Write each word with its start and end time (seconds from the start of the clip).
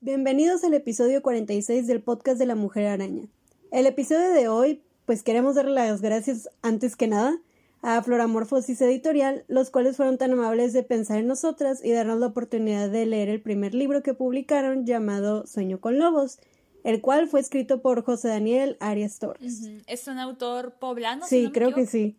Bienvenidos 0.00 0.64
al 0.64 0.74
episodio 0.74 1.22
46 1.22 1.86
del 1.86 2.00
podcast 2.00 2.38
de 2.38 2.46
la 2.46 2.54
Mujer 2.54 2.86
Araña. 2.86 3.26
El 3.70 3.86
episodio 3.86 4.30
de 4.30 4.48
hoy, 4.48 4.80
pues 5.06 5.22
queremos 5.22 5.54
darle 5.54 5.72
las 5.72 6.00
gracias 6.00 6.48
antes 6.62 6.94
que 6.94 7.08
nada 7.08 7.38
a 7.82 8.02
Floramorfosis 8.02 8.80
Editorial, 8.80 9.44
los 9.48 9.70
cuales 9.70 9.96
fueron 9.96 10.16
tan 10.16 10.32
amables 10.32 10.72
de 10.72 10.82
pensar 10.82 11.18
en 11.18 11.26
nosotras 11.26 11.84
y 11.84 11.92
darnos 11.92 12.20
la 12.20 12.28
oportunidad 12.28 12.88
de 12.88 13.04
leer 13.04 13.28
el 13.28 13.42
primer 13.42 13.74
libro 13.74 14.02
que 14.02 14.14
publicaron 14.14 14.86
llamado 14.86 15.46
Sueño 15.46 15.80
con 15.80 15.98
Lobos, 15.98 16.38
el 16.84 17.00
cual 17.00 17.28
fue 17.28 17.40
escrito 17.40 17.82
por 17.82 18.04
José 18.04 18.28
Daniel 18.28 18.76
Arias 18.78 19.18
Torres. 19.18 19.62
¿Es 19.86 20.06
un 20.06 20.18
autor 20.18 20.74
poblano? 20.78 21.26
Sí, 21.26 21.50
creo 21.52 21.74
que 21.74 21.86
sí. 21.86 22.16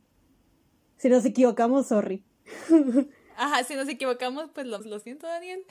Si 0.97 1.07
nos 1.07 1.23
equivocamos, 1.23 1.87
sorry. 1.87 2.23
Ajá, 3.37 3.63
si 3.63 3.75
nos 3.75 3.87
equivocamos, 3.87 4.49
pues 4.53 4.65
lo, 4.65 4.99
siento, 4.99 5.27
Daniel. 5.27 5.65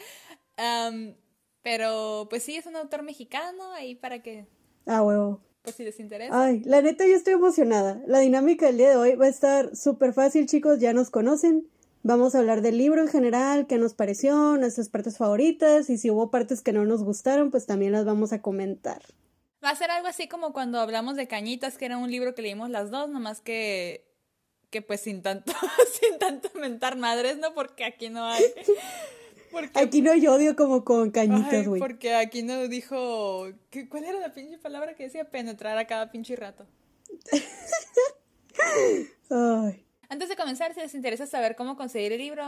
Pero 1.62 2.28
pues 2.30 2.44
sí, 2.44 2.56
es 2.56 2.66
un 2.66 2.76
autor 2.76 3.02
mexicano 3.02 3.72
ahí 3.72 3.94
para 3.94 4.22
que... 4.22 4.46
Ah, 4.86 5.02
huevo. 5.02 5.40
Pues 5.62 5.76
si 5.76 5.82
les 5.82 5.98
interesa. 5.98 6.44
Ay, 6.44 6.60
la 6.64 6.82
neta 6.82 7.06
yo 7.06 7.14
estoy 7.14 7.32
emocionada. 7.32 8.02
La 8.06 8.18
dinámica 8.20 8.66
del 8.66 8.76
día 8.76 8.90
de 8.90 8.96
hoy 8.96 9.14
va 9.16 9.26
a 9.26 9.30
estar 9.30 9.74
súper 9.74 10.12
fácil, 10.12 10.46
chicos, 10.46 10.78
ya 10.78 10.92
nos 10.92 11.10
conocen. 11.10 11.66
Vamos 12.06 12.34
a 12.34 12.40
hablar 12.40 12.60
del 12.60 12.76
libro 12.76 13.00
en 13.00 13.08
general, 13.08 13.66
qué 13.66 13.78
nos 13.78 13.94
pareció, 13.94 14.58
nuestras 14.58 14.90
partes 14.90 15.16
favoritas 15.16 15.88
y 15.88 15.96
si 15.96 16.10
hubo 16.10 16.30
partes 16.30 16.60
que 16.60 16.74
no 16.74 16.84
nos 16.84 17.02
gustaron, 17.02 17.50
pues 17.50 17.64
también 17.64 17.92
las 17.92 18.04
vamos 18.04 18.34
a 18.34 18.42
comentar. 18.42 19.00
Va 19.64 19.70
a 19.70 19.74
ser 19.74 19.90
algo 19.90 20.06
así 20.06 20.28
como 20.28 20.52
cuando 20.52 20.78
hablamos 20.80 21.16
de 21.16 21.27
Cañitas, 21.27 21.78
que 21.78 21.86
era 21.86 21.97
un 21.97 22.10
libro 22.10 22.34
que 22.34 22.42
leímos 22.42 22.69
las 22.69 22.91
dos, 22.91 23.08
nomás 23.08 23.41
que 23.41 24.05
que 24.69 24.82
pues 24.82 25.00
sin 25.00 25.22
tanto 25.22 25.50
sin 26.00 26.19
tanto 26.19 26.50
mentar 26.58 26.98
madres, 26.98 27.38
¿no? 27.38 27.55
Porque 27.55 27.84
aquí 27.84 28.10
no 28.10 28.27
hay 28.27 28.42
aquí 29.75 30.02
no 30.02 30.12
hay 30.12 30.27
odio 30.27 30.56
como 30.56 30.84
con 30.84 31.10
cañitas, 31.10 31.66
güey. 31.66 31.80
Porque 31.80 32.14
aquí 32.14 32.42
no 32.42 32.69
dijo. 32.69 33.48
¿Cuál 33.88 34.05
era 34.05 34.20
la 34.20 34.34
pinche 34.34 34.58
palabra 34.58 34.94
que 34.94 35.05
decía? 35.05 35.30
Penetrar 35.30 35.78
a 35.78 35.86
cada 35.86 36.10
pinche 36.10 36.36
rato. 36.36 36.66
Antes 40.08 40.28
de 40.28 40.36
comenzar, 40.36 40.74
si 40.74 40.80
les 40.80 40.94
interesa 40.94 41.27
saber 41.27 41.56
cómo 41.56 41.77
conseguir 41.77 42.12
el 42.12 42.19
libro, 42.19 42.44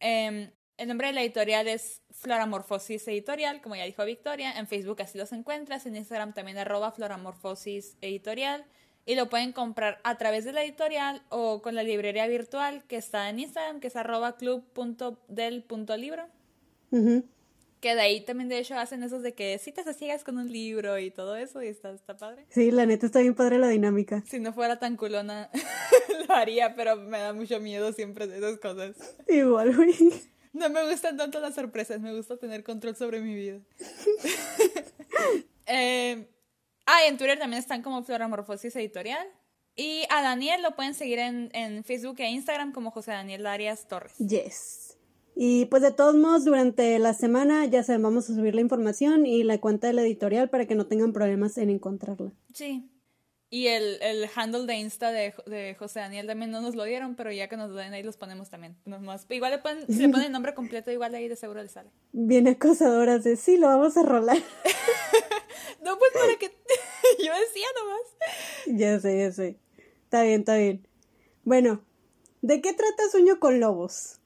em, 0.00 0.50
el 0.76 0.88
nombre 0.88 1.06
de 1.08 1.14
la 1.14 1.22
editorial 1.22 1.68
es 1.68 2.02
Floramorfosis 2.10 3.08
Editorial, 3.08 3.62
como 3.62 3.76
ya 3.76 3.84
dijo 3.84 4.04
Victoria. 4.04 4.52
En 4.58 4.66
Facebook 4.66 5.00
así 5.00 5.16
los 5.16 5.32
encuentras. 5.32 5.86
En 5.86 5.96
Instagram 5.96 6.34
también 6.34 6.58
arroba 6.58 6.92
Floramorfosis 6.92 7.96
Editorial. 8.02 8.64
Y 9.06 9.14
lo 9.14 9.30
pueden 9.30 9.52
comprar 9.52 10.00
a 10.04 10.18
través 10.18 10.44
de 10.44 10.52
la 10.52 10.64
editorial 10.64 11.22
o 11.28 11.62
con 11.62 11.74
la 11.74 11.82
librería 11.82 12.26
virtual 12.26 12.84
que 12.88 12.96
está 12.96 13.30
en 13.30 13.38
Instagram, 13.38 13.80
que 13.80 13.86
es 13.86 13.96
arroba 13.96 14.36
club.del.libro. 14.36 16.26
Que 17.80 17.94
de 17.94 18.00
ahí 18.00 18.20
también 18.22 18.48
de 18.48 18.58
hecho 18.58 18.74
hacen 18.78 19.02
esos 19.02 19.22
de 19.22 19.34
que 19.34 19.58
citas 19.58 19.96
ciegas 19.96 20.24
con 20.24 20.38
un 20.38 20.50
libro 20.50 20.98
y 20.98 21.10
todo 21.10 21.36
eso 21.36 21.62
y 21.62 21.68
está, 21.68 21.90
está 21.92 22.16
padre. 22.16 22.46
Sí, 22.48 22.70
la 22.70 22.86
neta 22.86 23.06
está 23.06 23.20
bien 23.20 23.34
padre 23.34 23.58
la 23.58 23.68
dinámica. 23.68 24.22
Si 24.26 24.40
no 24.40 24.52
fuera 24.52 24.78
tan 24.78 24.96
culona 24.96 25.50
lo 26.28 26.34
haría, 26.34 26.74
pero 26.74 26.96
me 26.96 27.18
da 27.18 27.32
mucho 27.32 27.60
miedo 27.60 27.92
siempre 27.92 28.26
de 28.26 28.38
esas 28.38 28.58
cosas. 28.58 28.96
Igual, 29.28 29.76
güey. 29.76 29.94
No 30.52 30.70
me 30.70 30.90
gustan 30.90 31.18
tanto 31.18 31.38
las 31.38 31.54
sorpresas, 31.54 32.00
me 32.00 32.14
gusta 32.14 32.38
tener 32.38 32.64
control 32.64 32.96
sobre 32.96 33.20
mi 33.20 33.34
vida. 33.34 33.60
eh, 35.66 36.26
ah, 36.86 37.04
y 37.04 37.08
en 37.08 37.18
Twitter 37.18 37.38
también 37.38 37.60
están 37.60 37.82
como 37.82 38.02
Floramorfosis 38.02 38.74
Editorial. 38.76 39.26
Y 39.74 40.04
a 40.08 40.22
Daniel 40.22 40.62
lo 40.62 40.74
pueden 40.74 40.94
seguir 40.94 41.18
en, 41.18 41.50
en 41.52 41.84
Facebook 41.84 42.16
e 42.20 42.30
Instagram 42.30 42.72
como 42.72 42.90
José 42.90 43.10
Daniel 43.10 43.46
Arias 43.46 43.86
Torres. 43.86 44.16
Yes. 44.16 44.85
Y 45.38 45.66
pues 45.66 45.82
de 45.82 45.92
todos 45.92 46.14
modos, 46.14 46.46
durante 46.46 46.98
la 46.98 47.12
semana 47.12 47.66
ya 47.66 47.82
saben, 47.82 48.02
vamos 48.02 48.30
a 48.30 48.34
subir 48.34 48.54
la 48.54 48.62
información 48.62 49.26
y 49.26 49.44
la 49.44 49.60
cuenta 49.60 49.86
de 49.86 49.92
la 49.92 50.00
editorial 50.00 50.48
para 50.48 50.66
que 50.66 50.74
no 50.74 50.86
tengan 50.86 51.12
problemas 51.12 51.58
en 51.58 51.68
encontrarla. 51.68 52.32
Sí. 52.54 52.88
Y 53.50 53.66
el, 53.66 54.02
el 54.02 54.28
handle 54.34 54.64
de 54.64 54.76
Insta 54.76 55.12
de, 55.12 55.34
de, 55.46 55.76
José 55.78 56.00
Daniel 56.00 56.26
también 56.26 56.50
no 56.50 56.62
nos 56.62 56.74
lo 56.74 56.84
dieron, 56.84 57.16
pero 57.16 57.30
ya 57.30 57.48
que 57.48 57.58
nos 57.58 57.70
lo 57.70 57.76
den 57.76 57.92
ahí 57.92 58.02
los 58.02 58.16
ponemos 58.16 58.48
también. 58.48 58.76
igual 59.28 59.52
le 59.52 59.58
ponen, 59.58 59.86
si 59.86 59.98
le 59.98 60.08
ponen 60.08 60.26
el 60.26 60.32
nombre 60.32 60.54
completo, 60.54 60.90
igual 60.90 61.14
ahí 61.14 61.28
de 61.28 61.36
seguro 61.36 61.62
le 61.62 61.68
sale. 61.68 61.90
Bien 62.12 62.48
acosadoras 62.48 63.22
de 63.22 63.36
sí, 63.36 63.58
lo 63.58 63.66
vamos 63.66 63.94
a 63.98 64.02
rolar. 64.04 64.38
no, 65.84 65.98
pues 65.98 66.12
para 66.14 66.34
que 66.38 66.46
yo 67.24 67.32
decía 67.34 67.66
nomás. 67.78 68.78
Ya 68.78 68.98
sé, 69.00 69.18
ya 69.18 69.32
sé. 69.32 69.58
Está 70.04 70.22
bien, 70.22 70.40
está 70.40 70.56
bien. 70.56 70.88
Bueno, 71.44 71.84
¿de 72.40 72.62
qué 72.62 72.72
trata 72.72 73.10
Sueño 73.12 73.38
con 73.38 73.60
Lobos? 73.60 74.18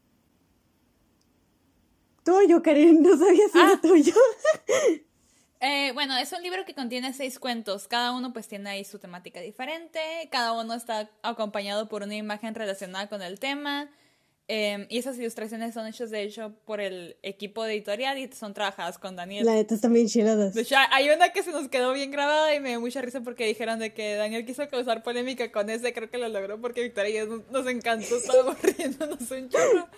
Tuyo, 2.30 2.62
Karin, 2.62 3.02
no 3.02 3.16
sabía 3.18 3.48
si 3.52 3.58
era 3.58 3.72
ah. 3.74 3.80
tuyo. 3.80 4.14
Eh, 5.62 5.92
bueno, 5.92 6.16
es 6.16 6.32
un 6.32 6.42
libro 6.42 6.64
que 6.64 6.74
contiene 6.74 7.12
seis 7.12 7.38
cuentos. 7.38 7.86
Cada 7.86 8.12
uno 8.12 8.32
pues 8.32 8.48
tiene 8.48 8.70
ahí 8.70 8.82
su 8.82 8.98
temática 8.98 9.42
diferente. 9.42 10.00
Cada 10.32 10.52
uno 10.52 10.72
está 10.72 11.10
acompañado 11.20 11.86
por 11.86 12.02
una 12.02 12.16
imagen 12.16 12.54
relacionada 12.54 13.10
con 13.10 13.20
el 13.20 13.38
tema. 13.38 13.90
Em, 14.48 14.86
y 14.88 14.96
esas 14.96 15.18
ilustraciones 15.18 15.74
son 15.74 15.86
hechas 15.86 16.10
de 16.10 16.22
hecho 16.22 16.54
por 16.64 16.80
el 16.80 17.16
equipo 17.22 17.64
editorial 17.66 18.16
y 18.16 18.32
son 18.32 18.54
trabajadas 18.54 18.98
con 18.98 19.16
Daniel. 19.16 19.44
La 19.44 19.52
neta 19.52 19.74
están 19.74 19.92
bien 19.92 20.08
chiladas. 20.08 20.54
De 20.54 20.62
hecho, 20.62 20.76
hay 20.90 21.10
una 21.10 21.28
que 21.28 21.42
se 21.42 21.52
nos 21.52 21.68
quedó 21.68 21.92
bien 21.92 22.10
grabada 22.10 22.54
y 22.54 22.60
me 22.60 22.70
dio 22.70 22.80
mucha 22.80 23.02
risa 23.02 23.20
porque 23.20 23.44
dijeron 23.44 23.78
de 23.78 23.92
que 23.92 24.14
Daniel 24.14 24.46
quiso 24.46 24.66
causar 24.70 25.02
polémica 25.02 25.52
con 25.52 25.68
ese. 25.68 25.92
Creo 25.92 26.08
que 26.08 26.16
lo 26.16 26.28
logró 26.28 26.58
porque 26.58 26.82
Victoria 26.82 27.10
y 27.10 27.28
yo 27.28 27.44
nos, 27.50 27.66
encantó. 27.66 28.16
Estábamos 28.16 28.56
riéndonos 28.62 29.30
un 29.30 29.48
chorro. 29.50 29.88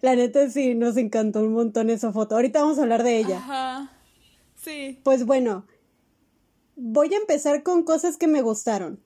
La 0.00 0.16
neta 0.16 0.48
sí, 0.50 0.74
nos 0.74 0.96
encantó 0.96 1.40
un 1.40 1.52
montón 1.52 1.90
esa 1.90 2.12
foto. 2.12 2.34
Ahorita 2.34 2.62
vamos 2.62 2.78
a 2.78 2.82
hablar 2.82 3.02
de 3.02 3.18
ella. 3.18 3.38
Ajá. 3.38 3.92
Sí. 4.62 5.00
Pues 5.02 5.26
bueno, 5.26 5.66
voy 6.76 7.12
a 7.14 7.18
empezar 7.18 7.62
con 7.62 7.82
cosas 7.82 8.16
que 8.16 8.26
me 8.26 8.42
gustaron. 8.42 9.00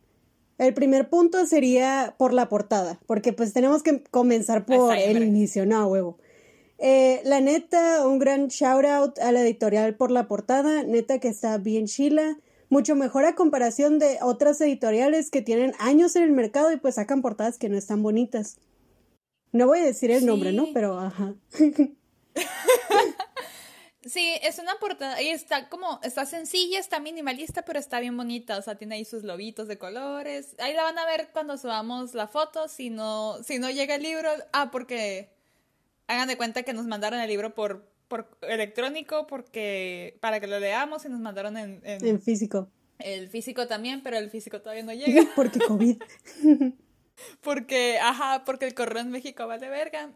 El 0.58 0.74
primer 0.74 1.08
punto 1.08 1.46
sería 1.46 2.16
por 2.18 2.32
la 2.32 2.48
portada, 2.48 2.98
porque 3.06 3.32
pues 3.32 3.52
tenemos 3.52 3.84
que 3.84 4.02
comenzar 4.10 4.66
por 4.66 4.96
el 4.96 5.22
inicio, 5.22 5.66
no, 5.66 5.86
huevo. 5.86 6.18
Eh, 6.78 7.20
la 7.24 7.40
neta, 7.40 8.06
un 8.06 8.18
gran 8.18 8.48
shout 8.48 8.84
out 8.84 9.18
a 9.18 9.32
la 9.32 9.42
editorial 9.42 9.94
por 9.94 10.10
la 10.10 10.26
portada, 10.26 10.82
neta 10.82 11.18
que 11.20 11.28
está 11.28 11.58
bien 11.58 11.86
chila, 11.86 12.38
mucho 12.70 12.96
mejor 12.96 13.24
a 13.24 13.34
comparación 13.34 13.98
de 13.98 14.18
otras 14.20 14.60
editoriales 14.60 15.30
que 15.30 15.42
tienen 15.42 15.74
años 15.78 16.16
en 16.16 16.24
el 16.24 16.32
mercado 16.32 16.72
y 16.72 16.76
pues 16.76 16.96
sacan 16.96 17.22
portadas 17.22 17.58
que 17.58 17.68
no 17.68 17.76
están 17.76 18.02
bonitas. 18.02 18.56
No 19.52 19.66
voy 19.66 19.80
a 19.80 19.84
decir 19.84 20.10
el 20.10 20.26
nombre, 20.26 20.52
¿no? 20.52 20.68
Pero 20.74 20.98
ajá. 20.98 21.34
sí, 24.04 24.32
es 24.42 24.58
una 24.58 24.78
portada 24.78 25.20
y 25.22 25.28
está 25.28 25.68
como, 25.68 26.00
está 26.02 26.26
sencilla, 26.26 26.78
está 26.78 27.00
minimalista, 27.00 27.62
pero 27.62 27.78
está 27.78 28.00
bien 28.00 28.16
bonita. 28.16 28.58
O 28.58 28.62
sea, 28.62 28.76
tiene 28.76 28.96
ahí 28.96 29.04
sus 29.04 29.24
lobitos 29.24 29.68
de 29.68 29.78
colores. 29.78 30.54
Ahí 30.58 30.74
la 30.74 30.82
van 30.82 30.98
a 30.98 31.06
ver 31.06 31.30
cuando 31.32 31.56
subamos 31.56 32.14
la 32.14 32.28
foto. 32.28 32.68
Si 32.68 32.90
no, 32.90 33.42
si 33.42 33.58
no 33.58 33.70
llega 33.70 33.94
el 33.94 34.02
libro, 34.02 34.28
ah, 34.52 34.70
porque 34.70 35.30
hagan 36.06 36.28
de 36.28 36.36
cuenta 36.36 36.62
que 36.62 36.72
nos 36.72 36.86
mandaron 36.86 37.20
el 37.20 37.28
libro 37.28 37.54
por, 37.54 37.88
por 38.08 38.28
electrónico, 38.42 39.26
porque 39.26 40.18
para 40.20 40.40
que 40.40 40.46
lo 40.46 40.60
leamos 40.60 41.04
y 41.04 41.08
nos 41.08 41.20
mandaron 41.20 41.56
en, 41.56 41.80
en, 41.84 42.04
en 42.04 42.20
físico. 42.20 42.68
El 42.98 43.28
físico 43.28 43.66
también, 43.66 44.02
pero 44.02 44.18
el 44.18 44.30
físico 44.30 44.60
todavía 44.60 44.82
no 44.82 44.92
llega. 44.94 45.22
porque 45.34 45.58
COVID. 45.60 46.02
Porque, 47.40 47.98
ajá, 48.00 48.44
porque 48.44 48.66
el 48.66 48.74
correo 48.74 49.02
en 49.02 49.10
México 49.10 49.46
va 49.46 49.58
de 49.58 49.68
verga. 49.68 50.10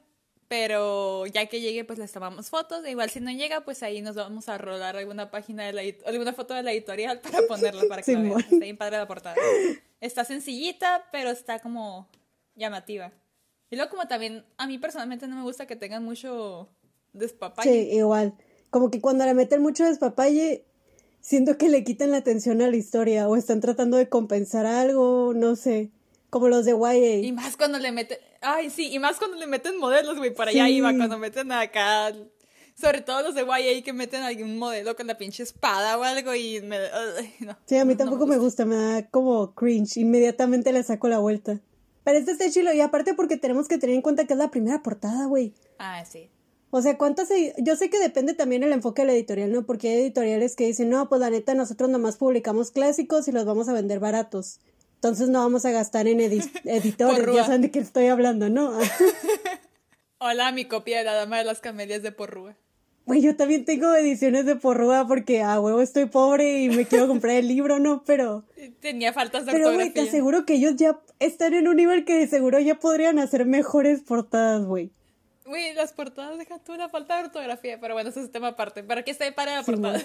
Pero 0.48 1.24
ya 1.26 1.46
que 1.46 1.60
llegue, 1.60 1.84
pues 1.84 1.98
les 1.98 2.12
tomamos 2.12 2.50
fotos. 2.50 2.86
igual 2.86 3.08
si 3.08 3.20
no 3.20 3.30
llega, 3.30 3.62
pues 3.62 3.82
ahí 3.82 4.02
nos 4.02 4.16
vamos 4.16 4.48
a 4.50 4.58
rolar 4.58 4.96
alguna 4.96 5.31
página 5.31 5.64
de 5.64 5.72
la 5.72 5.82
alguna 6.06 6.34
foto 6.34 6.52
de 6.52 6.62
la 6.62 6.72
editorial 6.72 7.20
para 7.20 7.38
ponerla 7.49 7.84
para 7.88 8.02
que 8.02 8.16
vean. 8.16 8.38
Está 8.38 8.56
bien 8.56 8.76
padre 8.76 8.99
la 8.99 9.08
portada. 9.08 9.37
Está 10.00 10.25
sencillita, 10.25 11.08
pero 11.10 11.31
está 11.31 11.60
como 11.60 12.08
llamativa. 12.54 13.12
Y 13.70 13.76
luego 13.76 13.90
como 13.90 14.06
también, 14.06 14.44
a 14.58 14.66
mí 14.66 14.76
personalmente 14.76 15.26
no 15.26 15.37
me 15.37 15.43
gusta 15.43 15.66
que 15.66 15.76
tengan 15.76 16.04
mucho 16.04 16.69
despapalle. 17.14 17.70
Sí, 17.70 17.96
igual. 17.96 18.34
Como 18.69 18.90
que 18.90 19.00
cuando 19.00 19.25
le 19.25 19.32
meten 19.32 19.62
mucho 19.62 19.84
despapalle, 19.84 20.66
siento 21.22 21.56
que 21.56 21.70
le 21.70 21.82
quitan 21.84 22.10
la 22.10 22.19
atención 22.19 22.60
a 22.60 22.69
la 22.69 22.76
historia 22.76 23.28
o 23.28 23.37
están 23.37 23.60
tratando 23.60 23.96
de 23.96 24.10
compensar 24.10 24.66
algo, 24.66 25.32
no 25.34 25.56
sé. 25.56 25.90
Como 26.32 26.49
los 26.49 26.64
de 26.64 26.73
YA. 26.73 27.17
Y 27.26 27.31
más 27.32 27.58
cuando 27.58 27.79
le 27.79 27.93
meten. 27.93 28.17
Ay, 28.40 28.70
sí, 28.70 28.90
y 28.90 28.99
más 28.99 29.19
cuando 29.19 29.37
le 29.37 29.46
meten 29.46 29.76
modelos, 29.76 30.17
güey. 30.17 30.32
Para 30.32 30.50
allá 30.50 30.67
iba, 30.67 30.88
cuando 30.96 31.19
meten 31.19 31.52
acá. 31.52 32.11
Sobre 32.75 33.02
todo 33.02 33.20
los 33.20 33.34
de 33.34 33.43
YA 33.43 33.84
que 33.84 33.93
meten 33.93 34.23
algún 34.23 34.56
modelo 34.56 34.96
con 34.96 35.06
la 35.08 35.19
pinche 35.19 35.43
espada 35.43 35.99
o 35.99 36.02
algo 36.05 36.34
y 36.34 36.62
me. 36.62 36.79
no, 37.40 37.58
sí, 37.67 37.76
a 37.76 37.84
mí 37.84 37.96
tampoco 37.96 38.26
me, 38.26 38.38
gusta. 38.38 38.64
me, 38.64 38.76
da 38.76 39.06
como 39.08 39.55
cringe. 39.55 39.99
Inmediatamente 39.99 40.73
le 40.73 40.82
saco 40.82 41.06
la 41.06 41.19
vuelta. 41.19 41.61
Pero 42.02 42.19
este 42.19 42.32
está 42.32 42.49
chilo 42.49 42.73
y 42.73 42.81
aparte 42.81 43.12
porque 43.12 43.37
tenemos 43.37 43.69
que 43.69 43.76
tener 43.76 43.94
en 43.94 44.00
cuenta 44.00 44.25
que 44.25 44.32
es 44.32 44.38
la 44.38 44.50
primera 44.50 44.82
portada, 44.82 45.26
güey. 45.26 45.52
Ah, 45.78 46.02
sí. 46.06 46.31
O 46.70 46.81
sea, 46.81 46.96
¿cuántas? 46.96 47.28
Yo 47.58 47.76
sé 47.76 47.90
que 47.90 48.00
depende 48.00 48.32
también 48.32 48.62
el 48.62 48.73
enfoque 48.73 49.02
de 49.02 49.08
la 49.08 49.12
editorial, 49.12 49.52
¿no? 49.52 49.67
Porque 49.67 49.90
hay 49.90 50.00
editoriales 50.00 50.56
que 50.56 50.64
dicen, 50.64 50.88
no, 50.88 51.11
pues 51.11 51.20
la 51.20 51.28
neta, 51.28 51.55
nosotros 51.55 51.90
nomás 51.90 52.17
publicamos 52.17 52.70
clásicos 52.70 53.28
y 53.28 53.32
los 53.32 53.44
vamos 53.44 53.69
a 53.69 53.75
vender 53.75 54.00
baratos. 54.00 54.61
Entonces 55.02 55.31
no 55.31 55.40
vamos 55.40 55.64
a 55.64 55.72
gastar 55.72 56.06
en 56.06 56.20
editores, 56.64 57.34
ya 57.34 57.44
saben 57.44 57.62
de 57.62 57.72
qué 57.72 57.81
estoy 57.81 58.06
hablando, 58.06 58.49
¿no? 58.49 58.72
Hola, 60.19 60.52
mi 60.52 60.66
copia 60.66 60.99
de 60.99 61.04
la 61.04 61.14
Dama 61.14 61.38
de 61.38 61.44
las 61.44 61.58
Camelias 61.58 62.04
de 62.04 62.12
Porrúa. 62.12 62.54
Güey, 63.06 63.20
yo 63.20 63.34
también 63.34 63.64
tengo 63.64 63.93
ediciones 63.96 64.46
de 64.46 64.54
Porrúa 64.54 65.08
porque 65.08 65.43
a 65.43 65.58
huevo 65.58 65.81
estoy 65.81 66.04
pobre 66.04 66.62
y 66.62 66.69
me 66.69 66.87
quiero 66.87 67.08
comprar 67.08 67.34
el 67.34 67.49
libro, 67.49 67.81
¿no? 67.81 68.04
Pero... 68.04 68.44
Tenía 68.81 69.12
faltas 69.12 69.44
de 69.44 69.50
Pero, 69.50 69.75
güey, 69.75 69.90
te 69.90 70.02
aseguro 70.02 70.46
que 70.46 70.54
ellos 70.54 70.76
ya 70.76 71.00
están 71.19 71.54
en 71.54 71.66
un 71.66 71.78
nivel 71.78 72.04
que 72.04 72.16
de 72.16 72.28
seguro 72.28 72.60
ya 72.60 72.76
podrían 72.76 73.19
hacer 73.19 73.44
mejores 73.44 74.02
portadas, 74.02 74.64
güey. 74.64 74.93
Uy, 75.46 75.72
las 75.75 75.93
portadas 75.93 76.38
dejan 76.38 76.62
tú 76.62 76.75
una 76.75 76.88
falta 76.90 77.16
de 77.16 77.25
ortografía, 77.25 77.81
pero 77.81 77.94
bueno, 77.94 78.10
ese 78.10 78.22
es 78.22 78.31
tema 78.31 78.49
aparte. 78.49 78.84
¿Para 78.84 79.02
qué 79.02 79.10
esté 79.10 79.32
para 79.32 79.56
la 79.56 79.64
portada? 79.64 80.00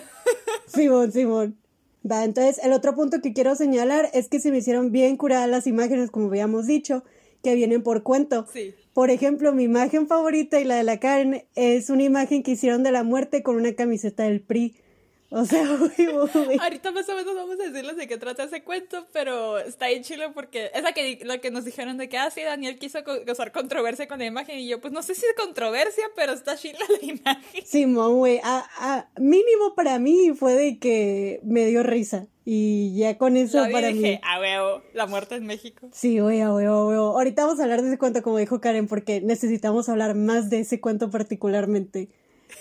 Simón, 0.65 1.11
Simón. 1.11 1.66
Va, 2.09 2.23
entonces 2.23 2.59
el 2.63 2.73
otro 2.73 2.95
punto 2.95 3.21
que 3.21 3.33
quiero 3.33 3.55
señalar 3.55 4.09
es 4.13 4.29
que 4.29 4.39
se 4.39 4.51
me 4.51 4.59
hicieron 4.59 4.91
bien 4.91 5.17
curadas 5.17 5.49
las 5.49 5.67
imágenes, 5.67 6.11
como 6.11 6.27
habíamos 6.27 6.67
dicho, 6.67 7.03
que 7.43 7.55
vienen 7.55 7.83
por 7.83 8.03
cuento. 8.03 8.47
Sí. 8.51 8.73
Por 8.93 9.09
ejemplo, 9.11 9.53
mi 9.53 9.63
imagen 9.63 10.07
favorita 10.07 10.59
y 10.59 10.63
la 10.63 10.75
de 10.75 10.83
la 10.83 10.99
Karen 10.99 11.43
es 11.55 11.89
una 11.89 12.03
imagen 12.03 12.43
que 12.43 12.51
hicieron 12.51 12.83
de 12.83 12.91
la 12.91 13.03
muerte 13.03 13.43
con 13.43 13.55
una 13.55 13.73
camiseta 13.73 14.23
del 14.23 14.41
PRI. 14.41 14.75
O 15.29 15.43
sea, 15.45 15.61
Ahorita 16.61 16.91
más 16.91 17.09
o 17.09 17.15
menos 17.15 17.35
vamos 17.35 17.59
a 17.59 17.63
decirles 17.63 17.97
de 17.97 18.07
qué 18.07 18.17
trata 18.17 18.43
ese 18.43 18.63
cuento, 18.63 19.07
pero 19.11 19.59
está 19.59 19.85
ahí 19.85 20.01
chilo 20.01 20.31
porque 20.33 20.71
es 20.73 20.81
la 20.81 20.93
que, 20.93 21.19
lo 21.23 21.41
que 21.41 21.51
nos 21.51 21.65
dijeron 21.65 21.97
de 21.97 22.07
que, 22.07 22.17
ah, 22.17 22.31
sí, 22.31 22.41
Daniel 22.43 22.79
quiso 22.79 23.03
causar 23.03 23.51
controversia 23.51 24.07
con 24.07 24.19
la 24.19 24.25
imagen 24.25 24.59
y 24.59 24.69
yo, 24.69 24.79
pues 24.79 24.93
no 24.93 25.03
sé 25.03 25.15
si 25.15 25.25
es 25.25 25.33
controversia, 25.33 26.05
pero 26.15 26.31
está 26.31 26.55
chila 26.55 26.79
la 26.89 27.05
imagen. 27.13 27.65
Simón, 27.65 28.17
güey, 28.17 28.39
a, 28.41 29.09
mínimo 29.19 29.75
para 29.75 29.99
mí 29.99 30.31
fue 30.33 30.53
de 30.53 30.79
que 30.79 31.41
me 31.43 31.65
dio 31.65 31.83
risa. 31.83 32.27
Y 32.49 32.95
ya 32.95 33.17
con 33.17 33.35
eso 33.35 33.57
para 33.73 33.89
dije, 33.89 34.11
mí. 34.11 34.19
A 34.23 34.39
huevo, 34.39 34.81
la 34.93 35.05
muerte 35.05 35.35
en 35.35 35.45
México. 35.45 35.89
Sí, 35.91 36.19
güey, 36.21 36.39
a 36.39 36.53
huevo, 36.53 36.75
a 36.75 36.87
huevo. 36.87 37.17
Ahorita 37.17 37.43
vamos 37.45 37.59
a 37.59 37.63
hablar 37.63 37.81
de 37.81 37.89
ese 37.89 37.97
cuento, 37.97 38.21
como 38.21 38.37
dijo 38.37 38.61
Karen, 38.61 38.87
porque 38.87 39.19
necesitamos 39.19 39.89
hablar 39.89 40.15
más 40.15 40.49
de 40.49 40.61
ese 40.61 40.79
cuento 40.79 41.09
particularmente. 41.09 42.07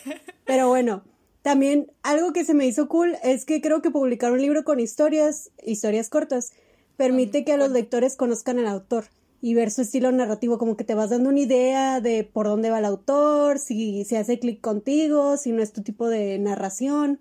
Pero 0.44 0.66
bueno, 0.66 1.04
también 1.46 1.92
algo 2.02 2.32
que 2.32 2.44
se 2.44 2.54
me 2.54 2.66
hizo 2.66 2.88
cool 2.88 3.14
es 3.22 3.44
que 3.44 3.60
creo 3.60 3.80
que 3.80 3.92
publicar 3.92 4.32
un 4.32 4.42
libro 4.42 4.64
con 4.64 4.80
historias, 4.80 5.52
historias 5.64 6.08
cortas, 6.08 6.50
permite 6.96 7.44
que 7.44 7.52
a 7.52 7.56
los 7.56 7.70
lectores 7.70 8.16
conozcan 8.16 8.58
al 8.58 8.66
autor 8.66 9.04
y 9.40 9.54
ver 9.54 9.70
su 9.70 9.82
estilo 9.82 10.10
narrativo, 10.10 10.58
como 10.58 10.76
que 10.76 10.82
te 10.82 10.96
vas 10.96 11.10
dando 11.10 11.28
una 11.28 11.38
idea 11.38 12.00
de 12.00 12.24
por 12.24 12.48
dónde 12.48 12.70
va 12.70 12.80
el 12.80 12.84
autor, 12.84 13.60
si 13.60 14.04
se 14.06 14.18
hace 14.18 14.40
clic 14.40 14.60
contigo, 14.60 15.36
si 15.36 15.52
no 15.52 15.62
es 15.62 15.72
tu 15.72 15.84
tipo 15.84 16.08
de 16.08 16.36
narración. 16.40 17.20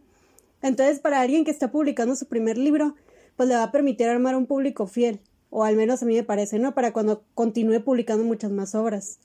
Entonces, 0.63 0.97
para 0.97 1.21
alguien 1.21 1.45
que 1.45 1.51
está 1.51 1.69
publicando 1.69 2.15
su 2.15 2.25
primer 2.25 2.57
libro, 2.57 2.95
pues 3.35 3.47
le 3.47 3.53
va 3.53 3.61
a 3.61 3.71
permitir 3.71 4.07
armar 4.09 4.35
un 4.35 4.47
público 4.47 4.87
fiel, 4.87 5.19
o 5.51 5.65
al 5.65 5.75
menos 5.75 6.01
a 6.01 6.07
mí 6.07 6.15
me 6.15 6.23
parece, 6.23 6.57
¿no? 6.57 6.73
Para 6.73 6.93
cuando 6.93 7.23
continúe 7.35 7.83
publicando 7.83 8.23
muchas 8.23 8.49
más 8.49 8.73
obras. 8.73 9.19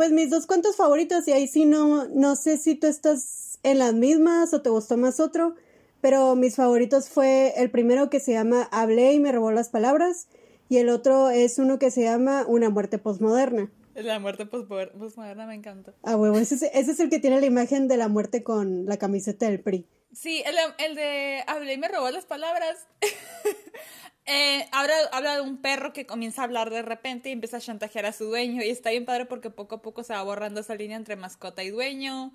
Pues 0.00 0.12
mis 0.12 0.30
dos 0.30 0.46
cuentos 0.46 0.76
favoritos, 0.76 1.28
y 1.28 1.32
ahí 1.32 1.46
sí 1.46 1.66
no, 1.66 2.06
no 2.06 2.34
sé 2.34 2.56
si 2.56 2.74
tú 2.74 2.86
estás 2.86 3.58
en 3.62 3.78
las 3.78 3.92
mismas 3.92 4.54
o 4.54 4.62
te 4.62 4.70
gustó 4.70 4.96
más 4.96 5.20
otro, 5.20 5.56
pero 6.00 6.34
mis 6.36 6.56
favoritos 6.56 7.10
fue 7.10 7.52
el 7.58 7.70
primero 7.70 8.08
que 8.08 8.18
se 8.18 8.32
llama 8.32 8.66
Hablé 8.72 9.12
y 9.12 9.20
me 9.20 9.30
robó 9.30 9.52
las 9.52 9.68
palabras, 9.68 10.26
y 10.70 10.78
el 10.78 10.88
otro 10.88 11.28
es 11.28 11.58
uno 11.58 11.78
que 11.78 11.90
se 11.90 12.02
llama 12.02 12.46
Una 12.48 12.70
muerte 12.70 12.96
postmoderna. 12.96 13.70
La 13.94 14.18
muerte 14.18 14.46
postmoderna 14.46 15.44
me 15.44 15.54
encanta. 15.54 15.92
Ah, 16.02 16.16
huevo, 16.16 16.38
ese 16.38 16.54
es, 16.54 16.62
ese 16.62 16.92
es 16.92 17.00
el 17.00 17.10
que 17.10 17.18
tiene 17.18 17.38
la 17.38 17.44
imagen 17.44 17.86
de 17.86 17.98
la 17.98 18.08
muerte 18.08 18.42
con 18.42 18.86
la 18.86 18.96
camiseta 18.96 19.50
del 19.50 19.60
PRI. 19.60 19.86
Sí, 20.14 20.42
el, 20.46 20.56
el 20.78 20.94
de 20.94 21.44
Hablé 21.46 21.74
y 21.74 21.78
me 21.78 21.88
robó 21.88 22.08
las 22.10 22.24
palabras. 22.24 22.86
Eh, 24.26 24.68
habla, 24.70 25.34
de 25.36 25.40
un 25.40 25.60
perro 25.60 25.92
que 25.92 26.06
comienza 26.06 26.42
a 26.42 26.44
hablar 26.44 26.70
de 26.70 26.82
repente 26.82 27.30
y 27.30 27.32
empieza 27.32 27.56
a 27.56 27.60
chantajear 27.60 28.06
a 28.06 28.12
su 28.12 28.26
dueño. 28.26 28.62
Y 28.62 28.68
está 28.68 28.90
bien 28.90 29.04
padre 29.04 29.26
porque 29.26 29.50
poco 29.50 29.76
a 29.76 29.82
poco 29.82 30.04
se 30.04 30.12
va 30.12 30.22
borrando 30.22 30.60
esa 30.60 30.74
línea 30.74 30.96
entre 30.96 31.16
mascota 31.16 31.62
y 31.62 31.70
dueño. 31.70 32.32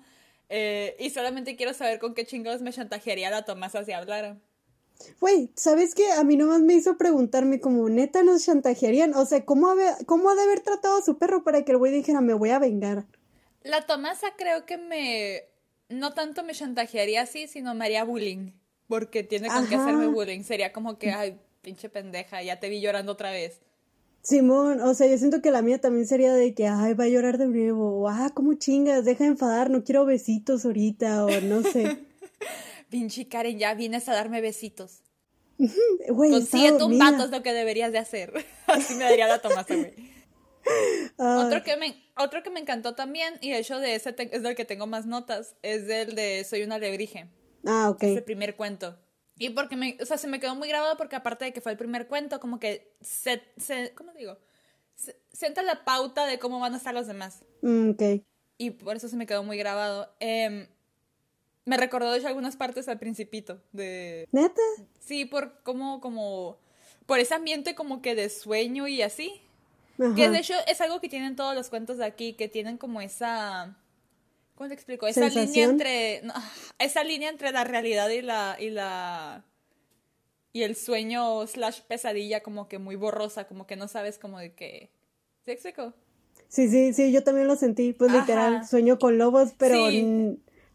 Eh, 0.48 0.96
y 0.98 1.10
solamente 1.10 1.56
quiero 1.56 1.74
saber 1.74 1.98
con 1.98 2.14
qué 2.14 2.26
chingados 2.26 2.62
me 2.62 2.72
chantajearía 2.72 3.30
la 3.30 3.44
Tomasa 3.44 3.84
si 3.84 3.92
hablara. 3.92 4.36
Güey, 5.20 5.50
¿sabes 5.56 5.94
qué? 5.94 6.10
A 6.12 6.24
mí 6.24 6.36
nomás 6.36 6.60
me 6.60 6.74
hizo 6.74 6.96
preguntarme 6.96 7.60
como, 7.60 7.88
neta, 7.88 8.22
nos 8.22 8.44
chantajearían. 8.44 9.14
O 9.14 9.26
sea, 9.26 9.44
¿cómo, 9.44 9.74
cómo 10.06 10.30
ha 10.30 10.34
de 10.34 10.42
haber 10.42 10.60
tratado 10.60 10.98
a 10.98 11.02
su 11.02 11.18
perro 11.18 11.44
para 11.44 11.64
que 11.64 11.72
el 11.72 11.78
güey 11.78 11.92
dijera, 11.92 12.20
me 12.20 12.34
voy 12.34 12.50
a 12.50 12.58
vengar? 12.58 13.04
La 13.62 13.86
Tomasa 13.86 14.28
creo 14.36 14.64
que 14.66 14.78
me... 14.78 15.44
No 15.88 16.14
tanto 16.14 16.42
me 16.42 16.52
chantajearía 16.52 17.22
así, 17.22 17.46
sino 17.46 17.74
me 17.74 17.84
haría 17.84 18.04
bullying. 18.04 18.52
Porque 18.88 19.22
tiene 19.22 19.48
con 19.48 19.68
qué 19.68 19.76
hacerme 19.76 20.06
bullying. 20.06 20.42
Sería 20.42 20.72
como 20.72 20.98
que, 20.98 21.12
ay, 21.12 21.38
pinche 21.66 21.88
pendeja, 21.88 22.40
ya 22.44 22.60
te 22.60 22.68
vi 22.68 22.80
llorando 22.80 23.10
otra 23.10 23.32
vez. 23.32 23.60
Simón, 24.22 24.80
o 24.80 24.94
sea, 24.94 25.08
yo 25.08 25.18
siento 25.18 25.42
que 25.42 25.50
la 25.50 25.62
mía 25.62 25.80
también 25.80 26.06
sería 26.06 26.32
de 26.32 26.54
que, 26.54 26.68
ay, 26.68 26.94
va 26.94 27.04
a 27.04 27.08
llorar 27.08 27.38
de 27.38 27.48
nuevo, 27.48 28.02
o, 28.02 28.08
ah, 28.08 28.30
¿cómo 28.32 28.54
chingas? 28.54 29.04
Deja 29.04 29.24
de 29.24 29.30
enfadar, 29.30 29.68
no 29.68 29.82
quiero 29.82 30.04
besitos 30.04 30.64
ahorita, 30.64 31.24
o 31.24 31.40
no 31.40 31.62
sé. 31.62 31.98
pinche 32.88 33.26
Karen, 33.26 33.58
ya 33.58 33.74
vienes 33.74 34.08
a 34.08 34.12
darme 34.12 34.40
besitos. 34.40 35.02
Güey, 35.58 36.30
Consíguete 36.30 36.84
un 36.84 36.98
pato 37.00 37.24
es 37.24 37.30
lo 37.30 37.42
que 37.42 37.52
deberías 37.52 37.90
de 37.90 37.98
hacer. 37.98 38.32
Así 38.68 38.94
me 38.94 39.02
daría 39.02 39.26
la 39.26 39.40
Tomasa, 39.40 39.74
güey. 39.74 39.92
Otro, 41.16 41.64
que 41.64 41.76
me, 41.76 41.96
otro 42.16 42.44
que 42.44 42.50
me 42.50 42.60
encantó 42.60 42.94
también, 42.94 43.34
y 43.40 43.50
de 43.50 43.58
hecho 43.58 43.80
de 43.80 43.96
ese 43.96 44.14
es 44.16 44.42
del 44.44 44.54
que 44.54 44.64
tengo 44.64 44.86
más 44.86 45.06
notas, 45.06 45.56
es 45.62 45.88
del 45.88 46.14
de 46.14 46.44
Soy 46.44 46.62
una 46.62 46.76
alebrije. 46.76 47.28
Ah, 47.64 47.90
ok. 47.90 48.04
Es 48.04 48.16
el 48.18 48.24
primer 48.24 48.54
cuento. 48.54 48.96
Y 49.38 49.50
porque 49.50 49.76
me, 49.76 49.98
o 50.00 50.06
sea, 50.06 50.16
se 50.16 50.28
me 50.28 50.40
quedó 50.40 50.54
muy 50.54 50.68
grabado 50.68 50.96
porque 50.96 51.16
aparte 51.16 51.44
de 51.44 51.52
que 51.52 51.60
fue 51.60 51.72
el 51.72 51.78
primer 51.78 52.06
cuento, 52.06 52.40
como 52.40 52.58
que 52.58 52.92
se, 53.00 53.42
se 53.56 53.92
¿cómo 53.94 54.12
digo? 54.12 54.38
Se, 54.94 55.20
sienta 55.30 55.62
la 55.62 55.84
pauta 55.84 56.26
de 56.26 56.38
cómo 56.38 56.58
van 56.58 56.74
a 56.74 56.78
estar 56.78 56.94
los 56.94 57.06
demás. 57.06 57.40
Mm, 57.60 57.90
ok. 57.90 58.02
Y 58.58 58.70
por 58.70 58.96
eso 58.96 59.08
se 59.08 59.16
me 59.16 59.26
quedó 59.26 59.42
muy 59.42 59.58
grabado. 59.58 60.10
Em, 60.20 60.66
me 61.66 61.76
recordó 61.76 62.12
de 62.12 62.18
hecho 62.18 62.28
algunas 62.28 62.56
partes 62.56 62.88
al 62.88 62.98
principito 62.98 63.60
de... 63.72 64.26
¿Neta? 64.32 64.62
Sí, 65.00 65.26
por 65.26 65.62
como, 65.62 66.00
como, 66.00 66.58
por 67.04 67.18
ese 67.18 67.34
ambiente 67.34 67.74
como 67.74 68.00
que 68.00 68.14
de 68.14 68.30
sueño 68.30 68.88
y 68.88 69.02
así. 69.02 69.42
Que 70.14 70.28
de 70.28 70.38
hecho 70.38 70.52
es 70.66 70.82
algo 70.82 71.00
que 71.00 71.08
tienen 71.08 71.36
todos 71.36 71.54
los 71.54 71.70
cuentos 71.70 71.96
de 71.96 72.04
aquí, 72.04 72.34
que 72.34 72.48
tienen 72.48 72.76
como 72.76 73.00
esa 73.00 73.78
¿Cómo 74.56 74.68
te 74.68 74.74
explico? 74.74 75.06
Esa 75.06 75.28
línea 75.28 75.64
entre. 75.64 76.22
esa 76.78 77.04
línea 77.04 77.28
entre 77.28 77.52
la 77.52 77.64
realidad 77.64 78.08
y 78.08 78.22
la. 78.22 78.56
y 78.58 78.70
la. 78.70 79.44
y 80.52 80.62
el 80.62 80.74
sueño 80.74 81.46
slash 81.46 81.82
pesadilla 81.82 82.42
como 82.42 82.66
que 82.66 82.78
muy 82.78 82.96
borrosa, 82.96 83.46
como 83.46 83.66
que 83.66 83.76
no 83.76 83.86
sabes 83.86 84.18
como 84.18 84.38
de 84.38 84.54
qué. 84.54 84.90
¿Se 85.44 85.52
explico? 85.52 85.92
Sí, 86.48 86.68
sí, 86.68 86.94
sí, 86.94 87.12
yo 87.12 87.22
también 87.22 87.48
lo 87.48 87.56
sentí, 87.56 87.92
pues 87.92 88.12
literal, 88.12 88.66
sueño 88.66 88.98
con 88.98 89.18
lobos, 89.18 89.52
pero 89.58 89.76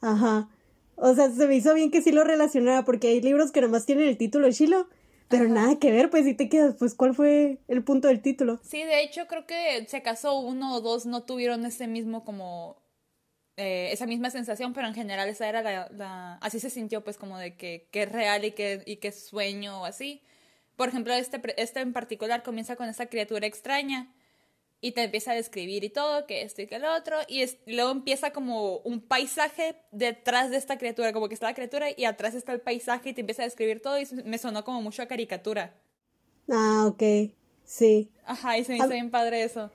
ajá. 0.02 0.50
O 0.96 1.16
sea, 1.16 1.32
se 1.32 1.48
me 1.48 1.56
hizo 1.56 1.74
bien 1.74 1.90
que 1.90 2.02
sí 2.02 2.12
lo 2.12 2.24
relacionara, 2.24 2.86
porque 2.86 3.08
hay 3.08 3.22
libros 3.22 3.52
que 3.52 3.62
nomás 3.62 3.86
tienen 3.86 4.08
el 4.08 4.18
título 4.18 4.50
Shiloh, 4.52 4.88
pero 5.30 5.48
nada 5.48 5.80
que 5.80 5.92
ver, 5.92 6.12
pues 6.12 6.26
si 6.26 6.36
te 6.36 6.50
quedas, 6.50 6.76
pues 6.78 6.94
¿cuál 6.94 7.16
fue 7.16 7.58
el 7.68 7.84
punto 7.84 8.10
del 8.10 8.22
título? 8.22 8.60
Sí, 8.64 8.84
de 8.84 9.02
hecho 9.02 9.28
creo 9.28 9.48
que 9.48 9.86
si 9.88 9.98
acaso 9.98 10.38
uno 10.38 10.76
o 10.76 10.82
dos 10.82 11.06
no 11.06 11.24
tuvieron 11.24 11.66
ese 11.66 11.88
mismo 11.88 12.24
como 12.24 12.78
eh, 13.62 13.92
esa 13.92 14.08
misma 14.08 14.32
sensación, 14.32 14.74
pero 14.74 14.88
en 14.88 14.96
general 14.96 15.30
esa 15.30 15.48
era 15.48 15.62
la, 15.62 16.40
así 16.42 16.60
se 16.60 16.72
sintió 16.72 17.04
pues 17.04 17.18
como 17.18 17.38
de 17.38 17.56
que, 17.56 17.88
que 17.92 18.04
es 18.04 18.12
real 18.12 18.44
y 18.44 18.54
que, 18.54 18.82
y 18.88 18.96
que 18.96 19.10
es 19.10 19.28
sueño 19.28 19.82
o 19.82 19.86
así. 19.86 20.24
Por 20.76 20.90
ejemplo, 20.90 21.14
este, 21.14 21.40
este 21.62 21.80
en 21.80 21.94
particular 21.94 22.42
comienza 22.42 22.76
con 22.76 22.90
esa 22.90 23.06
criatura 23.06 23.46
extraña 23.46 24.12
y 24.80 24.94
te 24.94 25.04
empieza 25.04 25.34
a 25.34 25.36
describir 25.36 25.84
y 25.84 25.90
todo, 25.90 26.26
que 26.26 26.42
esto 26.42 26.64
y 26.64 26.68
que 26.68 26.78
el 26.78 26.86
otro, 26.86 27.18
y 27.28 27.46
luego 27.68 27.92
empieza 27.92 28.34
como 28.34 28.78
un 28.78 29.00
paisaje 29.00 29.76
detrás 29.92 30.50
de 30.50 30.58
esta 30.58 30.80
criatura, 30.80 31.14
como 31.14 31.28
que 31.28 31.36
está 31.36 31.46
la 31.46 31.54
criatura 31.54 31.90
y 31.96 32.06
atrás 32.06 32.34
está 32.34 32.54
el 32.54 32.62
paisaje 32.62 33.10
y 33.10 33.14
te 33.14 33.22
empieza 33.22 33.44
a 33.44 33.46
describir 33.46 33.80
todo 33.80 34.00
y 34.00 34.08
me 34.26 34.40
sonó 34.40 34.64
como 34.64 34.82
mucho 34.82 35.04
a 35.04 35.06
caricatura. 35.06 35.76
Ah, 36.50 36.88
ok, 36.88 37.32
sí. 37.64 38.10
Ajá, 38.26 38.58
y 38.58 38.64
se 38.64 38.72
me 38.72 38.80
hizo 38.80 38.90
bien 38.90 39.12
padre 39.12 39.44
eso. 39.44 39.70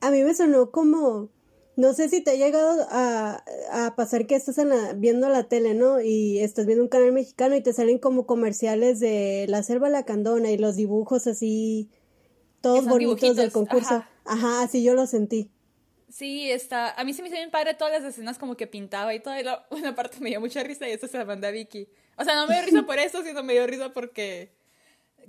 A 0.00 0.12
mí 0.12 0.22
me 0.22 0.32
sonó 0.32 0.70
como 0.70 1.28
no 1.76 1.94
sé 1.94 2.08
si 2.08 2.22
te 2.22 2.32
ha 2.32 2.34
llegado 2.34 2.86
a, 2.90 3.42
pasar 3.96 4.26
que 4.26 4.34
estás 4.34 4.56
viendo 4.96 5.28
la 5.28 5.44
tele, 5.44 5.74
¿no? 5.74 6.00
Y 6.00 6.40
estás 6.40 6.66
viendo 6.66 6.84
un 6.84 6.88
canal 6.88 7.12
mexicano 7.12 7.56
y 7.56 7.62
te 7.62 7.72
salen 7.72 7.98
como 7.98 8.26
comerciales 8.26 9.00
de 9.00 9.46
la 9.48 9.62
selva 9.62 9.88
lacandona 9.88 10.50
y 10.50 10.58
los 10.58 10.76
dibujos 10.76 11.26
así, 11.26 11.90
todos 12.60 12.86
bonitos 12.86 13.36
del 13.36 13.52
concurso. 13.52 14.04
Ajá. 14.24 14.62
así 14.62 14.82
yo 14.82 14.94
lo 14.94 15.06
sentí. 15.06 15.50
Sí, 16.08 16.50
está. 16.50 16.92
A 16.92 17.04
mí 17.04 17.14
se 17.14 17.22
me 17.22 17.28
hizo 17.28 17.38
bien 17.38 17.50
padre 17.50 17.72
todas 17.72 17.94
las 17.94 18.04
escenas 18.04 18.36
como 18.36 18.54
que 18.54 18.66
pintaba 18.66 19.14
y 19.14 19.20
todo. 19.20 19.34
Y 19.34 19.44
una 19.74 19.94
parte 19.94 20.18
me 20.20 20.28
dio 20.28 20.40
mucha 20.40 20.62
risa 20.62 20.86
y 20.88 20.92
eso 20.92 21.08
se 21.08 21.16
la 21.16 21.24
mandé 21.24 21.46
a 21.46 21.50
Vicky. 21.50 21.88
O 22.18 22.24
sea, 22.24 22.34
no 22.34 22.46
me 22.46 22.54
dio 22.54 22.66
risa 22.66 22.82
por 22.86 22.98
eso, 22.98 23.22
sino 23.22 23.42
me 23.42 23.54
dio 23.54 23.66
risa 23.66 23.92
porque 23.94 24.52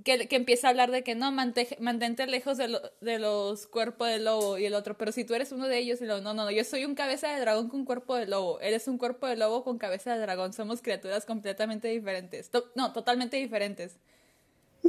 que, 0.04 0.28
que, 0.28 0.36
empieza 0.36 0.68
a 0.68 0.70
hablar 0.72 0.92
de 0.92 1.04
que 1.04 1.16
no, 1.16 1.32
mantente 1.32 2.28
lejos 2.28 2.58
de, 2.58 2.80
de, 3.02 3.20
los 3.20 3.68
cuerpos 3.68 4.08
de 4.08 4.20
lobo 4.20 4.58
y 4.58 4.66
el 4.66 4.74
otro, 4.74 4.98
pero 4.98 5.12
si 5.12 5.26
tú 5.26 5.34
eres 5.34 5.52
uno 5.52 5.68
de 5.68 5.78
ellos, 5.78 6.02
y 6.02 6.06
lo, 6.06 6.22
no, 6.22 6.34
no, 6.34 6.46
no, 6.46 6.52
yo 6.52 6.64
soy 6.64 6.86
un 6.86 6.96
cabeza 6.96 7.30
de 7.30 7.40
dragón 7.40 7.70
con 7.70 7.86
cuerpo 7.86 8.16
de 8.16 8.28
lobo, 8.28 8.60
eres 8.60 8.88
un 8.88 8.98
cuerpo 8.98 9.28
de 9.28 9.36
lobo 9.36 9.64
con 9.64 9.78
cabeza 9.78 10.14
de 10.14 10.20
dragón, 10.20 10.54
somos 10.54 10.82
criaturas 10.82 11.26
completamente 11.26 11.88
diferentes, 11.88 12.50
no, 12.76 12.94
totalmente 12.94 13.38
diferentes. 13.38 13.98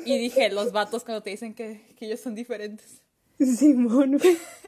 Y 0.04 0.18
dije, 0.18 0.50
los 0.50 0.72
vatos 0.72 1.04
cuando 1.04 1.22
te 1.22 1.30
dicen 1.30 1.54
que, 1.54 1.94
que 1.96 2.06
ellos 2.06 2.20
son 2.20 2.34
diferentes. 2.34 3.00
Simón, 3.38 4.20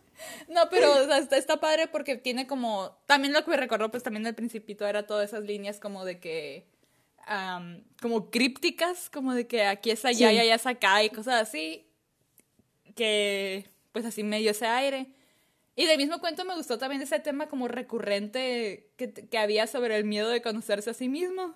No, 0.49 0.69
pero 0.71 0.95
está, 1.12 1.37
está, 1.37 1.61
padre 1.61 1.88
porque 1.88 2.16
tiene 2.16 2.47
como. 2.47 2.97
También 3.07 3.33
lo 3.33 3.45
que 3.45 3.50
me 3.50 3.57
recordó, 3.57 3.90
pues 3.90 4.02
también 4.02 4.26
al 4.26 4.35
principito 4.35 4.87
era 4.87 5.07
todas 5.07 5.31
esas 5.31 5.45
líneas 5.45 5.78
como 5.78 6.05
de 6.05 6.21
que. 6.21 6.66
Como 8.00 8.30
crípticas, 8.30 9.11
como 9.11 9.35
de 9.35 9.47
que 9.47 9.64
aquí 9.64 9.90
es 9.90 10.04
allá 10.04 10.33
y 10.33 10.38
allá 10.38 10.54
es 10.54 10.66
acá 10.66 11.02
y 11.02 11.11
cosas 11.11 11.42
así. 11.42 11.87
Que 12.95 13.68
pues 13.92 14.04
así 14.04 14.23
medio 14.23 14.50
ese 14.50 14.66
aire. 14.66 15.09
Y 15.75 15.87
del 15.87 15.99
mismo 15.99 16.21
cuento 16.21 16.45
me 16.45 16.56
gustó 16.56 16.78
también 16.78 17.02
ese 17.02 17.21
tema 17.21 17.49
como 17.49 17.68
recurrente 17.68 18.90
que, 18.97 19.12
que 19.12 19.38
había 19.38 19.66
sobre 19.66 19.97
el 19.97 20.04
miedo 20.04 20.30
de 20.30 20.40
conocerse 20.40 20.90
a 20.90 20.95
sí 20.95 21.09
mismo. 21.09 21.54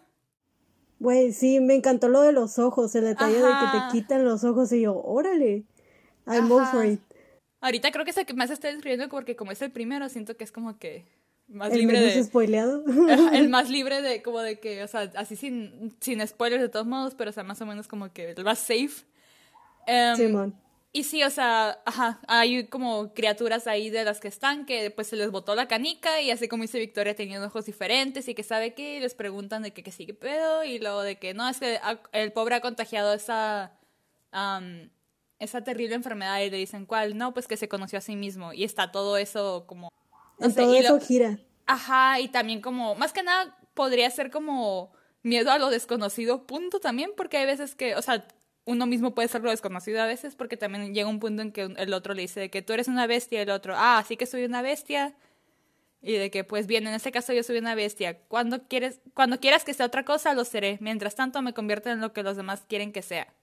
Güey, 0.98 1.32
sí, 1.32 1.60
me 1.60 1.74
encantó 1.74 2.08
lo 2.08 2.20
de 2.20 2.32
los 2.32 2.58
ojos, 2.58 2.94
el 2.94 3.04
detalle 3.04 3.38
de 3.38 3.48
que 3.48 3.78
te 3.78 3.92
quitan 3.92 4.22
los 4.22 4.44
ojos 4.44 4.70
y 4.72 4.82
yo, 4.82 5.00
órale, 5.02 5.64
I'm 6.26 6.52
over 6.52 6.92
it. 6.92 7.00
Ahorita 7.62 7.90
creo 7.90 8.04
que 8.04 8.10
es 8.10 8.16
el 8.18 8.26
que 8.26 8.34
más 8.34 8.50
está 8.50 8.68
describiendo 8.68 9.08
porque 9.08 9.34
como 9.34 9.50
es 9.50 9.62
el 9.62 9.72
primero, 9.72 10.10
siento 10.10 10.36
que 10.36 10.44
es 10.44 10.52
como 10.52 10.78
que 10.78 11.06
más 11.50 11.72
¿El 11.72 11.80
libre 11.80 12.00
de... 12.00 12.22
spoileado? 12.22 12.84
el 13.32 13.48
más 13.50 13.68
libre 13.68 14.02
de 14.02 14.22
como 14.22 14.40
de 14.40 14.58
que, 14.58 14.82
o 14.82 14.88
sea, 14.88 15.10
así 15.16 15.36
sin, 15.36 15.94
sin 16.00 16.26
spoilers 16.26 16.62
de 16.62 16.68
todos 16.68 16.86
modos, 16.86 17.14
pero 17.14 17.30
o 17.30 17.32
sea, 17.32 17.42
más 17.42 17.60
o 17.60 17.66
menos 17.66 17.88
como 17.88 18.12
que 18.12 18.30
el 18.30 18.44
más 18.44 18.58
safe. 18.58 19.04
Um, 19.86 20.16
Simón. 20.16 20.54
Y 20.92 21.04
sí, 21.04 21.22
o 21.22 21.30
sea, 21.30 21.80
ajá, 21.84 22.18
hay 22.26 22.66
como 22.66 23.14
criaturas 23.14 23.68
ahí 23.68 23.90
de 23.90 24.04
las 24.04 24.18
que 24.18 24.26
están 24.26 24.66
que 24.66 24.90
pues 24.90 25.06
se 25.06 25.14
les 25.14 25.30
botó 25.30 25.54
la 25.54 25.68
canica 25.68 26.20
y 26.20 26.32
así 26.32 26.48
como 26.48 26.62
dice 26.62 26.80
Victoria 26.80 27.14
tenían 27.14 27.44
ojos 27.44 27.64
diferentes 27.64 28.26
y 28.26 28.34
que 28.34 28.42
sabe 28.42 28.74
qué, 28.74 28.96
y 28.96 29.00
les 29.00 29.14
preguntan 29.14 29.62
de 29.62 29.72
que, 29.72 29.84
que 29.84 29.92
sí, 29.92 30.04
qué 30.04 30.14
pedo, 30.14 30.64
y 30.64 30.80
luego 30.80 31.02
de 31.02 31.16
que 31.16 31.32
no, 31.32 31.48
es 31.48 31.58
que 31.58 31.78
el 32.12 32.32
pobre 32.32 32.56
ha 32.56 32.60
contagiado 32.60 33.12
esa 33.14 33.72
esa 35.38 35.64
terrible 35.64 35.94
enfermedad 35.94 36.40
y 36.40 36.50
le 36.50 36.56
dicen 36.56 36.86
cuál, 36.86 37.16
no, 37.16 37.32
pues 37.32 37.46
que 37.48 37.56
se 37.56 37.68
conoció 37.68 37.98
a 37.98 38.02
sí 38.02 38.14
mismo 38.16 38.52
y 38.52 38.64
está 38.64 38.92
todo 38.92 39.16
eso 39.16 39.64
como... 39.66 39.90
No 40.40 40.52
todo 40.52 40.74
eso 40.74 41.00
gira. 41.00 41.38
Ajá, 41.66 42.18
y 42.20 42.28
también 42.28 42.60
como, 42.60 42.94
más 42.94 43.12
que 43.12 43.22
nada 43.22 43.56
podría 43.74 44.10
ser 44.10 44.30
como 44.30 44.92
miedo 45.22 45.50
a 45.50 45.58
lo 45.58 45.70
desconocido, 45.70 46.46
punto 46.46 46.80
también, 46.80 47.12
porque 47.16 47.36
hay 47.36 47.46
veces 47.46 47.74
que, 47.74 47.94
o 47.94 48.02
sea, 48.02 48.26
uno 48.64 48.86
mismo 48.86 49.14
puede 49.14 49.28
ser 49.28 49.42
lo 49.42 49.50
desconocido 49.50 50.00
a 50.00 50.06
veces, 50.06 50.34
porque 50.34 50.56
también 50.56 50.94
llega 50.94 51.08
un 51.08 51.20
punto 51.20 51.42
en 51.42 51.52
que 51.52 51.62
el 51.76 51.92
otro 51.92 52.14
le 52.14 52.22
dice 52.22 52.50
que 52.50 52.62
tú 52.62 52.72
eres 52.72 52.88
una 52.88 53.06
bestia 53.06 53.40
y 53.40 53.42
el 53.42 53.50
otro, 53.50 53.74
ah, 53.76 54.04
sí 54.06 54.16
que 54.16 54.26
soy 54.26 54.44
una 54.44 54.62
bestia. 54.62 55.14
Y 56.02 56.14
de 56.14 56.30
que, 56.30 56.44
pues 56.44 56.66
bien, 56.66 56.86
en 56.86 56.94
este 56.94 57.12
caso 57.12 57.34
yo 57.34 57.42
soy 57.42 57.58
una 57.58 57.74
bestia. 57.74 58.18
Cuando, 58.28 58.66
quieres, 58.68 59.00
cuando 59.12 59.38
quieras 59.38 59.64
que 59.64 59.74
sea 59.74 59.84
otra 59.84 60.04
cosa, 60.04 60.32
lo 60.32 60.46
seré. 60.46 60.78
Mientras 60.80 61.14
tanto, 61.14 61.42
me 61.42 61.52
convierto 61.52 61.90
en 61.90 62.00
lo 62.00 62.14
que 62.14 62.22
los 62.22 62.38
demás 62.38 62.64
quieren 62.66 62.90
que 62.90 63.02
sea. 63.02 63.34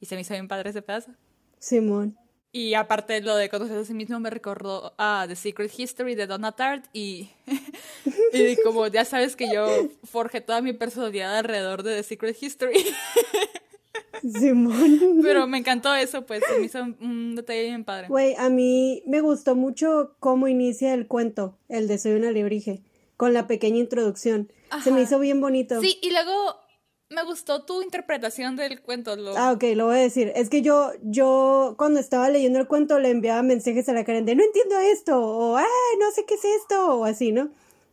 Y 0.00 0.06
se 0.06 0.14
me 0.14 0.20
hizo 0.20 0.34
bien 0.34 0.46
padre 0.46 0.68
ese 0.68 0.82
pedazo. 0.82 1.12
Simón. 1.58 2.18
Y 2.56 2.74
aparte 2.74 3.20
lo 3.20 3.34
de 3.34 3.48
conocer 3.48 3.78
a 3.78 3.84
sí 3.84 3.94
mismo 3.94 4.20
me 4.20 4.30
recordó 4.30 4.94
a 4.96 5.24
The 5.26 5.34
Secret 5.34 5.72
History 5.76 6.14
de 6.14 6.28
Donna 6.28 6.52
Tartt 6.52 6.86
y, 6.92 7.28
y 8.32 8.56
como 8.62 8.86
ya 8.86 9.04
sabes 9.04 9.34
que 9.34 9.52
yo 9.52 9.66
forjé 10.04 10.40
toda 10.40 10.62
mi 10.62 10.72
personalidad 10.72 11.36
alrededor 11.36 11.82
de 11.82 11.96
The 11.96 12.04
Secret 12.04 12.40
History. 12.40 12.76
Simón. 14.22 15.18
Pero 15.20 15.48
me 15.48 15.58
encantó 15.58 15.92
eso, 15.96 16.26
pues 16.26 16.44
se 16.48 16.60
me 16.60 16.66
hizo 16.66 16.80
un 17.00 17.34
detalle 17.34 17.64
bien 17.64 17.82
padre. 17.82 18.06
Güey, 18.06 18.36
a 18.36 18.48
mí 18.50 19.02
me 19.04 19.20
gustó 19.20 19.56
mucho 19.56 20.14
cómo 20.20 20.46
inicia 20.46 20.94
el 20.94 21.08
cuento, 21.08 21.58
el 21.68 21.88
de 21.88 21.98
Soy 21.98 22.12
una 22.12 22.30
librige, 22.30 22.82
con 23.16 23.34
la 23.34 23.48
pequeña 23.48 23.78
introducción. 23.78 24.48
Se 24.84 24.92
me 24.92 25.02
hizo 25.02 25.18
bien 25.18 25.40
bonito. 25.40 25.80
Sí, 25.80 25.98
y 26.02 26.10
luego 26.10 26.56
me 27.14 27.24
gustó 27.24 27.64
tu 27.64 27.82
interpretación 27.82 28.56
del 28.56 28.80
cuento. 28.80 29.16
Lo... 29.16 29.36
Ah, 29.36 29.52
ok, 29.52 29.64
lo 29.74 29.86
voy 29.86 29.96
a 29.96 30.00
decir. 30.00 30.32
Es 30.34 30.50
que 30.50 30.62
yo, 30.62 30.92
yo 31.02 31.74
cuando 31.78 32.00
estaba 32.00 32.28
leyendo 32.28 32.58
el 32.58 32.66
cuento 32.66 32.98
le 32.98 33.10
enviaba 33.10 33.42
mensajes 33.42 33.88
a 33.88 33.92
la 33.92 34.04
Karen 34.04 34.24
de 34.24 34.34
no 34.34 34.42
entiendo 34.42 34.78
esto, 34.78 35.20
o 35.20 35.56
ah, 35.56 35.64
no 36.00 36.10
sé 36.10 36.24
qué 36.26 36.34
es 36.34 36.44
esto, 36.44 36.98
o 36.98 37.04
así, 37.04 37.32
¿no? 37.32 37.50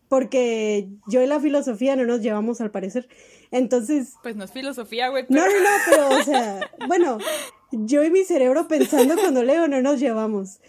Porque 0.10 0.90
yo 1.08 1.22
y 1.22 1.28
la 1.28 1.40
filosofía 1.40 1.96
no 1.96 2.06
nos 2.06 2.22
llevamos 2.22 2.60
al 2.60 2.72
parecer. 2.72 3.08
Entonces. 3.52 4.16
Pues 4.24 4.36
no 4.36 4.44
es 4.44 4.52
filosofía, 4.52 5.10
güey. 5.10 5.26
No, 5.30 5.46
no, 5.46 5.60
no, 5.62 5.70
pero, 5.90 6.10
o 6.10 6.24
sea, 6.24 6.72
bueno, 6.88 7.18
yo 7.72 8.04
y 8.04 8.10
mi 8.10 8.24
cerebro 8.26 8.68
pensando 8.68 9.16
cuando 9.16 9.44
leo 9.44 9.68
no 9.68 9.82
nos 9.82 10.00
llevamos. 10.00 10.60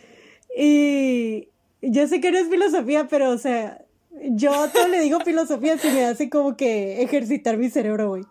Y 0.57 1.49
yo 1.81 2.07
sé 2.07 2.21
que 2.21 2.31
no 2.31 2.39
es 2.39 2.49
filosofía, 2.49 3.09
pero, 3.09 3.31
o 3.31 3.39
sea, 3.39 3.85
yo 4.31 4.69
todo 4.73 4.89
le 4.89 5.01
digo 5.01 5.21
filosofía 5.21 5.79
si 5.79 5.89
me 5.89 6.05
hace 6.05 6.29
como 6.29 6.57
que 6.57 7.03
ejercitar 7.03 7.57
mi 7.57 7.71
cerebro, 7.71 8.09
güey. 8.09 8.25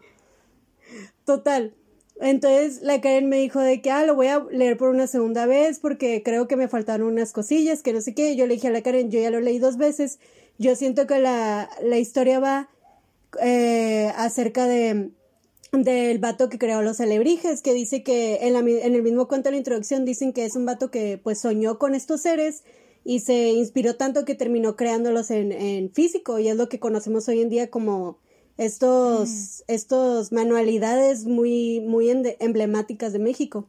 Total. 1.31 1.73
Entonces 2.19 2.81
la 2.81 2.99
Karen 2.99 3.29
me 3.29 3.37
dijo 3.37 3.61
de 3.61 3.81
que, 3.81 3.89
ah, 3.89 4.05
lo 4.05 4.15
voy 4.15 4.27
a 4.27 4.45
leer 4.51 4.75
por 4.75 4.89
una 4.89 5.07
segunda 5.07 5.45
vez 5.45 5.79
porque 5.79 6.23
creo 6.23 6.45
que 6.45 6.57
me 6.57 6.67
faltaron 6.67 7.07
unas 7.07 7.31
cosillas, 7.31 7.81
que 7.81 7.93
no 7.93 8.01
sé 8.01 8.13
qué. 8.13 8.35
Yo 8.35 8.47
le 8.47 8.55
dije 8.55 8.67
a 8.67 8.71
la 8.71 8.81
Karen, 8.81 9.09
yo 9.09 9.21
ya 9.21 9.29
lo 9.31 9.39
leí 9.39 9.57
dos 9.57 9.77
veces. 9.77 10.19
Yo 10.57 10.75
siento 10.75 11.07
que 11.07 11.19
la, 11.19 11.69
la 11.81 11.97
historia 11.99 12.41
va 12.41 12.69
eh, 13.41 14.11
acerca 14.17 14.67
de 14.67 15.11
del 15.71 16.19
vato 16.19 16.49
que 16.49 16.59
creó 16.59 16.81
los 16.81 16.99
alebrijes, 16.99 17.61
que 17.61 17.73
dice 17.73 18.03
que 18.03 18.39
en, 18.41 18.51
la, 18.51 18.59
en 18.59 18.93
el 18.93 19.03
mismo 19.03 19.29
cuento 19.29 19.47
de 19.47 19.51
la 19.51 19.59
introducción 19.59 20.03
dicen 20.03 20.33
que 20.33 20.43
es 20.43 20.57
un 20.57 20.65
vato 20.65 20.91
que 20.91 21.17
pues 21.17 21.39
soñó 21.39 21.79
con 21.79 21.95
estos 21.95 22.23
seres 22.23 22.65
y 23.05 23.21
se 23.21 23.51
inspiró 23.51 23.95
tanto 23.95 24.25
que 24.25 24.35
terminó 24.35 24.75
creándolos 24.75 25.31
en, 25.31 25.53
en 25.53 25.89
físico 25.93 26.39
y 26.39 26.49
es 26.49 26.57
lo 26.57 26.67
que 26.67 26.81
conocemos 26.81 27.29
hoy 27.29 27.39
en 27.39 27.47
día 27.47 27.69
como 27.69 28.19
estos, 28.61 29.29
mm. 29.29 29.71
estos 29.73 30.31
manualidades 30.31 31.25
muy, 31.25 31.79
muy 31.81 32.09
emblemáticas 32.39 33.11
de 33.11 33.17
México. 33.17 33.67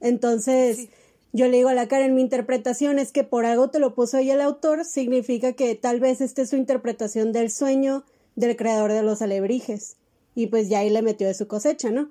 Entonces, 0.00 0.88
yo 1.32 1.48
le 1.48 1.56
digo 1.56 1.70
a 1.70 1.74
la 1.74 1.88
cara 1.88 2.04
en 2.04 2.14
mi 2.14 2.20
interpretación 2.20 2.98
es 2.98 3.12
que 3.12 3.24
por 3.24 3.46
algo 3.46 3.70
te 3.70 3.78
lo 3.78 3.94
puso 3.94 4.18
ahí 4.18 4.30
el 4.30 4.42
autor, 4.42 4.84
significa 4.84 5.54
que 5.54 5.74
tal 5.74 6.00
vez 6.00 6.20
esta 6.20 6.42
es 6.42 6.50
su 6.50 6.56
interpretación 6.56 7.32
del 7.32 7.50
sueño 7.50 8.04
del 8.34 8.56
creador 8.56 8.92
de 8.92 9.02
los 9.02 9.22
alebrijes. 9.22 9.96
Y 10.34 10.48
pues 10.48 10.68
ya 10.68 10.80
ahí 10.80 10.90
le 10.90 11.00
metió 11.00 11.26
de 11.26 11.32
su 11.32 11.48
cosecha, 11.48 11.90
¿no? 11.90 12.10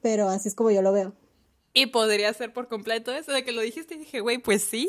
Pero 0.00 0.30
así 0.30 0.48
es 0.48 0.54
como 0.54 0.70
yo 0.70 0.80
lo 0.80 0.92
veo. 0.92 1.12
Y 1.74 1.86
podría 1.86 2.32
ser 2.32 2.54
por 2.54 2.68
completo 2.68 3.12
eso 3.12 3.32
de 3.32 3.44
que 3.44 3.52
lo 3.52 3.60
dijiste 3.60 3.96
y 3.96 3.98
dije, 3.98 4.20
güey, 4.20 4.38
pues 4.38 4.62
sí. 4.62 4.88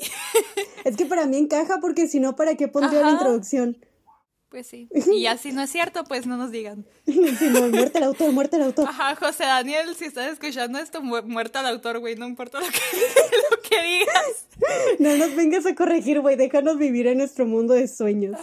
Es 0.86 0.96
que 0.96 1.06
para 1.06 1.26
mí 1.26 1.36
encaja 1.36 1.80
porque 1.82 2.08
si 2.08 2.22
no, 2.22 2.38
¿para 2.38 2.56
qué 2.56 2.70
pondría 2.70 3.02
la 3.02 3.12
introducción? 3.12 3.78
Pues 4.50 4.68
sí. 4.68 4.90
Y 5.14 5.26
así 5.28 5.52
no 5.52 5.62
es 5.62 5.70
cierto, 5.70 6.04
pues 6.06 6.26
no 6.26 6.38
nos 6.38 6.52
digan. 6.52 6.86
Sí, 7.06 7.50
no, 7.52 7.68
muerte 7.70 7.98
el 7.98 8.06
autor, 8.06 8.32
muerte 8.32 8.56
el 8.58 8.64
autor. 8.64 8.88
Ajá, 8.88 9.16
José 9.16 9.44
Daniel, 9.44 9.96
si 9.96 10.06
estás 10.06 10.32
escuchando 10.32 10.80
esto, 10.80 11.02
muerte 11.02 11.58
al 11.58 11.68
autor, 11.68 12.00
güey, 12.00 12.16
no 12.16 12.28
importa 12.28 12.60
lo 12.60 12.68
que, 12.68 12.74
lo 13.52 13.62
que 13.62 13.82
digas. 13.84 14.98
No 15.00 15.16
nos 15.18 15.36
vengas 15.36 15.66
a 15.66 15.76
corregir, 15.76 16.22
güey, 16.22 16.36
déjanos 16.36 16.78
vivir 16.78 17.08
en 17.08 17.20
nuestro 17.20 17.46
mundo 17.46 17.74
de 17.74 17.88
sueños. 17.88 18.38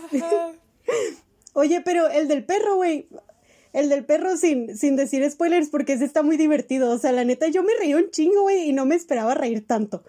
Oye, 1.55 1.81
pero 1.83 2.09
el 2.09 2.29
del 2.29 2.45
perro, 2.45 2.77
güey, 2.77 3.09
el 3.73 3.89
del 3.89 4.05
perro 4.05 4.37
sin, 4.37 4.77
sin 4.77 4.97
decir 4.97 5.29
spoilers 5.31 5.69
porque 5.69 5.95
ese 5.95 6.05
está 6.05 6.23
muy 6.23 6.37
divertido. 6.37 6.91
O 6.91 6.99
sea, 6.99 7.13
la 7.13 7.25
neta, 7.25 7.49
yo 7.49 7.63
me 7.63 7.75
reí 7.79 7.95
un 7.95 8.11
chingo, 8.11 8.43
güey, 8.43 8.69
y 8.69 8.73
no 8.73 8.87
me 8.87 8.95
esperaba 8.95 9.35
reír 9.35 9.67
tanto. 9.67 10.05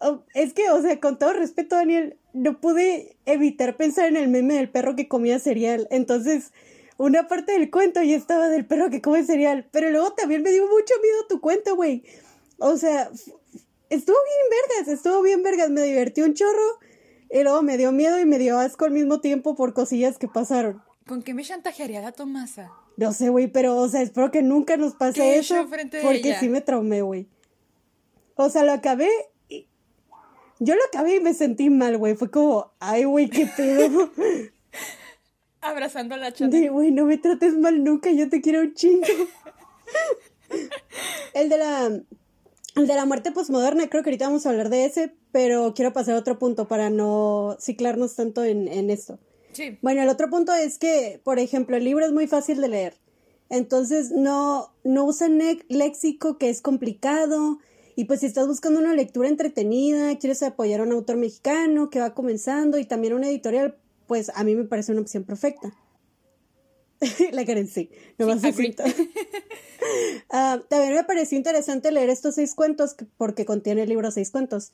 Oh, 0.00 0.22
es 0.34 0.52
que, 0.54 0.70
o 0.70 0.80
sea, 0.80 1.00
con 1.00 1.18
todo 1.18 1.32
respeto, 1.32 1.76
Daniel, 1.76 2.16
no 2.32 2.60
pude 2.60 3.16
evitar 3.26 3.76
pensar 3.76 4.06
en 4.06 4.16
el 4.16 4.28
meme 4.28 4.54
del 4.54 4.70
perro 4.70 4.94
que 4.94 5.08
comía 5.08 5.38
cereal. 5.38 5.88
Entonces, 5.90 6.52
una 6.98 7.26
parte 7.26 7.52
del 7.52 7.70
cuento 7.70 8.02
ya 8.02 8.16
estaba 8.16 8.48
del 8.48 8.66
perro 8.66 8.90
que 8.90 9.02
come 9.02 9.24
cereal. 9.24 9.68
Pero 9.72 9.90
luego 9.90 10.12
también 10.12 10.42
me 10.42 10.50
dio 10.50 10.62
mucho 10.68 10.94
miedo 11.02 11.26
tu 11.28 11.40
cuento, 11.40 11.74
güey. 11.74 12.04
O 12.58 12.76
sea, 12.76 13.10
estuvo 13.90 14.16
bien 14.16 14.62
vergas, 14.68 14.94
estuvo 14.94 15.22
bien 15.22 15.42
vergas. 15.42 15.70
Me 15.70 15.82
divertí 15.82 16.22
un 16.22 16.34
chorro. 16.34 16.78
Y 17.30 17.42
luego 17.42 17.62
me 17.62 17.76
dio 17.76 17.92
miedo 17.92 18.18
y 18.20 18.24
me 18.24 18.38
dio 18.38 18.58
asco 18.58 18.84
al 18.84 18.92
mismo 18.92 19.20
tiempo 19.20 19.54
por 19.54 19.74
cosillas 19.74 20.16
que 20.18 20.28
pasaron. 20.28 20.82
¿Con 21.06 21.22
qué 21.22 21.34
me 21.34 21.42
chantajearía 21.42 22.00
la 22.00 22.12
Tomasa? 22.12 22.70
No 22.96 23.12
sé, 23.12 23.28
güey, 23.28 23.46
pero, 23.48 23.76
o 23.76 23.88
sea, 23.88 24.02
espero 24.02 24.30
que 24.30 24.42
nunca 24.42 24.76
nos 24.76 24.94
pase 24.94 25.38
eso. 25.38 25.68
porque 26.02 26.36
sí 26.40 26.48
me 26.48 26.60
traumé, 26.60 27.02
güey. 27.02 27.28
O 28.34 28.50
sea, 28.50 28.64
lo 28.64 28.72
acabé. 28.72 29.08
Yo 30.60 30.74
lo 30.74 30.80
acabé 30.88 31.16
y 31.16 31.20
me 31.20 31.34
sentí 31.34 31.70
mal, 31.70 31.96
güey. 31.98 32.14
Fue 32.14 32.30
como, 32.30 32.72
ay, 32.80 33.04
güey, 33.04 33.28
qué 33.28 33.46
pedo. 33.46 34.10
Abrazando 35.60 36.14
a 36.14 36.18
la 36.18 36.32
chata. 36.32 36.56
güey, 36.70 36.90
no 36.90 37.04
me 37.04 37.18
trates 37.18 37.54
mal 37.56 37.82
nunca, 37.82 38.10
yo 38.10 38.28
te 38.28 38.40
quiero 38.40 38.60
un 38.60 38.74
chingo. 38.74 39.06
el 41.34 41.48
de 41.48 41.58
la... 41.58 42.00
El 42.76 42.86
de 42.86 42.94
la 42.94 43.06
muerte 43.06 43.32
posmoderna, 43.32 43.88
creo 43.88 44.04
que 44.04 44.10
ahorita 44.10 44.26
vamos 44.26 44.46
a 44.46 44.50
hablar 44.50 44.68
de 44.68 44.84
ese, 44.84 45.12
pero 45.32 45.74
quiero 45.74 45.92
pasar 45.92 46.14
a 46.14 46.18
otro 46.18 46.38
punto 46.38 46.68
para 46.68 46.90
no 46.90 47.56
ciclarnos 47.60 48.14
tanto 48.14 48.44
en, 48.44 48.68
en 48.68 48.90
esto. 48.90 49.18
Bueno, 49.82 50.02
el 50.02 50.08
otro 50.08 50.30
punto 50.30 50.54
es 50.54 50.78
que, 50.78 51.20
por 51.24 51.38
ejemplo, 51.38 51.76
el 51.76 51.84
libro 51.84 52.04
es 52.04 52.12
muy 52.12 52.26
fácil 52.26 52.60
de 52.60 52.68
leer. 52.68 52.94
Entonces 53.50 54.10
no, 54.10 54.72
no 54.84 55.04
usan 55.04 55.40
léxico 55.68 56.38
que 56.38 56.50
es 56.50 56.60
complicado. 56.60 57.58
Y 57.98 58.04
pues 58.04 58.20
si 58.20 58.26
estás 58.26 58.46
buscando 58.46 58.78
una 58.78 58.94
lectura 58.94 59.26
entretenida, 59.26 60.16
quieres 60.20 60.44
apoyar 60.44 60.78
a 60.78 60.84
un 60.84 60.92
autor 60.92 61.16
mexicano 61.16 61.90
que 61.90 61.98
va 61.98 62.14
comenzando 62.14 62.78
y 62.78 62.84
también 62.84 63.12
una 63.12 63.26
editorial, 63.26 63.76
pues 64.06 64.30
a 64.36 64.44
mí 64.44 64.54
me 64.54 64.62
parece 64.62 64.92
una 64.92 65.00
opción 65.00 65.24
perfecta. 65.24 65.74
la 67.32 67.44
Karen 67.44 67.66
sí, 67.66 67.90
no 68.16 68.38
sí, 68.38 68.50
uh, 70.28 70.58
También 70.68 70.94
me 70.94 71.02
pareció 71.02 71.36
interesante 71.36 71.90
leer 71.90 72.08
estos 72.08 72.36
seis 72.36 72.54
cuentos 72.54 72.94
porque 73.16 73.44
contiene 73.44 73.82
el 73.82 73.88
libro 73.88 74.12
seis 74.12 74.30
cuentos. 74.30 74.70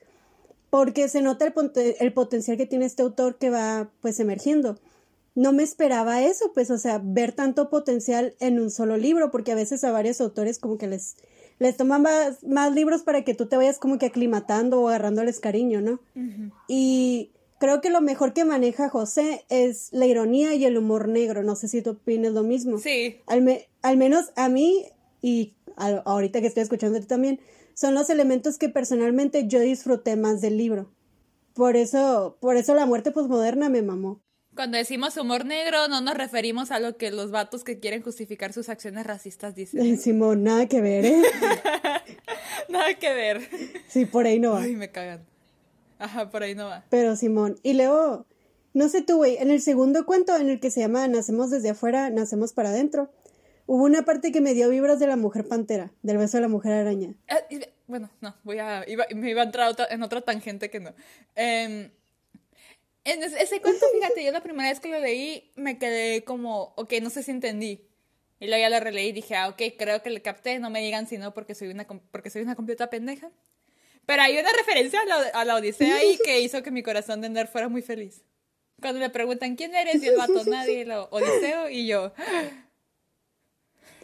Porque 0.69 1.09
se 1.09 1.23
nota 1.23 1.47
el, 1.47 1.55
el 2.01 2.13
potencial 2.13 2.59
que 2.59 2.67
tiene 2.67 2.85
este 2.85 3.05
autor 3.05 3.39
que 3.39 3.49
va 3.49 3.91
pues 4.03 4.21
emergiendo 4.21 4.79
no 5.35 5.53
me 5.53 5.65
esperaba 5.65 6.23
eso, 6.23 6.53
pues, 6.55 6.71
o 6.71 6.79
sea, 6.79 7.01
ver 7.03 7.33
tanto 7.33 7.69
potencial 7.69 8.37
en 8.39 8.61
un 8.61 8.71
solo 8.71 8.97
libro, 8.97 9.33
porque 9.33 9.51
a 9.51 9.57
veces 9.57 9.83
a 9.83 9.91
varios 9.91 10.21
autores 10.21 10.61
como 10.61 10.79
que 10.79 10.87
les, 10.87 11.17
les 11.59 11.77
toman 11.77 12.03
más, 12.03 12.43
más 12.45 12.75
libros 12.75 13.03
para 13.03 13.23
que 13.23 13.35
tú 13.35 13.47
te 13.47 13.57
vayas 13.57 13.79
como 13.79 13.99
que 13.99 14.07
aclimatando 14.07 14.81
o 14.81 14.89
agarrándoles 14.89 15.41
cariño, 15.41 15.81
¿no? 15.81 16.01
Y 16.69 17.31
creo 17.59 17.81
que 17.81 17.91
lo 17.91 18.01
mejor 18.01 18.33
que 18.33 18.45
maneja 18.45 18.89
José 18.89 19.45
es 19.49 19.89
la 19.93 20.07
ironía 20.07 20.55
y 20.55 20.65
el 20.65 20.77
humor 20.77 21.09
negro, 21.09 21.43
no 21.43 21.57
sé 21.57 21.69
si 21.69 21.83
tú 21.83 21.91
opinas 21.91 22.33
lo 22.33 22.43
mismo. 22.43 22.79
Sí. 22.79 23.21
Al, 23.27 23.67
al 23.83 23.97
menos 23.97 24.33
a 24.37 24.49
mí, 24.49 24.85
y 25.23 25.55
ahorita 25.77 26.41
que 26.41 26.47
estoy 26.47 26.63
escuchando 26.63 27.01
también, 27.03 27.41
son 27.75 27.95
los 27.95 28.11
elementos 28.11 28.59
que 28.59 28.69
personalmente 28.69 29.47
yo 29.49 29.61
disfruté 29.61 30.17
más 30.17 30.41
del 30.41 30.57
libro. 30.57 30.93
Por 31.55 31.77
eso, 31.77 32.37
por 32.41 32.57
eso 32.57 32.75
la 32.75 32.87
muerte 32.87 33.13
posmoderna 33.13 33.69
me 33.69 33.83
mamó. 33.83 34.21
Cuando 34.55 34.79
decimos 34.79 35.17
humor 35.17 35.45
negro, 35.45 35.89
no 35.89 36.01
nos 36.01 36.15
referimos 36.15 36.71
a 36.71 36.79
lo 36.79 36.97
que 36.97 37.11
los 37.11 37.33
vatos 37.33 37.65
que 37.65 37.81
quieren 37.81 38.03
justificar 38.03 38.53
sus 38.53 38.69
acciones 38.69 39.05
racistas 39.05 39.55
dicen. 39.55 39.99
Simón, 39.99 40.45
nada 40.45 40.67
que 40.67 40.81
ver, 40.81 41.05
¿eh? 41.05 41.23
nada 42.69 42.95
que 42.95 43.13
ver. 43.13 43.49
Sí, 43.89 44.05
por 44.07 44.27
ahí 44.27 44.39
no 44.39 44.53
va. 44.53 44.61
Ay, 44.61 44.77
me 44.77 44.91
cagan. 44.91 45.25
Ajá, 45.99 46.31
por 46.31 46.45
ahí 46.45 46.55
no 46.55 46.67
va. 46.67 46.85
Pero 46.89 47.17
Simón, 47.17 47.59
y 47.63 47.75
luego, 47.75 48.27
no 48.75 48.89
sé 48.89 49.03
tú, 49.03 49.17
güey, 49.17 49.39
en 49.39 49.51
el 49.51 49.61
segundo 49.61 50.07
cuento 50.07 50.37
en 50.37 50.49
el 50.49 50.61
que 50.61 50.71
se 50.71 50.81
llama 50.81 51.09
Nacemos 51.09 51.51
desde 51.51 51.71
afuera, 51.71 52.11
nacemos 52.11 52.53
para 52.53 52.69
adentro, 52.69 53.11
hubo 53.67 53.83
una 53.83 54.05
parte 54.05 54.31
que 54.31 54.41
me 54.41 54.55
dio 54.55 54.69
vibras 54.69 55.01
de 55.01 55.09
la 55.09 55.17
mujer 55.17 55.49
pantera, 55.49 55.91
del 56.03 56.19
beso 56.19 56.37
de 56.37 56.43
la 56.43 56.49
mujer 56.49 56.73
araña. 56.73 57.15
Ah, 57.29 57.41
bueno, 57.87 58.09
no, 58.21 58.37
voy 58.45 58.59
a, 58.59 58.85
me 59.15 59.31
iba 59.31 59.43
a 59.43 59.45
entrar 59.47 59.75
en 59.91 60.03
otra 60.03 60.21
tangente 60.21 60.71
que 60.71 60.79
no. 60.79 60.95
Eh, 61.35 61.91
en 63.05 63.23
ese, 63.23 63.61
cuento, 63.61 63.85
fíjate, 63.93 64.25
yo 64.25 64.33
la 64.33 64.43
primera 64.43 64.71
vez 64.71 64.81
que 64.81 64.89
lo 64.89 64.99
leí 64.99 65.53
me 65.57 65.79
quedé 65.79 66.25
como, 66.25 66.73
ok, 66.77 66.95
no 67.03 67.11
sé 67.11 67.23
si 67.23 67.31
entendí. 67.31 67.87
Y 68.41 68.47
luego 68.47 68.61
ya 68.61 68.71
lo 68.71 68.81
releí 68.81 69.09
y 69.09 69.13
dije, 69.13 69.37
ah, 69.37 69.49
ok, 69.49 69.61
creo 69.79 70.03
que 70.03 70.11
le 70.11 70.23
capté, 70.23 70.59
no 70.59 70.71
me 70.71 70.81
digan 70.81 71.07
si 71.07 71.19
no 71.19 71.35
porque 71.35 71.55
soy 71.55 71.69
una, 71.69 71.87
porque 71.87 72.31
soy 72.31 72.43
una 72.43 72.57
completa 72.57 72.91
pendeja. 72.91 73.31
Pero 74.07 74.23
hay 74.23 74.39
una 74.39 74.51
referencia 74.53 75.01
a 75.01 75.05
la, 75.05 75.17
a 75.29 75.45
la 75.45 75.57
Odisea 75.57 75.97
ahí 75.97 76.19
que 76.25 76.41
hizo 76.41 76.63
que 76.63 76.71
mi 76.71 76.83
corazón 76.83 77.21
de 77.21 77.29
nerd 77.29 77.49
fuera 77.49 77.69
muy 77.69 77.83
feliz. 77.83 78.23
Cuando 78.81 79.01
me 79.01 79.11
preguntan 79.11 79.57
quién 79.57 79.75
eres 79.75 80.03
y 80.03 80.09
el 80.09 80.17
vato, 80.17 80.45
nadie, 80.47 80.85
lo 80.85 81.05
Odiseo 81.11 81.71
y 81.71 81.87
yo. 81.87 82.13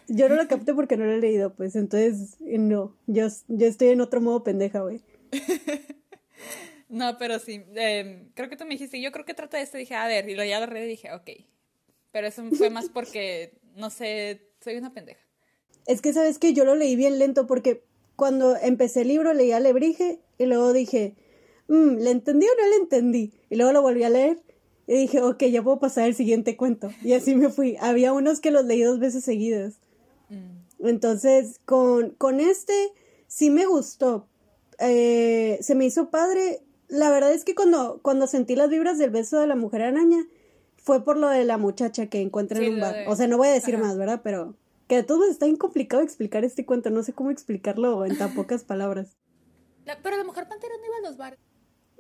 Yo 0.09 0.29
no 0.29 0.37
lo 0.37 0.49
capté 0.49 0.75
porque 0.75 0.97
no 0.97 1.05
lo 1.05 1.13
he 1.13 1.19
leído, 1.19 1.55
pues 1.55 1.77
entonces 1.77 2.37
no, 2.41 2.97
yo, 3.07 3.29
yo 3.49 3.67
estoy 3.67 3.89
en 3.89 4.01
otro 4.01 4.21
modo 4.21 4.43
pendeja, 4.43 4.81
güey. 4.81 5.01
No, 6.91 7.17
pero 7.19 7.39
sí, 7.39 7.63
em, 7.77 8.31
creo 8.35 8.51
que 8.51 8.57
tú 8.57 8.65
me 8.65 8.71
dijiste, 8.71 9.01
yo 9.01 9.13
creo 9.13 9.25
que 9.25 9.33
trata 9.33 9.57
de 9.57 9.63
esto, 9.63 9.79
dije, 9.79 9.95
a 9.95 10.09
ver, 10.09 10.29
y 10.29 10.35
lo 10.35 10.45
ya 10.45 10.65
lo 10.65 10.77
y 10.77 10.87
dije, 10.87 11.13
ok. 11.13 11.31
Pero 12.11 12.27
eso 12.27 12.43
fue 12.53 12.69
más 12.69 12.89
porque, 12.89 13.53
no 13.77 13.91
sé, 13.91 14.49
soy 14.61 14.75
una 14.75 14.93
pendeja. 14.93 15.21
Es 15.87 16.03
que 16.03 16.13
sabes 16.13 16.41
que 16.41 16.53
yo 16.53 16.65
lo 16.65 16.75
leí 16.75 16.97
bien 16.97 17.21
lento 17.21 17.47
porque 17.47 17.85
cuando 18.17 18.57
empecé 18.57 19.03
el 19.03 19.09
libro 19.09 19.33
leí 19.33 19.53
a 19.53 19.61
Lebrige 19.61 20.19
y 20.37 20.47
luego 20.47 20.73
dije, 20.73 21.15
mmm, 21.69 21.95
¿le 21.99 22.11
entendí 22.11 22.47
o 22.47 22.61
no 22.61 22.69
le 22.69 22.77
entendí? 22.77 23.33
Y 23.51 23.55
luego 23.55 23.73
lo 23.73 23.83
volví 23.83 24.03
a 24.03 24.11
leer 24.11 24.43
y 24.89 24.95
dije, 24.95 25.23
ok, 25.23 25.45
ya 25.45 25.63
puedo 25.63 25.79
pasar 25.79 26.09
el 26.09 26.17
siguiente 26.17 26.57
cuento. 26.57 26.91
Y 27.05 27.13
así 27.13 27.37
me 27.37 27.51
fui. 27.51 27.77
Había 27.81 28.13
unos 28.13 28.41
que 28.41 28.51
los 28.51 28.65
leí 28.65 28.83
dos 28.83 28.99
veces 28.99 29.23
seguidas. 29.23 29.75
Mm. 30.29 30.89
Entonces, 30.89 31.61
con, 31.65 32.11
con 32.11 32.41
este 32.41 32.75
sí 33.29 33.51
me 33.51 33.67
gustó. 33.67 34.27
Eh, 34.81 35.59
se 35.61 35.77
me 35.77 35.85
hizo 35.85 36.11
padre 36.11 36.63
la 36.91 37.11
verdad 37.11 37.33
es 37.33 37.45
que 37.45 37.55
cuando, 37.55 38.01
cuando 38.03 38.27
sentí 38.27 38.57
las 38.57 38.69
vibras 38.69 38.99
del 38.99 39.11
beso 39.11 39.39
de 39.39 39.47
la 39.47 39.57
mujer 39.57 39.83
araña, 39.83 40.27
fue 40.77 41.05
por 41.05 41.17
lo 41.17 41.29
de 41.29 41.45
la 41.45 41.57
muchacha 41.57 42.07
que 42.07 42.21
encuentra 42.21 42.61
en 42.61 42.75
un 42.75 42.81
bar. 42.81 43.05
O 43.07 43.17
sea, 43.17 43.27
no 43.27 43.37
voy 43.37 43.49
a 43.49 43.53
decir 43.53 43.79
más, 43.79 43.97
¿verdad? 43.97 44.21
Pero 44.25 44.57
que 44.89 44.97
de 44.97 45.03
todos 45.03 45.29
está 45.29 45.47
incomplicado 45.47 46.03
explicar 46.03 46.45
este 46.45 46.67
cuento. 46.67 46.91
No 46.91 47.03
sé 47.03 47.13
cómo 47.13 47.31
explicarlo 47.31 48.05
en 48.05 48.19
tan 48.19 48.35
pocas 48.35 48.65
palabras. 48.65 49.17
pero 50.03 50.17
la 50.17 50.25
mujer 50.25 50.49
pantera 50.49 50.75
no 50.79 50.87
iba 50.87 50.97
a 50.97 51.09
los 51.09 51.17
bares. 51.17 51.39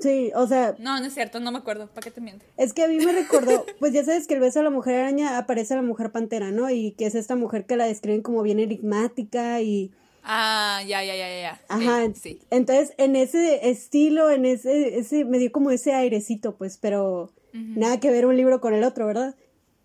Sí, 0.00 0.32
o 0.34 0.46
sea. 0.46 0.74
No, 0.78 0.98
no 0.98 1.06
es 1.06 1.14
cierto, 1.14 1.40
no 1.40 1.52
me 1.52 1.58
acuerdo. 1.58 1.88
¿Para 1.88 2.02
qué 2.02 2.10
te 2.10 2.22
miento? 2.22 2.44
Es 2.56 2.72
que 2.72 2.82
a 2.82 2.88
mí 2.88 2.96
me 2.96 3.12
recordó, 3.12 3.64
pues 3.78 3.92
ya 3.92 4.02
sabes 4.02 4.26
que 4.26 4.34
el 4.34 4.40
beso 4.40 4.60
de 4.60 4.64
la 4.64 4.70
mujer 4.70 4.96
araña 4.96 5.36
aparece 5.36 5.74
a 5.74 5.76
la 5.76 5.82
mujer 5.82 6.10
pantera, 6.10 6.50
¿no? 6.50 6.70
Y 6.70 6.92
que 6.92 7.06
es 7.06 7.14
esta 7.14 7.36
mujer 7.36 7.66
que 7.66 7.76
la 7.76 7.84
describen 7.84 8.22
como 8.22 8.42
bien 8.42 8.58
enigmática 8.58 9.60
y 9.60 9.92
Ah, 10.22 10.82
ya, 10.86 11.02
ya, 11.04 11.16
ya, 11.16 11.28
ya. 11.28 11.60
Ajá, 11.68 12.08
sí. 12.14 12.40
Entonces, 12.50 12.92
en 12.98 13.16
ese 13.16 13.70
estilo, 13.70 14.30
en 14.30 14.44
ese, 14.44 14.98
ese, 14.98 15.24
me 15.24 15.38
dio 15.38 15.50
como 15.52 15.70
ese 15.70 15.92
airecito, 15.92 16.56
pues, 16.56 16.78
pero 16.78 17.32
nada 17.52 18.00
que 18.00 18.10
ver 18.10 18.26
un 18.26 18.36
libro 18.36 18.60
con 18.60 18.74
el 18.74 18.84
otro, 18.84 19.06
¿verdad? 19.06 19.34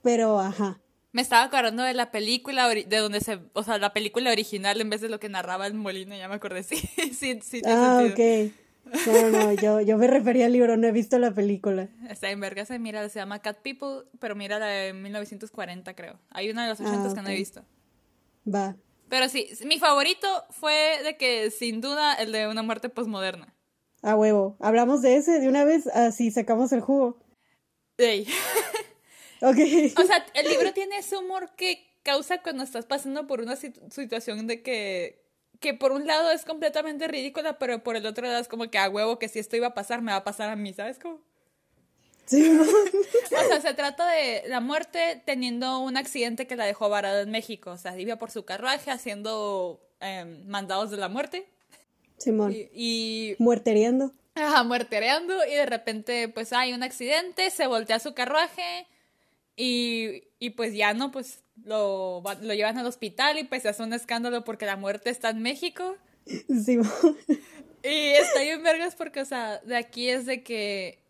Pero, 0.04 0.40
ajá. 0.40 0.80
Me 1.12 1.22
estaba 1.22 1.44
acordando 1.44 1.84
de 1.84 1.94
la 1.94 2.12
película, 2.12 2.68
de 2.68 2.98
donde 2.98 3.22
se, 3.22 3.40
o 3.54 3.64
sea, 3.64 3.78
la 3.78 3.94
película 3.94 4.32
original 4.32 4.82
en 4.82 4.90
vez 4.90 5.00
de 5.00 5.10
lo 5.10 5.20
que 5.20 5.30
narraba 5.30 5.66
el 5.66 5.74
molino, 5.74 6.16
ya 6.16 6.28
me 6.28 6.36
acordé, 6.36 6.64
sí, 6.64 6.78
sí, 6.78 7.40
sí. 7.42 7.62
Ah, 7.66 8.06
ok. 8.06 8.52
No, 9.08 9.30
no, 9.32 9.54
yo, 9.54 9.82
yo 9.82 9.98
me 9.98 10.08
refería 10.08 10.46
al 10.46 10.54
libro, 10.54 10.78
no 10.78 10.88
he 10.88 10.92
visto 10.92 11.18
la 11.18 11.32
película. 11.32 11.90
Está 12.10 12.30
en 12.30 12.40
verga, 12.40 12.66
se 12.66 12.78
mira, 12.80 13.08
se 13.10 13.20
llama 13.20 13.40
Cat 13.40 13.58
People, 13.62 14.08
pero 14.20 14.36
mira 14.36 14.60
la 14.60 14.68
de 14.68 14.94
1940, 14.94 15.94
creo. 15.96 16.20
Hay 16.30 16.50
una 16.50 16.64
de 16.64 16.70
los 16.70 16.80
80 16.80 17.10
ah, 17.10 17.14
que 17.14 17.22
no 17.22 17.30
he 17.30 17.36
visto. 17.36 17.64
Va. 18.54 18.76
Pero 19.10 19.30
sí, 19.30 19.50
mi 19.66 19.80
favorito 19.80 20.28
fue 20.50 21.00
de 21.04 21.18
que 21.18 21.52
sin 21.52 21.82
duda 21.82 22.14
el 22.16 22.32
de 22.32 22.48
una 22.48 22.64
muerte 22.64 22.90
posmoderna. 22.90 23.54
A 24.02 24.16
huevo. 24.16 24.56
Hablamos 24.60 25.02
de 25.02 25.16
ese 25.18 25.40
de 25.40 25.48
una 25.48 25.64
vez, 25.64 25.88
así 25.88 26.32
sacamos 26.32 26.72
el 26.72 26.82
jugo. 26.82 27.18
Ey. 27.98 28.28
ok. 29.42 29.58
O 30.00 30.04
sea, 30.04 30.26
el 30.34 30.48
libro 30.48 30.74
tiene 30.74 30.98
ese 30.98 31.18
humor 31.18 31.52
que 31.56 31.86
causa 32.04 32.42
cuando 32.42 32.64
estás 32.64 32.86
pasando 32.86 33.26
por 33.26 33.42
una 33.42 33.56
situación 33.56 34.48
de 34.48 34.62
que 34.62 35.26
que 35.60 35.74
por 35.74 35.92
un 35.92 36.06
lado 36.06 36.32
es 36.32 36.46
completamente 36.46 37.08
ridícula, 37.08 37.58
pero 37.58 37.84
por 37.84 37.96
el 37.96 38.06
otro 38.06 38.28
lado 38.28 38.40
es 38.40 38.48
como 38.48 38.70
que 38.70 38.78
a 38.78 38.90
huevo 38.90 39.20
que 39.20 39.30
si 39.30 39.40
esto 39.40 39.56
iba 39.56 39.68
a 39.68 39.74
pasar, 39.74 40.02
me 40.02 40.12
va 40.12 40.18
a 40.20 40.24
pasar 40.24 40.50
a 40.50 40.56
mí, 40.56 40.74
¿sabes 40.74 41.00
cómo? 41.00 41.22
Sí. 42.26 42.58
o 42.58 43.48
sea, 43.48 43.62
se 43.62 43.74
trata 43.74 44.08
de 44.10 44.44
la 44.48 44.60
muerte 44.60 45.22
teniendo 45.26 45.80
un 45.80 45.98
accidente 45.98 46.48
que 46.48 46.56
la 46.56 46.66
dejó 46.66 46.90
varada 46.90 47.22
en 47.22 47.32
México. 47.32 47.72
O 47.72 47.78
sea, 47.78 47.98
iba 48.00 48.16
por 48.18 48.32
su 48.32 48.46
carruaje 48.46 48.92
haciendo 48.92 49.82
em, 50.00 50.46
mandados 50.48 50.92
de 50.92 50.98
la 50.98 51.10
muerte. 51.10 51.46
Simón. 52.18 52.52
Y, 52.52 52.70
y... 52.74 53.36
Muertereando. 53.40 54.12
Ajá, 54.36 54.64
muertereando. 54.64 55.34
Y 55.46 55.56
de 55.56 55.66
repente, 55.66 56.28
pues 56.30 56.54
hay 56.54 56.74
un 56.74 56.84
accidente, 56.84 57.50
se 57.52 57.68
voltea 57.68 58.00
su 58.00 58.14
carruaje. 58.14 58.88
Y, 59.56 60.24
y 60.40 60.52
pues 60.52 60.74
ya 60.74 60.94
no, 60.94 61.12
pues 61.12 61.44
lo, 61.64 62.22
lo 62.42 62.54
llevan 62.54 62.78
al 62.78 62.86
hospital 62.86 63.40
y 63.40 63.46
pues 63.46 63.62
se 63.62 63.70
hace 63.70 63.84
un 63.84 63.94
escándalo 63.94 64.44
porque 64.44 64.66
la 64.66 64.76
muerte 64.76 65.10
está 65.10 65.30
en 65.30 65.42
México. 65.42 65.96
Simón. 66.66 67.18
Y 67.84 68.14
está 68.14 68.44
en 68.44 68.64
vergas 68.64 68.96
porque, 68.96 69.22
o 69.22 69.26
sea, 69.26 69.60
de 69.60 69.78
aquí 69.78 70.10
es 70.10 70.26
de 70.26 70.42
que 70.42 71.05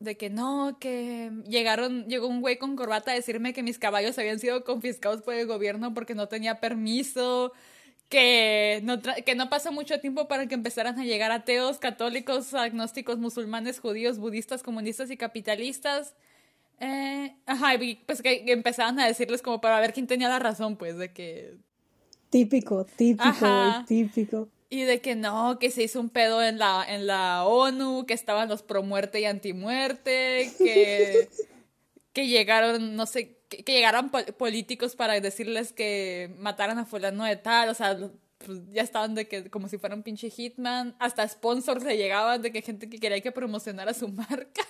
de 0.00 0.16
que 0.16 0.30
no, 0.30 0.78
que 0.80 1.30
llegaron, 1.46 2.06
llegó 2.06 2.26
un 2.26 2.40
güey 2.40 2.58
con 2.58 2.74
corbata 2.74 3.12
a 3.12 3.14
decirme 3.14 3.52
que 3.52 3.62
mis 3.62 3.78
caballos 3.78 4.18
habían 4.18 4.40
sido 4.40 4.64
confiscados 4.64 5.20
por 5.22 5.34
el 5.34 5.46
gobierno 5.46 5.92
porque 5.94 6.14
no 6.14 6.26
tenía 6.26 6.58
permiso, 6.58 7.52
que 8.08 8.80
no, 8.82 9.00
que 9.00 9.34
no 9.34 9.50
pasó 9.50 9.72
mucho 9.72 10.00
tiempo 10.00 10.26
para 10.26 10.46
que 10.46 10.54
empezaran 10.54 10.98
a 10.98 11.04
llegar 11.04 11.30
ateos, 11.30 11.78
católicos, 11.78 12.54
agnósticos, 12.54 13.18
musulmanes, 13.18 13.78
judíos, 13.78 14.18
budistas, 14.18 14.62
comunistas 14.62 15.10
y 15.10 15.18
capitalistas. 15.18 16.14
Eh, 16.80 17.36
ajá, 17.44 17.78
pues 18.06 18.22
que, 18.22 18.42
empezaban 18.46 18.98
a 19.00 19.06
decirles 19.06 19.42
como 19.42 19.60
para 19.60 19.78
ver 19.80 19.92
quién 19.92 20.06
tenía 20.06 20.30
la 20.30 20.38
razón, 20.38 20.76
pues, 20.76 20.96
de 20.96 21.12
que... 21.12 21.58
Típico, 22.30 22.84
típico, 22.84 23.84
típico. 23.86 24.48
Y 24.72 24.82
de 24.84 25.00
que 25.00 25.16
no, 25.16 25.58
que 25.58 25.72
se 25.72 25.82
hizo 25.82 25.98
un 26.00 26.10
pedo 26.10 26.42
en 26.42 26.58
la, 26.58 26.84
en 26.88 27.08
la 27.08 27.44
ONU, 27.44 28.06
que 28.06 28.14
estaban 28.14 28.48
los 28.48 28.62
pro 28.62 28.84
muerte 28.84 29.20
y 29.20 29.24
anti 29.24 29.52
muerte, 29.52 30.52
que, 30.56 31.28
que 32.12 32.28
llegaron, 32.28 32.94
no 32.94 33.06
sé, 33.06 33.36
que, 33.48 33.72
llegaron 33.72 34.10
políticos 34.10 34.94
para 34.94 35.20
decirles 35.20 35.72
que 35.72 36.32
mataran 36.38 36.78
a 36.78 36.86
fulano 36.86 37.24
de 37.24 37.34
tal, 37.34 37.68
o 37.68 37.74
sea, 37.74 37.98
pues 38.38 38.58
ya 38.70 38.82
estaban 38.82 39.16
de 39.16 39.26
que 39.26 39.50
como 39.50 39.68
si 39.68 39.76
fuera 39.76 39.96
un 39.96 40.04
pinche 40.04 40.30
hitman, 40.30 40.94
hasta 41.00 41.26
sponsors 41.28 41.84
le 41.84 41.96
llegaban 41.96 42.40
de 42.40 42.52
que 42.52 42.62
gente 42.62 42.88
que 42.88 42.98
quería 42.98 43.20
que 43.20 43.32
promocionara 43.32 43.92
su 43.92 44.06
marca. 44.12 44.64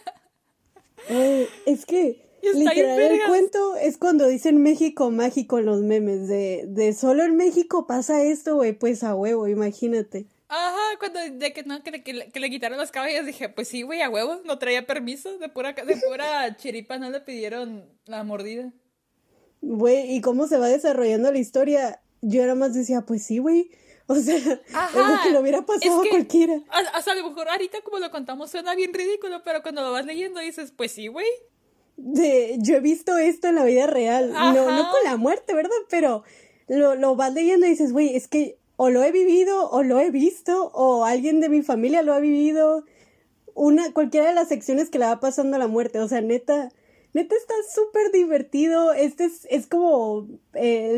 es 1.67 1.85
que 1.85 2.30
Literal, 2.43 3.01
el 3.01 3.21
cuento 3.27 3.77
es 3.77 3.99
cuando 3.99 4.27
dicen 4.27 4.63
México 4.63 5.11
mágico 5.11 5.59
en 5.59 5.67
los 5.67 5.83
memes, 5.83 6.29
de, 6.29 6.65
de 6.67 6.93
solo 6.93 7.25
en 7.25 7.37
México 7.37 7.87
pasa 7.87 8.23
esto, 8.23 8.57
güey, 8.57 8.73
pues 8.73 9.03
a 9.03 9.15
huevo, 9.15 9.49
imagínate. 9.49 10.27
Ajá, 10.49 10.99
cuando 10.99 11.21
de 11.21 11.53
que 11.53 11.63
no, 11.63 11.83
que 11.83 11.91
le, 11.93 12.03
que 12.03 12.41
le, 12.41 12.51
quitaron 12.51 12.79
los 12.79 12.91
caballos, 12.91 13.25
dije, 13.25 13.49
pues 13.49 13.69
sí, 13.69 13.83
güey, 13.83 14.03
a 14.03 14.11
huevo, 14.11 14.41
no 14.45 14.59
traía 14.59 14.85
permiso, 14.85 15.39
de 15.39 15.49
pura, 15.49 15.73
de 15.75 15.97
pura 15.97 16.57
chiripa 16.57 16.99
no 16.99 17.11
le 17.11 17.21
pidieron 17.21 17.89
la 18.07 18.25
mordida. 18.25 18.73
Güey, 19.61 20.17
y 20.17 20.21
cómo 20.21 20.49
se 20.49 20.59
va 20.59 20.67
desarrollando 20.67 21.31
la 21.31 21.39
historia, 21.39 22.01
yo 22.21 22.43
era 22.43 22.55
más 22.55 22.75
decía, 22.75 23.03
pues 23.03 23.23
sí, 23.23 23.39
güey, 23.39 23.71
o 24.07 24.17
sea, 24.17 24.61
Ajá, 24.75 25.21
que 25.23 25.31
lo 25.31 25.39
hubiera 25.39 25.63
pasado 25.65 26.03
a 26.03 26.09
cualquiera. 26.09 26.61
Hasta 26.95 27.13
a 27.13 27.15
lo 27.15 27.29
mejor 27.29 27.49
ahorita 27.49 27.81
como 27.83 28.01
lo 28.01 28.11
contamos 28.11 28.51
suena 28.51 28.75
bien 28.75 28.93
ridículo, 28.93 29.43
pero 29.45 29.63
cuando 29.63 29.83
lo 29.83 29.93
vas 29.93 30.05
leyendo 30.05 30.41
dices, 30.41 30.73
pues 30.77 30.91
sí, 30.91 31.07
güey. 31.07 31.29
De, 32.03 32.57
yo 32.61 32.77
he 32.77 32.81
visto 32.81 33.19
esto 33.19 33.49
en 33.49 33.57
la 33.57 33.65
vida 33.65 33.87
real, 33.87 34.33
no, 34.33 34.53
no 34.53 34.91
con 34.91 35.05
la 35.05 35.17
muerte, 35.17 35.55
¿verdad? 35.55 35.71
Pero 35.91 36.25
lo, 36.67 36.95
lo 36.95 37.15
vas 37.15 37.35
leyendo 37.35 37.67
y 37.67 37.71
dices, 37.71 37.93
güey, 37.93 38.17
es 38.17 38.27
que 38.27 38.57
o 38.77 38.89
lo 38.89 39.05
he 39.05 39.13
vivido 39.13 39.69
o 39.69 39.83
lo 39.83 40.01
he 40.01 40.11
visto 40.11 40.71
o 40.73 41.05
alguien 41.05 41.41
de 41.41 41.51
mi 41.51 41.61
familia 41.61 42.03
lo 42.03 42.15
ha 42.15 42.19
vivido. 42.19 42.87
Una, 43.55 43.93
cualquiera 43.93 44.29
de 44.29 44.35
las 44.35 44.49
secciones 44.49 44.89
que 44.89 44.99
le 44.99 45.05
va 45.05 45.21
pasando 45.21 45.57
a 45.57 45.59
la 45.59 45.67
muerte. 45.67 45.99
O 45.99 46.09
sea, 46.09 46.23
neta, 46.23 46.71
neta 47.13 47.35
está 47.37 47.53
súper 47.75 48.11
divertido. 48.11 48.95
Este 48.95 49.27
es, 49.27 49.47
es 49.51 49.67
como 49.67 50.29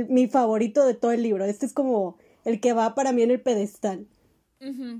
mi 0.08 0.28
favorito 0.28 0.86
de 0.86 0.94
todo 0.94 1.10
el 1.10 1.24
libro. 1.24 1.44
Este 1.44 1.66
es 1.66 1.72
como 1.72 2.18
el 2.44 2.60
que 2.60 2.72
va 2.72 2.94
para 2.94 3.10
mí 3.10 3.22
en 3.22 3.32
el 3.32 3.40
pedestal. 3.40 4.06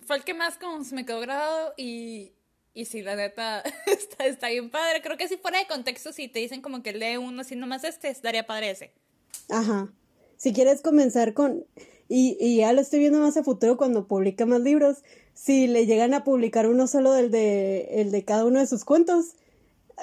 Fue 0.05 0.17
el 0.17 0.25
que 0.25 0.35
más 0.35 0.59
como 0.59 0.83
se 0.83 0.97
me 0.97 1.07
quedó 1.07 1.21
grabado 1.21 1.75
y, 1.77 2.33
y 2.75 2.87
sí, 2.87 3.03
la 3.03 3.17
neta 3.17 3.63
está, 3.87 4.27
está 4.27 4.49
bien 4.49 4.71
padre. 4.71 5.03
Creo 5.03 5.17
que 5.17 5.29
si 5.29 5.37
fuera 5.37 5.59
de 5.59 5.67
contexto, 5.67 6.13
si 6.13 6.29
te 6.29 6.39
dicen 6.39 6.63
como 6.63 6.83
que 6.83 6.93
lee 6.93 7.17
uno 7.17 7.43
así 7.43 7.57
nomás 7.57 7.85
este, 7.85 8.09
estaría 8.09 8.47
padre 8.47 8.71
ese. 8.71 8.93
Ajá. 9.49 9.93
Si 10.37 10.53
quieres 10.53 10.81
comenzar 10.81 11.35
con... 11.35 11.65
Y, 12.09 12.37
y 12.41 12.59
ya 12.59 12.73
lo 12.73 12.81
estoy 12.81 12.99
viendo 12.99 13.21
más 13.21 13.37
a 13.37 13.45
futuro 13.45 13.77
cuando 13.77 14.07
publica 14.07 14.45
más 14.45 14.61
libros. 14.61 14.99
Si 15.35 15.67
le 15.67 15.87
llegan 15.87 16.13
a 16.13 16.25
publicar 16.25 16.67
uno 16.69 16.87
solo 16.87 17.13
del 17.13 17.31
de, 17.31 18.01
el 18.01 18.11
de 18.11 18.25
cada 18.25 18.45
uno 18.45 18.59
de 18.59 18.67
sus 18.67 18.85
cuentos, 18.85 19.37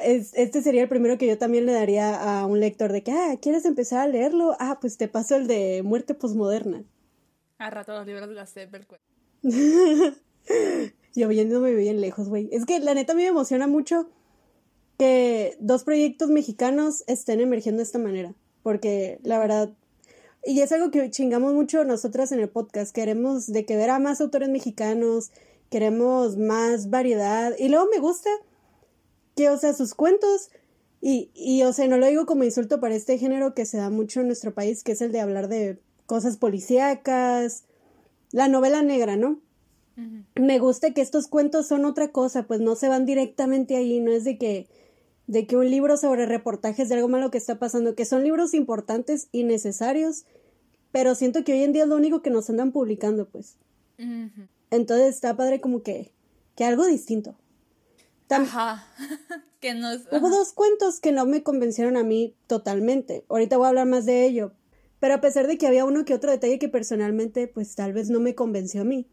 es, 0.03 0.34
este 0.34 0.62
sería 0.62 0.82
el 0.82 0.89
primero 0.89 1.17
que 1.17 1.27
yo 1.27 1.38
también 1.38 1.65
le 1.65 1.73
daría 1.73 2.15
a 2.15 2.45
un 2.45 2.60
lector 2.60 2.91
de 2.91 3.03
que, 3.03 3.12
ah, 3.12 3.38
¿quieres 3.39 3.65
empezar 3.65 3.99
a 3.99 4.08
leerlo? 4.08 4.55
Ah, 4.60 4.79
pues 4.82 4.97
te 4.97 5.08
paso 5.08 5.36
el 5.36 5.47
de 5.47 5.82
Muerte 5.84 6.15
Postmoderna. 6.15 6.84
A 7.58 7.69
rato 7.69 7.93
los 7.93 8.08
libros 8.08 8.29
de 8.29 8.36
la 8.36 8.47
Yo 11.19 11.27
viéndome 11.27 11.73
bien 11.73 11.99
lejos, 11.99 12.29
güey. 12.29 12.47
Es 12.53 12.65
que 12.65 12.79
la 12.79 12.93
neta 12.93 13.12
a 13.12 13.15
mí 13.15 13.23
me 13.23 13.27
emociona 13.27 13.67
mucho 13.67 14.10
que 14.97 15.58
dos 15.60 15.84
proyectos 15.84 16.29
mexicanos 16.29 17.03
estén 17.08 17.41
emergiendo 17.41 17.79
de 17.79 17.84
esta 17.84 17.99
manera. 17.99 18.34
Porque 18.63 19.19
la 19.23 19.38
verdad, 19.38 19.69
y 20.45 20.62
es 20.62 20.71
algo 20.71 20.91
que 20.91 21.10
chingamos 21.10 21.53
mucho 21.53 21.84
nosotras 21.84 22.32
en 22.32 22.39
el 22.39 22.47
podcast. 22.47 22.95
Queremos 22.95 23.47
de 23.47 23.65
que 23.65 23.75
ver 23.75 23.89
a 23.89 23.99
más 23.99 24.21
autores 24.21 24.47
mexicanos, 24.47 25.32
queremos 25.69 26.38
más 26.38 26.89
variedad. 26.89 27.53
Y 27.60 27.67
luego 27.67 27.89
me 27.91 27.99
gusta 27.99 28.29
que, 29.36 29.49
o 29.49 29.58
sea, 29.58 29.73
sus 29.73 29.95
cuentos, 29.95 30.51
y, 31.01 31.32
y, 31.34 31.63
o 31.63 31.73
sea, 31.73 31.86
no 31.89 31.97
lo 31.97 32.08
digo 32.08 32.25
como 32.25 32.45
insulto 32.45 32.79
para 32.79 32.95
este 32.95 33.17
género 33.17 33.53
que 33.53 33.65
se 33.65 33.75
da 33.75 33.89
mucho 33.89 34.21
en 34.21 34.27
nuestro 34.27 34.53
país, 34.53 34.86
que 34.86 34.93
es 34.93 35.01
el 35.01 35.12
de 35.12 35.19
hablar 35.19 35.49
de 35.49 35.79
cosas 36.05 36.38
policíacas, 36.38 37.65
la 38.32 38.47
novela 38.47 38.84
negra, 38.84 39.17
¿no? 39.17 39.41
Me 40.35 40.59
gusta 40.59 40.93
que 40.93 41.01
estos 41.01 41.27
cuentos 41.27 41.67
son 41.67 41.85
otra 41.85 42.12
cosa, 42.12 42.43
pues 42.43 42.59
no 42.62 42.75
se 42.75 42.88
van 42.88 43.05
directamente 43.05 43.75
ahí, 43.75 43.99
no 43.99 44.12
es 44.12 44.23
de 44.23 44.38
que 44.38 44.67
de 45.27 45.45
que 45.45 45.55
un 45.55 45.69
libro 45.69 45.95
sobre 45.95 46.25
reportajes 46.25 46.89
de 46.89 46.95
algo 46.95 47.07
malo 47.07 47.29
que 47.29 47.38
está 47.38 47.59
pasando, 47.59 47.93
que 47.93 48.05
son 48.05 48.23
libros 48.23 48.55
importantes 48.55 49.27
y 49.31 49.43
necesarios, 49.43 50.25
pero 50.91 51.13
siento 51.13 51.43
que 51.43 51.53
hoy 51.53 51.62
en 51.62 51.71
día 51.71 51.83
es 51.83 51.89
lo 51.89 51.97
único 51.97 52.23
que 52.23 52.31
nos 52.31 52.49
andan 52.49 52.71
publicando, 52.71 53.29
pues. 53.29 53.57
Entonces 54.71 55.13
está 55.13 55.38
padre 55.38 55.62
como 55.62 55.83
que, 55.83 56.12
que 56.55 56.63
algo 56.63 56.83
distinto. 56.88 57.35
ajá. 58.27 58.88
que 59.59 59.75
nos... 59.75 60.01
Hubo 60.12 60.29
dos 60.29 60.53
cuentos 60.53 60.99
que 60.99 61.12
no 61.12 61.27
me 61.27 61.43
convencieron 61.43 61.95
a 61.95 62.03
mí 62.03 62.35
totalmente. 62.47 63.23
Ahorita 63.29 63.57
voy 63.57 63.65
a 63.65 63.69
hablar 63.69 63.85
más 63.85 64.07
de 64.07 64.25
ello. 64.25 64.53
Pero 64.99 65.13
a 65.13 65.21
pesar 65.21 65.45
de 65.45 65.59
que 65.59 65.67
había 65.67 65.85
uno 65.85 66.05
que 66.05 66.15
otro 66.15 66.31
detalle 66.31 66.57
que 66.57 66.69
personalmente, 66.69 67.47
pues 67.47 67.75
tal 67.75 67.93
vez 67.93 68.09
no 68.09 68.19
me 68.19 68.33
convenció 68.33 68.81
a 68.81 68.85
mí. 68.85 69.07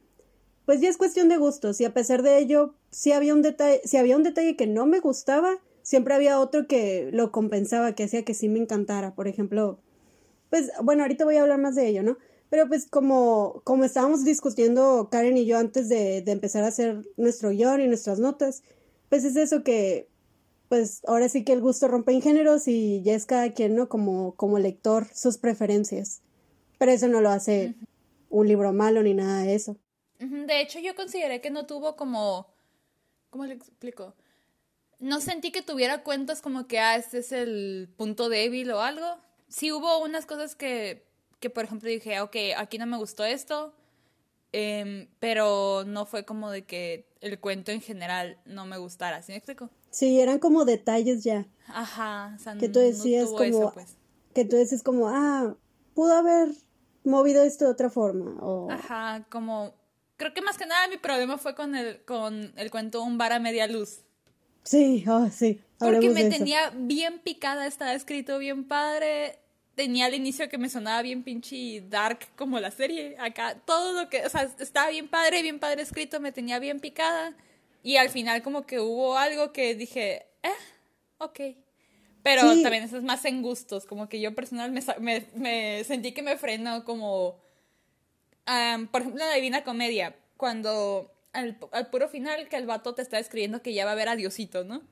Pues 0.66 0.81
ya 0.81 0.88
es 0.90 0.98
cuestión 0.98 1.29
de 1.29 1.38
gustos. 1.38 1.81
Y 1.81 1.85
a 1.85 1.94
pesar 1.94 2.22
de 2.22 2.38
ello, 2.38 2.74
si 2.90 3.12
había 3.12 3.33
un 3.33 3.42
detalle, 3.42 3.81
si 3.85 3.96
había 3.96 4.16
un 4.16 4.24
detalle 4.24 4.57
que 4.57 4.66
no 4.66 4.85
me 4.85 5.00
gustaba, 5.00 5.59
siempre 5.83 6.14
había 6.14 6.40
otro 6.40 6.66
que 6.66 7.09
lo 7.12 7.33
compensaba, 7.33 7.94
que 7.94 8.05
hacía 8.05 8.24
que 8.24 8.35
sí 8.35 8.48
me 8.48 8.59
encantara. 8.59 9.14
Por 9.14 9.29
ejemplo, 9.29 9.79
pues 10.50 10.70
bueno, 10.83 11.02
ahorita 11.02 11.24
voy 11.24 11.37
a 11.37 11.42
hablar 11.42 11.61
más 11.61 11.76
de 11.76 11.87
ello, 11.88 12.02
¿no? 12.02 12.18
Pero 12.50 12.68
pues 12.68 12.87
como, 12.87 13.62
como 13.64 13.85
estábamos 13.85 14.24
discutiendo 14.24 15.09
Karen 15.11 15.37
y 15.37 15.46
yo 15.46 15.59
antes 15.59 15.88
de, 15.88 16.22
de 16.22 16.33
empezar 16.33 16.64
a 16.64 16.68
hacer 16.68 17.05
nuestro 17.16 17.50
guion 17.50 17.81
y 17.81 17.88
nuestras 17.88 18.18
notas, 18.18 18.62
pues 19.09 19.24
es 19.24 19.37
eso 19.37 19.62
que, 19.62 20.09
pues 20.68 21.00
ahora 21.07 21.29
sí 21.29 21.44
que 21.44 21.52
el 21.52 21.61
gusto 21.61 21.88
rompe 21.88 22.12
en 22.12 22.22
géneros 22.22 22.68
y 22.68 23.02
ya 23.02 23.14
es 23.14 23.26
cada 23.26 23.52
quien, 23.52 23.76
¿no? 23.76 23.88
Como, 23.88 24.35
como 24.35 24.59
lector, 24.59 25.07
sus 25.14 25.38
preferencias. 25.38 26.22
Pero 26.79 26.92
eso 26.92 27.09
no 27.09 27.20
lo 27.20 27.31
hace 27.31 27.74
un 28.31 28.48
libro 28.48 28.72
malo 28.72 29.02
ni 29.02 29.14
nada 29.14 29.42
de 29.42 29.55
eso. 29.55 29.76
De 30.18 30.61
hecho, 30.61 30.79
yo 30.79 30.94
consideré 30.94 31.40
que 31.40 31.50
no 31.50 31.66
tuvo 31.66 31.96
como... 31.96 32.46
¿Cómo 33.31 33.44
le 33.44 33.55
explico? 33.55 34.14
no 34.98 35.20
sentí 35.20 35.50
que 35.50 35.62
tuviera 35.62 36.02
cuentas 36.02 36.40
como 36.40 36.66
que, 36.66 36.79
ah, 36.79 36.96
este 36.96 37.18
es 37.18 37.33
el 37.33 37.88
punto 37.96 38.29
débil 38.29 38.70
o 38.70 38.81
algo. 38.81 39.07
Sí 39.48 39.72
hubo 39.72 40.02
unas 40.02 40.26
cosas 40.26 40.55
que, 40.55 41.05
que 41.40 41.50
por 41.50 41.64
ejemplo, 41.64 41.88
dije, 41.88 42.20
ok, 42.20 42.37
aquí 42.57 42.79
no 42.79 42.87
me 42.87 42.96
gustó 42.96 43.24
esto, 43.24 43.74
em, 44.52 45.09
pero 45.20 45.85
no 45.87 46.07
fue 46.07 46.24
como 46.24 46.50
de 46.50 46.64
que 46.64 47.09
el 47.20 47.38
cuento 47.38 47.72
en 47.72 47.81
general 47.81 48.38
no 48.46 48.66
me 48.66 48.79
gustara, 48.79 49.22
¿sí 49.22 49.33
me 49.33 49.38
explico? 49.38 49.70
Sí, 49.90 50.20
eran 50.20 50.38
como 50.38 50.64
detalles 50.64 51.24
ya. 51.24 51.46
Ajá, 51.68 52.35
o 52.37 52.42
sea, 52.42 52.57
que 52.57 52.68
tú 52.68 52.79
decías 52.79 53.29
como, 53.31 53.72
pues. 53.72 53.96
que 54.35 54.44
tú 54.44 54.57
decías 54.57 54.83
como, 54.83 55.09
ah, 55.09 55.55
pudo 55.94 56.14
haber 56.14 56.48
movido 57.05 57.42
esto 57.42 57.66
de 57.66 57.70
otra 57.70 57.90
forma, 57.90 58.37
o... 58.40 58.70
Ajá, 58.70 59.26
como, 59.31 59.74
creo 60.16 60.35
que 60.35 60.42
más 60.42 60.59
que 60.59 60.66
nada 60.66 60.88
mi 60.88 60.96
problema 60.96 61.38
fue 61.38 61.55
con 61.55 61.74
el, 61.74 62.02
con 62.05 62.52
el 62.57 62.70
cuento 62.70 63.02
Un 63.02 63.18
bar 63.18 63.33
a 63.33 63.38
media 63.38 63.66
luz. 63.66 64.00
Sí, 64.62 65.05
oh, 65.07 65.29
sí. 65.31 65.61
Porque 65.79 66.11
me 66.11 66.24
tenía 66.24 66.70
bien 66.70 67.20
picada, 67.20 67.66
estaba 67.66 67.94
escrito 67.94 68.38
bien 68.38 68.64
padre. 68.64 69.38
Tenía 69.74 70.07
al 70.07 70.14
inicio 70.14 70.48
que 70.48 70.59
me 70.59 70.70
sonaba 70.70 71.02
bien 71.02 71.22
pinche 71.22 71.83
dark 71.88 72.20
como 72.35 72.59
la 72.59 72.70
serie. 72.70 73.16
Acá 73.18 73.61
todo 73.64 73.92
lo 73.92 74.09
que, 74.09 74.24
o 74.24 74.29
sea, 74.29 74.50
estaba 74.59 74.90
bien 74.90 75.09
padre, 75.09 75.42
bien 75.42 75.61
padre 75.61 75.83
escrito, 75.83 76.18
me 76.18 76.33
tenía 76.33 76.59
bien 76.59 76.81
picada. 76.81 77.37
Y 77.83 77.96
al 77.96 78.09
final 78.09 78.42
como 78.42 78.66
que 78.66 78.81
hubo 78.81 79.16
algo 79.16 79.52
que 79.52 79.74
dije, 79.74 80.26
eh, 80.42 80.48
ok. 81.18 81.40
Pero 82.26 82.42
también 82.61 82.83
eso 82.83 82.96
es 82.96 83.05
más 83.05 83.24
en 83.24 83.40
gustos, 83.40 83.87
como 83.87 84.09
que 84.09 84.20
yo 84.20 84.35
personal 84.35 84.72
me, 84.72 84.83
me, 85.37 85.85
sentí 85.85 86.11
que 86.11 86.22
me 86.22 86.37
frenó 86.37 86.85
como, 86.85 87.40
por 88.90 89.00
ejemplo, 89.00 89.24
la 89.24 89.35
Divina 89.35 89.64
Comedia, 89.64 90.16
cuando 90.37 91.12
al, 91.32 91.56
puro 91.90 92.09
final 92.09 92.48
que 92.48 92.56
el 92.56 92.66
vato 92.66 92.94
te 92.94 93.02
está 93.02 93.18
escribiendo 93.18 93.62
que 93.62 93.74
ya 93.74 93.85
va 93.85 93.92
a 93.92 93.96
ver 93.96 94.09
a 94.09 94.16
Diosito, 94.16 94.64
¿no? 94.64 94.82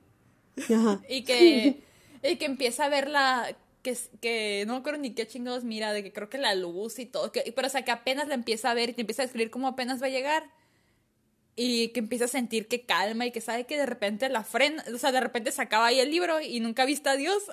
Ajá. 0.56 1.02
y 1.08 1.24
que, 1.24 1.82
y 2.22 2.36
que 2.36 2.44
empieza 2.44 2.84
a 2.84 2.88
ver 2.88 3.08
la, 3.08 3.56
que, 3.82 3.96
que 4.20 4.64
no 4.66 4.72
me 4.72 4.78
acuerdo 4.80 5.00
ni 5.00 5.14
qué 5.14 5.26
chingados 5.26 5.62
mira, 5.62 5.92
de 5.92 6.02
que 6.02 6.12
creo 6.12 6.30
que 6.30 6.38
la 6.38 6.54
luz 6.54 6.98
y 6.98 7.06
todo, 7.06 7.30
que, 7.30 7.52
pero 7.54 7.68
o 7.68 7.70
sea, 7.70 7.84
que 7.84 7.90
apenas 7.90 8.26
la 8.28 8.34
empieza 8.34 8.70
a 8.70 8.74
ver 8.74 8.90
y 8.90 8.92
te 8.94 9.02
empieza 9.02 9.22
a 9.22 9.26
escribir 9.26 9.50
como 9.50 9.68
apenas 9.68 10.02
va 10.02 10.06
a 10.06 10.10
llegar. 10.10 10.50
Y 11.56 11.90
que 11.90 12.00
empieza 12.00 12.24
a 12.24 12.28
sentir 12.28 12.66
que 12.66 12.84
calma 12.84 13.26
y 13.26 13.30
que 13.30 13.40
sabe 13.40 13.64
que 13.64 13.78
de 13.78 13.86
repente 13.86 14.28
la 14.28 14.42
frena, 14.42 14.84
o 14.92 14.98
sea, 14.98 15.12
de 15.12 15.20
repente 15.20 15.52
se 15.52 15.62
acaba 15.62 15.86
ahí 15.86 16.00
el 16.00 16.10
libro 16.10 16.40
y 16.40 16.58
nunca 16.58 16.84
viste 16.84 17.08
a 17.08 17.16
Dios. 17.16 17.44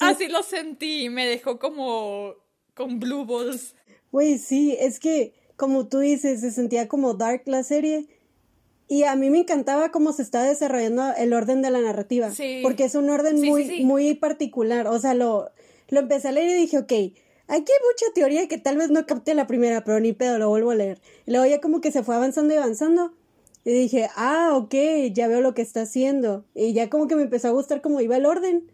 Así 0.00 0.28
lo 0.28 0.44
sentí 0.44 1.06
y 1.06 1.08
me 1.08 1.26
dejó 1.26 1.58
como 1.58 2.34
con 2.74 3.00
blue 3.00 3.24
balls. 3.24 3.74
Güey, 4.12 4.38
sí, 4.38 4.76
es 4.78 5.00
que 5.00 5.32
como 5.56 5.86
tú 5.86 6.00
dices, 6.00 6.40
se 6.40 6.50
sentía 6.50 6.86
como 6.86 7.14
dark 7.14 7.42
la 7.46 7.62
serie. 7.62 8.06
Y 8.88 9.02
a 9.02 9.16
mí 9.16 9.30
me 9.30 9.38
encantaba 9.38 9.90
cómo 9.90 10.12
se 10.12 10.22
está 10.22 10.44
desarrollando 10.44 11.12
el 11.16 11.32
orden 11.32 11.60
de 11.60 11.70
la 11.70 11.80
narrativa. 11.80 12.30
Porque 12.62 12.84
es 12.84 12.94
un 12.94 13.10
orden 13.10 13.40
muy, 13.40 13.84
muy 13.84 14.14
particular. 14.14 14.86
O 14.86 15.00
sea, 15.00 15.14
lo, 15.14 15.50
lo 15.88 16.00
empecé 16.00 16.28
a 16.28 16.32
leer 16.32 16.50
y 16.50 16.60
dije, 16.60 16.78
ok, 16.78 16.92
aquí 16.92 17.16
hay 17.48 17.62
mucha 17.64 18.12
teoría 18.14 18.46
que 18.46 18.58
tal 18.58 18.76
vez 18.76 18.90
no 18.90 19.04
capté 19.06 19.34
la 19.34 19.48
primera, 19.48 19.82
pero 19.82 19.98
ni 19.98 20.12
pedo, 20.12 20.38
lo 20.38 20.48
vuelvo 20.50 20.70
a 20.70 20.76
leer. 20.76 21.00
Y 21.26 21.32
luego 21.32 21.46
ya 21.46 21.60
como 21.60 21.80
que 21.80 21.90
se 21.90 22.04
fue 22.04 22.14
avanzando 22.14 22.54
y 22.54 22.58
avanzando. 22.58 23.12
Y 23.64 23.72
dije, 23.72 24.08
ah, 24.14 24.52
ok, 24.54 24.74
ya 25.12 25.26
veo 25.26 25.40
lo 25.40 25.54
que 25.54 25.62
está 25.62 25.82
haciendo. 25.82 26.44
Y 26.54 26.72
ya 26.72 26.88
como 26.88 27.08
que 27.08 27.16
me 27.16 27.22
empezó 27.22 27.48
a 27.48 27.52
gustar 27.52 27.80
cómo 27.80 28.00
iba 28.00 28.16
el 28.16 28.26
orden. 28.26 28.70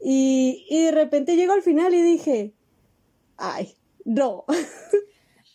Y, 0.00 0.64
y 0.70 0.84
de 0.84 0.92
repente 0.92 1.36
llego 1.36 1.52
al 1.52 1.62
final 1.62 1.92
y 1.92 2.00
dije, 2.00 2.54
ay, 3.36 3.76
no. 4.04 4.44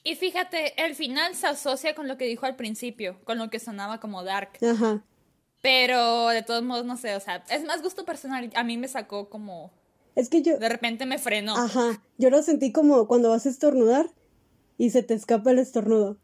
Y 0.03 0.15
fíjate, 0.15 0.85
el 0.85 0.95
final 0.95 1.35
se 1.35 1.47
asocia 1.47 1.93
con 1.93 2.07
lo 2.07 2.17
que 2.17 2.23
dijo 2.23 2.45
al 2.45 2.55
principio, 2.55 3.19
con 3.25 3.37
lo 3.37 3.49
que 3.49 3.59
sonaba 3.59 3.99
como 3.99 4.23
dark. 4.23 4.51
Ajá. 4.61 5.03
Pero 5.61 6.29
de 6.29 6.43
todos 6.43 6.63
modos, 6.63 6.85
no 6.85 6.95
sé, 6.95 7.13
o 7.15 7.19
sea, 7.19 7.43
es 7.49 7.65
más 7.65 7.81
gusto 7.81 8.05
personal. 8.05 8.49
A 8.55 8.63
mí 8.63 8.77
me 8.77 8.87
sacó 8.87 9.29
como. 9.29 9.73
Es 10.15 10.29
que 10.29 10.41
yo. 10.41 10.59
De 10.59 10.69
repente 10.69 11.05
me 11.05 11.17
frenó. 11.17 11.57
Ajá. 11.57 12.01
Yo 12.17 12.29
lo 12.29 12.41
sentí 12.41 12.71
como 12.71 13.05
cuando 13.07 13.31
vas 13.31 13.45
a 13.45 13.49
estornudar 13.49 14.09
y 14.77 14.91
se 14.91 15.03
te 15.03 15.13
escapa 15.13 15.51
el 15.51 15.59
estornudo. 15.59 16.17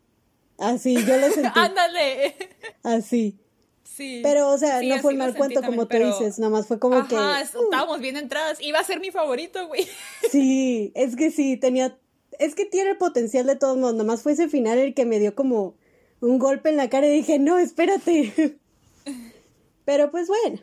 Así, 0.58 0.96
yo 1.06 1.18
lo 1.18 1.30
sentí. 1.30 1.52
¡Ándale! 1.60 2.36
Así. 2.84 3.38
Sí. 3.84 4.22
Pero, 4.24 4.50
o 4.50 4.58
sea, 4.58 4.82
no 4.82 4.98
fue 5.00 5.14
mal 5.14 5.36
cuento 5.36 5.62
como 5.62 5.88
tú 5.88 5.98
dices, 5.98 6.40
nada 6.40 6.52
más 6.52 6.68
fue 6.68 6.80
como 6.80 7.06
que. 7.08 7.16
Uh. 7.16 7.36
estábamos 7.42 8.00
bien 8.00 8.18
entradas. 8.18 8.62
Iba 8.62 8.80
a 8.80 8.84
ser 8.84 9.00
mi 9.00 9.12
favorito, 9.12 9.68
güey. 9.68 9.88
Sí, 10.32 10.92
es 10.96 11.16
que 11.16 11.32
sí, 11.32 11.58
tenía. 11.58 11.98
Es 12.40 12.56
que 12.56 12.66
tiene 12.66 12.92
el 12.92 12.98
potencial 12.98 13.46
de 13.46 13.56
todos 13.56 13.78
modos. 13.78 13.94
Nada 13.94 14.06
más 14.06 14.22
fue 14.22 14.34
ese 14.34 14.50
final 14.50 14.78
el 14.80 14.94
que 14.94 15.06
me 15.06 15.20
dio 15.20 15.36
como 15.36 15.76
un 16.20 16.40
golpe 16.40 16.70
en 16.70 16.78
la 16.78 16.90
cara 16.90 17.08
y 17.08 17.12
dije, 17.12 17.40
no, 17.40 17.60
espérate. 17.60 18.58
Pero 19.86 20.12
pues 20.12 20.28
bueno, 20.28 20.62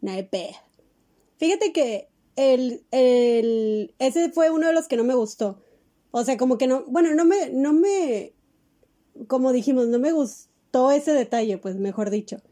no 0.00 0.12
hay 0.12 0.28
Fíjate 1.38 1.72
que 1.72 2.08
el, 2.36 2.84
el, 2.90 3.94
ese 3.98 4.30
fue 4.30 4.50
uno 4.50 4.68
de 4.68 4.72
los 4.74 4.88
que 4.88 4.96
no 4.96 5.04
me 5.04 5.14
gustó. 5.14 5.58
O 6.10 6.24
sea, 6.24 6.36
como 6.36 6.58
que 6.58 6.66
no, 6.66 6.84
bueno, 6.86 7.14
no 7.14 7.24
me, 7.24 7.48
no 7.50 7.72
me, 7.72 8.34
como 9.26 9.52
dijimos, 9.52 9.88
no 9.88 9.98
me 9.98 10.12
gustó 10.12 10.90
ese 10.90 11.12
detalle, 11.12 11.58
pues 11.58 11.76
mejor 11.76 12.10
dicho. 12.10 12.42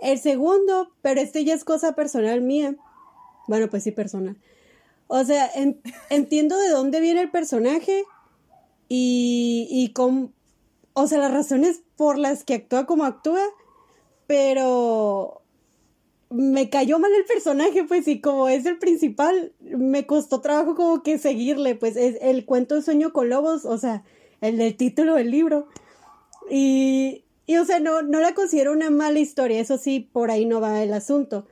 El 0.00 0.18
segundo, 0.18 0.90
pero 1.02 1.20
este 1.20 1.44
ya 1.44 1.54
es 1.54 1.64
cosa 1.64 1.94
personal 1.94 2.42
mía. 2.42 2.76
Bueno, 3.46 3.68
pues 3.70 3.82
sí, 3.82 3.90
personal. 3.90 4.36
O 5.08 5.24
sea, 5.24 5.50
entiendo 6.10 6.58
de 6.58 6.68
dónde 6.68 7.00
viene 7.00 7.22
el 7.22 7.30
personaje 7.30 8.04
y, 8.88 9.66
y 9.70 9.92
con, 9.92 10.32
o 10.92 11.06
sea, 11.06 11.18
las 11.18 11.32
razones 11.32 11.82
por 11.96 12.18
las 12.18 12.44
que 12.44 12.54
actúa 12.54 12.86
como 12.86 13.04
actúa, 13.04 13.42
pero 14.26 15.42
me 16.30 16.68
cayó 16.68 16.98
mal 16.98 17.12
el 17.14 17.24
personaje, 17.24 17.84
pues, 17.84 18.06
y 18.06 18.20
como 18.20 18.48
es 18.48 18.66
el 18.66 18.78
principal, 18.78 19.52
me 19.60 20.06
costó 20.06 20.40
trabajo 20.40 20.74
como 20.74 21.02
que 21.02 21.18
seguirle, 21.18 21.74
pues, 21.74 21.96
es 21.96 22.18
el 22.20 22.44
cuento 22.44 22.74
de 22.74 22.82
Sueño 22.82 23.12
con 23.12 23.30
Lobos, 23.30 23.64
o 23.64 23.78
sea, 23.78 24.04
el 24.40 24.58
del 24.58 24.76
título 24.76 25.14
del 25.14 25.30
libro. 25.30 25.68
Y, 26.50 27.24
y, 27.46 27.56
o 27.56 27.64
sea, 27.64 27.80
no, 27.80 28.02
no 28.02 28.20
la 28.20 28.34
considero 28.34 28.72
una 28.72 28.90
mala 28.90 29.18
historia, 29.18 29.60
eso 29.60 29.78
sí, 29.78 30.00
por 30.00 30.30
ahí 30.30 30.44
no 30.44 30.60
va 30.60 30.82
el 30.82 30.92
asunto. 30.92 31.46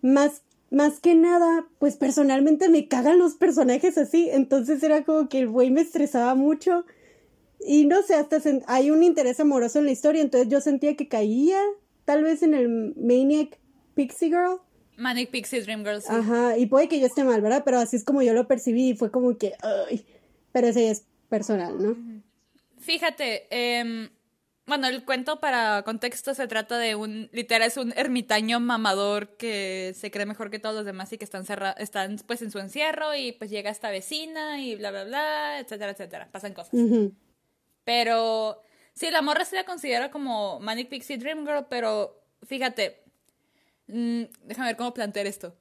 Más, 0.00 0.42
más 0.74 1.00
que 1.00 1.14
nada, 1.14 1.66
pues 1.78 1.96
personalmente 1.96 2.68
me 2.68 2.88
cagan 2.88 3.18
los 3.18 3.34
personajes 3.34 3.96
así, 3.98 4.28
entonces 4.30 4.82
era 4.82 5.04
como 5.04 5.28
que 5.28 5.40
el 5.40 5.48
güey 5.48 5.70
me 5.70 5.80
estresaba 5.80 6.34
mucho. 6.34 6.84
Y 7.66 7.86
no 7.86 8.02
sé, 8.02 8.14
hasta 8.14 8.40
hay 8.66 8.90
un 8.90 9.02
interés 9.02 9.40
amoroso 9.40 9.78
en 9.78 9.86
la 9.86 9.92
historia, 9.92 10.22
entonces 10.22 10.48
yo 10.50 10.60
sentía 10.60 10.96
que 10.96 11.08
caía 11.08 11.58
tal 12.04 12.22
vez 12.22 12.42
en 12.42 12.54
el 12.54 12.94
Maniac 12.96 13.58
Pixie 13.94 14.28
Girl. 14.28 14.60
Manic 14.96 15.30
Pixie 15.30 15.62
Dream 15.62 15.84
Girl. 15.84 16.02
Ajá, 16.08 16.58
y 16.58 16.66
puede 16.66 16.88
que 16.88 17.00
yo 17.00 17.06
esté 17.06 17.24
mal, 17.24 17.40
¿verdad? 17.40 17.62
Pero 17.64 17.78
así 17.78 17.96
es 17.96 18.04
como 18.04 18.22
yo 18.22 18.34
lo 18.34 18.46
percibí 18.46 18.90
y 18.90 18.94
fue 18.94 19.10
como 19.10 19.38
que, 19.38 19.54
ay, 19.88 20.04
pero 20.52 20.68
ese 20.68 20.90
es 20.90 21.06
personal, 21.28 21.82
¿no? 21.82 21.96
Fíjate, 22.78 23.46
eh, 23.50 24.10
bueno, 24.66 24.86
el 24.86 25.04
cuento 25.04 25.40
para 25.40 25.82
contexto 25.82 26.34
se 26.34 26.48
trata 26.48 26.78
de 26.78 26.94
un, 26.94 27.28
literal, 27.32 27.68
es 27.68 27.76
un 27.76 27.92
ermitaño 27.96 28.60
mamador 28.60 29.36
que 29.36 29.92
se 29.94 30.10
cree 30.10 30.24
mejor 30.24 30.50
que 30.50 30.58
todos 30.58 30.74
los 30.74 30.86
demás 30.86 31.12
y 31.12 31.18
que 31.18 31.24
están, 31.24 31.44
están 31.78 32.16
pues 32.26 32.40
en 32.40 32.50
su 32.50 32.58
encierro 32.58 33.14
y 33.14 33.32
pues 33.32 33.50
llega 33.50 33.70
esta 33.70 33.90
vecina 33.90 34.60
y 34.62 34.74
bla, 34.76 34.90
bla, 34.90 35.04
bla, 35.04 35.60
etcétera, 35.60 35.92
etcétera. 35.92 36.28
Pasan 36.32 36.54
cosas. 36.54 36.72
Pero 37.84 38.62
sí, 38.94 39.10
la 39.10 39.20
morra 39.20 39.44
se 39.44 39.56
la 39.56 39.64
considera 39.64 40.10
como 40.10 40.60
Manic 40.60 40.88
Pixie 40.88 41.18
Dream 41.18 41.44
Girl, 41.44 41.66
pero 41.68 42.22
fíjate, 42.42 43.02
mmm, 43.88 44.22
déjame 44.44 44.68
ver 44.68 44.76
cómo 44.76 44.94
plantear 44.94 45.26
esto. 45.26 45.54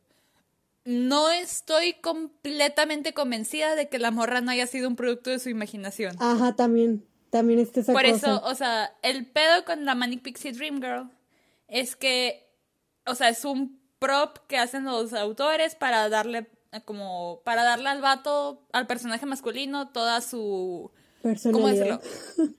No 0.85 1.29
estoy 1.29 1.93
completamente 1.93 3.13
convencida 3.13 3.75
de 3.75 3.89
que 3.89 3.99
la 3.99 4.11
morra 4.11 4.39
no 4.39 4.51
haya 4.51 4.67
sido 4.67 4.87
un 4.87 4.95
producto 4.95 5.29
de 5.29 5.39
su 5.39 5.49
imaginación. 5.49 6.15
Ajá, 6.19 6.55
también. 6.55 7.05
También 7.33 7.57
está 7.57 7.79
esa 7.79 7.93
Por 7.93 8.05
eso, 8.05 8.43
o 8.45 8.53
sea, 8.53 8.95
el 9.01 9.25
pedo 9.25 9.65
con 9.65 9.85
la 9.85 9.95
Manic 9.95 10.21
Pixie 10.21 10.51
Dream 10.51 10.75
Girl 10.75 11.09
es 11.67 11.95
que, 11.95 12.47
o 13.07 13.15
sea, 13.15 13.29
es 13.29 13.43
un 13.43 13.81
prop 13.97 14.37
que 14.47 14.59
hacen 14.59 14.85
los 14.85 15.13
autores 15.13 15.73
para 15.73 16.09
darle 16.09 16.47
como 16.85 17.41
para 17.43 17.63
darle 17.63 17.89
al 17.89 18.01
vato, 18.01 18.67
al 18.71 18.85
personaje 18.85 19.25
masculino, 19.25 19.89
toda 19.89 20.21
su 20.21 20.91
¿Cómo 21.51 21.69
decirlo? 21.69 21.99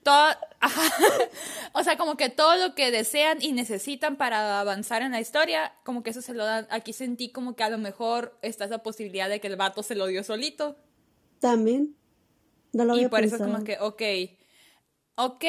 Todo, 0.02 0.26
o 1.74 1.84
sea, 1.84 1.96
como 1.96 2.16
que 2.16 2.28
todo 2.28 2.56
lo 2.56 2.74
que 2.74 2.90
desean 2.90 3.38
y 3.40 3.52
necesitan 3.52 4.16
para 4.16 4.58
avanzar 4.58 5.02
en 5.02 5.12
la 5.12 5.20
historia, 5.20 5.72
como 5.84 6.02
que 6.02 6.10
eso 6.10 6.20
se 6.20 6.34
lo 6.34 6.44
dan. 6.44 6.66
Aquí 6.68 6.92
sentí 6.92 7.30
como 7.30 7.54
que 7.54 7.62
a 7.62 7.70
lo 7.70 7.78
mejor 7.78 8.36
está 8.42 8.64
esa 8.64 8.78
posibilidad 8.78 9.28
de 9.28 9.38
que 9.38 9.46
el 9.46 9.54
vato 9.54 9.84
se 9.84 9.94
lo 9.94 10.08
dio 10.08 10.24
solito. 10.24 10.74
También. 11.38 11.94
No 12.72 12.84
lo 12.84 12.98
y 12.98 13.06
por 13.06 13.22
eso 13.22 13.38
como 13.38 13.62
que, 13.62 13.78
ok, 13.78 14.02
ok, 15.16 15.44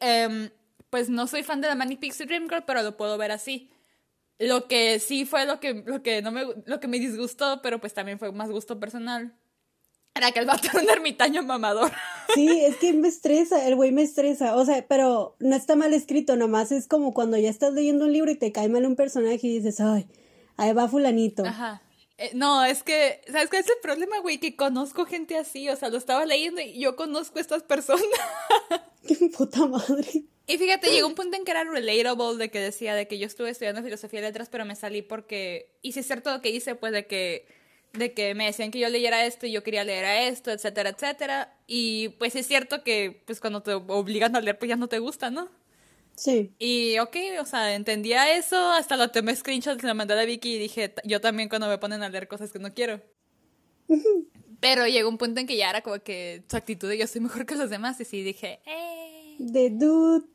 em, 0.00 0.50
pues 0.90 1.08
no 1.08 1.26
soy 1.26 1.42
fan 1.42 1.60
de 1.60 1.68
la 1.68 1.74
Manic 1.74 2.00
Pixie 2.00 2.26
Dream 2.26 2.48
Girl, 2.48 2.64
pero 2.66 2.82
lo 2.82 2.96
puedo 2.96 3.18
ver 3.18 3.32
así. 3.32 3.70
Lo 4.38 4.66
que 4.66 4.98
sí 4.98 5.24
fue 5.24 5.46
lo 5.46 5.60
que, 5.60 5.82
lo 5.86 6.02
que 6.02 6.22
no 6.22 6.32
me, 6.32 6.44
lo 6.64 6.80
que 6.80 6.88
me 6.88 6.98
disgustó, 6.98 7.62
pero 7.62 7.80
pues 7.80 7.94
también 7.94 8.18
fue 8.18 8.32
más 8.32 8.50
gusto 8.50 8.80
personal. 8.80 9.34
Era 10.16 10.30
que 10.30 10.38
el 10.38 10.46
vato 10.46 10.68
era 10.68 10.80
un 10.80 10.90
ermitaño 10.90 11.42
mamador. 11.42 11.90
Sí, 12.34 12.48
es 12.48 12.76
que 12.76 12.92
me 12.94 13.06
estresa, 13.06 13.64
el 13.68 13.76
güey 13.76 13.92
me 13.92 14.02
estresa. 14.02 14.56
O 14.56 14.64
sea, 14.64 14.84
pero 14.88 15.36
no 15.38 15.54
está 15.54 15.76
mal 15.76 15.92
escrito, 15.92 16.34
nomás 16.34 16.72
es 16.72 16.88
como 16.88 17.12
cuando 17.14 17.36
ya 17.36 17.50
estás 17.50 17.74
leyendo 17.74 18.06
un 18.06 18.12
libro 18.12 18.30
y 18.30 18.34
te 18.34 18.50
cae 18.50 18.68
mal 18.68 18.86
un 18.86 18.96
personaje 18.96 19.46
y 19.46 19.58
dices, 19.58 19.78
ay, 19.80 20.08
ahí 20.56 20.72
va 20.72 20.88
fulanito. 20.88 21.44
Ajá. 21.44 21.83
Eh, 22.18 22.30
no, 22.34 22.64
es 22.64 22.82
que, 22.82 23.20
¿sabes 23.26 23.48
cuál 23.48 23.62
es 23.62 23.68
el 23.68 23.78
problema, 23.82 24.18
güey? 24.20 24.38
Que 24.38 24.54
conozco 24.54 25.04
gente 25.04 25.36
así, 25.36 25.68
o 25.68 25.76
sea, 25.76 25.88
lo 25.88 25.98
estaba 25.98 26.24
leyendo 26.24 26.60
y 26.60 26.78
yo 26.78 26.94
conozco 26.94 27.38
a 27.38 27.42
estas 27.42 27.62
personas. 27.62 28.04
¡Qué 29.06 29.16
puta 29.36 29.66
madre! 29.66 30.24
Y 30.46 30.58
fíjate, 30.58 30.90
llegó 30.90 31.08
un 31.08 31.14
punto 31.14 31.36
en 31.36 31.44
que 31.44 31.50
era 31.50 31.64
relatable 31.64 32.36
de 32.36 32.50
que 32.50 32.60
decía 32.60 32.94
de 32.94 33.08
que 33.08 33.18
yo 33.18 33.26
estuve 33.26 33.50
estudiando 33.50 33.82
filosofía 33.82 34.20
de 34.20 34.28
letras, 34.28 34.48
pero 34.50 34.64
me 34.64 34.76
salí 34.76 35.00
porque, 35.02 35.70
y 35.80 35.92
si 35.92 36.00
es 36.00 36.06
cierto 36.06 36.30
lo 36.30 36.42
que 36.42 36.50
hice, 36.50 36.74
pues 36.74 36.92
de 36.92 37.06
que, 37.06 37.46
de 37.94 38.12
que 38.12 38.34
me 38.34 38.44
decían 38.44 38.70
que 38.70 38.78
yo 38.78 38.88
leyera 38.90 39.24
esto 39.24 39.46
y 39.46 39.52
yo 39.52 39.62
quería 39.62 39.84
leer 39.84 40.04
a 40.04 40.26
esto, 40.26 40.50
etcétera, 40.52 40.90
etcétera. 40.90 41.56
Y 41.66 42.10
pues 42.10 42.36
es 42.36 42.46
cierto 42.46 42.84
que, 42.84 43.22
pues 43.26 43.40
cuando 43.40 43.62
te 43.62 43.72
obligan 43.72 44.36
a 44.36 44.40
leer, 44.40 44.58
pues 44.58 44.68
ya 44.68 44.76
no 44.76 44.88
te 44.88 44.98
gusta, 44.98 45.30
¿no? 45.30 45.48
Sí. 46.16 46.52
Y 46.58 46.98
ok, 46.98 47.16
o 47.40 47.44
sea, 47.44 47.74
entendía 47.74 48.36
eso, 48.36 48.56
hasta 48.72 48.96
lo 48.96 49.10
tomé 49.10 49.34
screenshots, 49.34 49.82
lo 49.82 49.94
mandé 49.94 50.14
a 50.14 50.24
Vicky 50.24 50.54
y 50.54 50.58
dije, 50.58 50.94
yo 51.04 51.20
también 51.20 51.48
cuando 51.48 51.68
me 51.68 51.78
ponen 51.78 52.02
a 52.02 52.08
leer 52.08 52.28
cosas 52.28 52.52
que 52.52 52.58
no 52.58 52.72
quiero. 52.72 53.00
Pero 54.60 54.86
llegó 54.86 55.08
un 55.08 55.18
punto 55.18 55.40
en 55.40 55.46
que 55.46 55.56
ya 55.56 55.70
era 55.70 55.82
como 55.82 55.98
que 55.98 56.42
su 56.48 56.56
actitud 56.56 56.88
de 56.88 56.98
yo 56.98 57.06
soy 57.06 57.20
mejor 57.20 57.46
que 57.46 57.54
los 57.54 57.70
demás 57.70 58.00
y 58.00 58.04
sí 58.04 58.22
dije, 58.22 58.60
eh. 58.64 59.36
De 59.38 59.70
dude. 59.70 60.26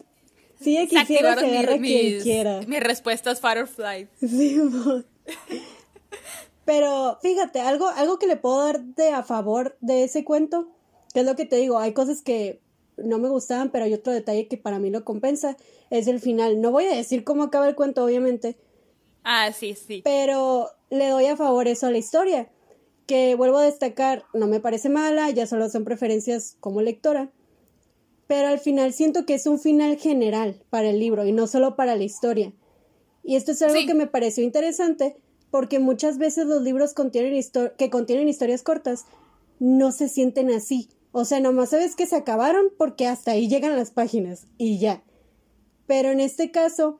Sí, 0.61 0.77
quisiera 0.89 1.35
ser 1.37 1.79
quien 1.79 2.21
quiera. 2.21 2.61
Mi 2.67 2.79
respuesta 2.79 3.31
es 3.31 3.39
Firefly. 3.39 4.07
Sí, 4.19 4.59
Pero 6.65 7.17
fíjate, 7.21 7.61
algo, 7.61 7.87
algo 7.87 8.19
que 8.19 8.27
le 8.27 8.35
puedo 8.35 8.63
dar 8.63 8.81
de 8.81 9.09
a 9.09 9.23
favor 9.23 9.77
de 9.79 10.03
ese 10.03 10.23
cuento, 10.23 10.69
que 11.13 11.21
es 11.21 11.25
lo 11.25 11.35
que 11.35 11.45
te 11.45 11.55
digo, 11.55 11.79
hay 11.79 11.93
cosas 11.93 12.21
que 12.21 12.59
no 13.03 13.19
me 13.19 13.29
gustaban, 13.29 13.71
pero 13.71 13.85
hay 13.85 13.93
otro 13.93 14.13
detalle 14.13 14.47
que 14.47 14.57
para 14.57 14.79
mí 14.79 14.89
lo 14.89 15.03
compensa, 15.03 15.57
es 15.89 16.07
el 16.07 16.19
final. 16.19 16.61
No 16.61 16.71
voy 16.71 16.85
a 16.85 16.95
decir 16.95 17.23
cómo 17.23 17.43
acaba 17.43 17.67
el 17.67 17.75
cuento, 17.75 18.03
obviamente. 18.03 18.57
Ah, 19.23 19.51
sí, 19.51 19.75
sí. 19.75 20.01
Pero 20.03 20.69
le 20.89 21.09
doy 21.09 21.25
a 21.25 21.37
favor 21.37 21.67
eso 21.67 21.87
a 21.87 21.91
la 21.91 21.97
historia, 21.97 22.49
que 23.05 23.35
vuelvo 23.35 23.57
a 23.57 23.63
destacar, 23.63 24.23
no 24.33 24.47
me 24.47 24.59
parece 24.59 24.89
mala, 24.89 25.29
ya 25.31 25.47
solo 25.47 25.69
son 25.69 25.83
preferencias 25.83 26.57
como 26.59 26.81
lectora, 26.81 27.31
pero 28.27 28.47
al 28.47 28.59
final 28.59 28.93
siento 28.93 29.25
que 29.25 29.33
es 29.33 29.47
un 29.47 29.59
final 29.59 29.97
general 29.97 30.61
para 30.69 30.89
el 30.89 30.99
libro 30.99 31.25
y 31.25 31.31
no 31.31 31.47
solo 31.47 31.75
para 31.75 31.95
la 31.95 32.03
historia. 32.03 32.53
Y 33.23 33.35
esto 33.35 33.51
es 33.51 33.61
algo 33.61 33.79
que 33.85 33.95
me 33.95 34.07
pareció 34.07 34.43
interesante 34.43 35.15
porque 35.51 35.79
muchas 35.79 36.17
veces 36.17 36.45
los 36.45 36.61
libros 36.61 36.93
contienen 36.93 37.43
que 37.77 37.89
contienen 37.89 38.29
historias 38.29 38.61
cortas 38.61 39.05
no 39.59 39.91
se 39.91 40.07
sienten 40.07 40.51
así 40.51 40.89
o 41.11 41.25
sea, 41.25 41.39
nomás 41.39 41.71
sabes 41.71 41.95
que 41.95 42.05
se 42.05 42.15
acabaron 42.15 42.67
porque 42.77 43.07
hasta 43.07 43.31
ahí 43.31 43.47
llegan 43.47 43.75
las 43.75 43.91
páginas 43.91 44.45
y 44.57 44.79
ya. 44.79 45.03
Pero 45.87 46.11
en 46.11 46.19
este 46.19 46.51
caso, 46.51 46.99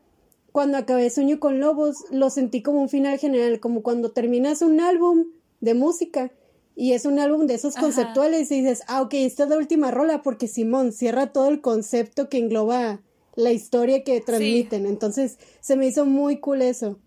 cuando 0.52 0.78
acabé 0.78 1.10
Sueño 1.10 1.40
con 1.40 1.60
Lobos, 1.60 2.06
lo 2.10 2.30
sentí 2.30 2.62
como 2.62 2.82
un 2.82 2.90
final 2.90 3.20
general, 3.20 3.60
como 3.60 3.84
cuando 3.84 4.12
terminas 4.12 4.62
un 4.62 4.80
álbum 4.80 5.28
de 5.60 5.76
música 5.76 6.32
y 6.76 6.94
es 6.94 7.06
un 7.06 7.20
álbum 7.20 7.46
de 7.46 7.56
esos 7.56 7.76
conceptuales 7.76 8.50
y 8.52 8.62
dices, 8.62 8.84
ah, 8.88 9.02
ok, 9.02 9.14
esta 9.16 9.44
es 9.44 9.50
la 9.50 9.58
última 9.58 9.92
rola 9.92 10.24
porque 10.24 10.48
Simón 10.48 10.92
cierra 10.92 11.34
todo 11.34 11.50
el 11.50 11.62
concepto 11.62 12.30
que 12.30 12.38
engloba 12.38 13.02
la 13.36 13.52
historia 13.52 14.04
que 14.04 14.22
transmiten. 14.22 14.86
Entonces, 14.86 15.38
se 15.60 15.76
me 15.76 15.88
hizo 15.88 16.06
muy 16.06 16.40
cool 16.40 16.62
eso. 16.62 17.00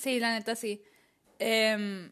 Sí, 0.00 0.18
la 0.18 0.32
neta 0.36 0.56
sí. 0.56 0.82
Eh, 1.38 2.10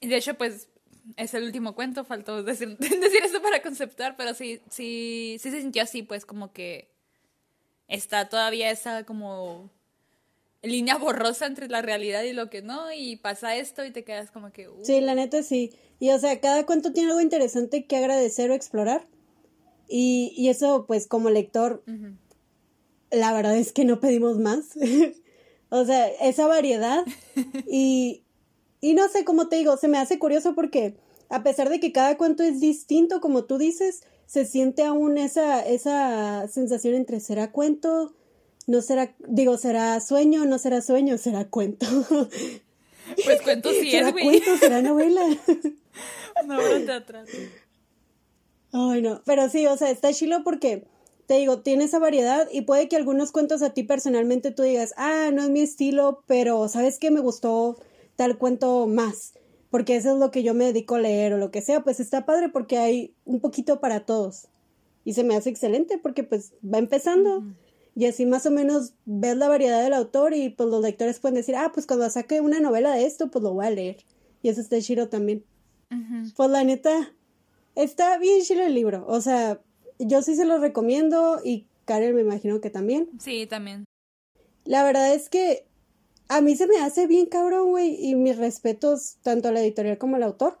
de 0.00 0.16
hecho, 0.16 0.34
pues 0.34 0.68
es 1.16 1.34
el 1.34 1.44
último 1.44 1.74
cuento, 1.74 2.04
faltó 2.04 2.42
decir, 2.44 2.76
decir 2.78 3.22
eso 3.24 3.40
para 3.42 3.62
conceptuar, 3.62 4.16
pero 4.16 4.34
sí, 4.34 4.60
sí, 4.70 5.36
sí 5.40 5.50
se 5.50 5.60
sintió 5.60 5.82
así, 5.82 6.02
pues 6.02 6.26
como 6.26 6.52
que 6.52 6.88
está 7.88 8.28
todavía 8.28 8.70
esa 8.70 9.04
como 9.04 9.70
línea 10.62 10.96
borrosa 10.96 11.46
entre 11.46 11.68
la 11.68 11.82
realidad 11.82 12.22
y 12.24 12.32
lo 12.32 12.50
que 12.50 12.62
no, 12.62 12.92
y 12.92 13.16
pasa 13.16 13.56
esto 13.56 13.84
y 13.84 13.90
te 13.90 14.04
quedas 14.04 14.30
como 14.30 14.52
que... 14.52 14.68
Uh. 14.68 14.84
Sí, 14.84 15.00
la 15.00 15.14
neta 15.14 15.42
sí. 15.42 15.72
Y 15.98 16.10
o 16.10 16.18
sea, 16.18 16.40
cada 16.40 16.66
cuento 16.66 16.92
tiene 16.92 17.10
algo 17.10 17.20
interesante 17.20 17.86
que 17.86 17.96
agradecer 17.96 18.50
o 18.50 18.54
explorar. 18.54 19.06
Y, 19.88 20.34
y 20.36 20.48
eso, 20.48 20.84
pues 20.86 21.06
como 21.06 21.30
lector, 21.30 21.84
la 23.10 23.32
verdad 23.32 23.56
es 23.56 23.72
que 23.72 23.84
no 23.84 24.00
pedimos 24.00 24.38
más. 24.38 24.76
o 25.68 25.84
sea, 25.84 26.08
esa 26.08 26.46
variedad. 26.46 27.04
y, 27.70 28.25
y 28.86 28.94
no 28.94 29.08
sé, 29.08 29.24
cómo 29.24 29.48
te 29.48 29.56
digo, 29.56 29.76
se 29.76 29.88
me 29.88 29.98
hace 29.98 30.20
curioso 30.20 30.54
porque 30.54 30.94
a 31.28 31.42
pesar 31.42 31.68
de 31.70 31.80
que 31.80 31.90
cada 31.90 32.16
cuento 32.16 32.44
es 32.44 32.60
distinto, 32.60 33.20
como 33.20 33.44
tú 33.44 33.58
dices, 33.58 34.02
se 34.26 34.44
siente 34.44 34.84
aún 34.84 35.18
esa, 35.18 35.66
esa 35.66 36.46
sensación 36.46 36.94
entre 36.94 37.18
será 37.18 37.50
cuento, 37.50 38.14
no 38.68 38.80
será, 38.82 39.16
digo, 39.26 39.58
será 39.58 39.98
sueño, 40.00 40.44
no 40.44 40.58
será 40.58 40.82
sueño, 40.82 41.18
será 41.18 41.48
cuento. 41.48 41.86
Pues 43.24 43.40
cuento 43.40 43.70
sí 43.70 43.88
¿Será 43.88 44.08
es, 44.08 44.12
güey. 44.12 44.24
cuento, 44.24 44.56
será 44.58 44.82
novela. 44.82 45.22
No, 46.44 46.56
no 46.78 46.92
atrás. 46.92 47.28
Ay, 48.72 49.00
no, 49.00 49.22
pero 49.24 49.48
sí, 49.48 49.66
o 49.66 49.76
sea, 49.76 49.90
está 49.90 50.12
chilo 50.12 50.42
porque, 50.44 50.86
te 51.26 51.34
digo, 51.34 51.60
tiene 51.60 51.84
esa 51.84 51.98
variedad 51.98 52.46
y 52.52 52.62
puede 52.62 52.88
que 52.88 52.96
algunos 52.96 53.32
cuentos 53.32 53.62
a 53.62 53.70
ti 53.70 53.84
personalmente 53.84 54.50
tú 54.50 54.64
digas, 54.64 54.92
ah, 54.96 55.30
no 55.32 55.42
es 55.42 55.50
mi 55.50 55.60
estilo, 55.60 56.24
pero 56.26 56.68
¿sabes 56.68 56.98
qué? 56.98 57.10
Me 57.10 57.20
gustó 57.20 57.78
tal 58.16 58.38
cuento 58.38 58.86
más, 58.86 59.34
porque 59.70 59.96
eso 59.96 60.14
es 60.14 60.18
lo 60.18 60.30
que 60.30 60.42
yo 60.42 60.54
me 60.54 60.64
dedico 60.64 60.96
a 60.96 61.00
leer 61.00 61.34
o 61.34 61.38
lo 61.38 61.50
que 61.50 61.62
sea, 61.62 61.84
pues 61.84 62.00
está 62.00 62.26
padre 62.26 62.48
porque 62.48 62.78
hay 62.78 63.14
un 63.24 63.40
poquito 63.40 63.80
para 63.80 64.00
todos. 64.00 64.48
Y 65.04 65.12
se 65.12 65.22
me 65.22 65.36
hace 65.36 65.50
excelente 65.50 65.98
porque 65.98 66.24
pues 66.24 66.52
va 66.62 66.78
empezando. 66.78 67.44
Y 67.94 68.06
así 68.06 68.26
más 68.26 68.44
o 68.46 68.50
menos 68.50 68.94
ves 69.04 69.36
la 69.36 69.48
variedad 69.48 69.82
del 69.82 69.94
autor 69.94 70.34
y 70.34 70.50
pues 70.50 70.68
los 70.68 70.82
lectores 70.82 71.20
pueden 71.20 71.36
decir, 71.36 71.54
ah, 71.56 71.70
pues 71.72 71.86
cuando 71.86 72.10
saque 72.10 72.40
una 72.40 72.58
novela 72.60 72.92
de 72.92 73.06
esto, 73.06 73.30
pues 73.30 73.42
lo 73.42 73.54
voy 73.54 73.66
a 73.66 73.70
leer. 73.70 73.98
Y 74.42 74.48
eso 74.48 74.60
está 74.60 74.80
chido 74.80 75.08
también. 75.08 75.44
Pues 76.34 76.50
la 76.50 76.64
neta, 76.64 77.12
está 77.74 78.18
bien 78.18 78.42
chido 78.42 78.62
el 78.62 78.74
libro. 78.74 79.04
O 79.06 79.20
sea, 79.20 79.60
yo 79.98 80.22
sí 80.22 80.34
se 80.34 80.44
lo 80.44 80.58
recomiendo 80.58 81.40
y 81.44 81.66
Karen 81.84 82.14
me 82.14 82.22
imagino 82.22 82.60
que 82.60 82.70
también. 82.70 83.08
Sí, 83.20 83.46
también. 83.46 83.84
La 84.64 84.82
verdad 84.82 85.14
es 85.14 85.28
que 85.28 85.65
a 86.28 86.40
mí 86.40 86.56
se 86.56 86.66
me 86.66 86.78
hace 86.78 87.06
bien 87.06 87.26
cabrón, 87.26 87.70
güey, 87.70 87.96
y 88.04 88.14
mis 88.14 88.36
respetos 88.36 89.16
tanto 89.22 89.48
a 89.48 89.52
la 89.52 89.60
editorial 89.60 89.98
como 89.98 90.16
al 90.16 90.22
autor, 90.22 90.58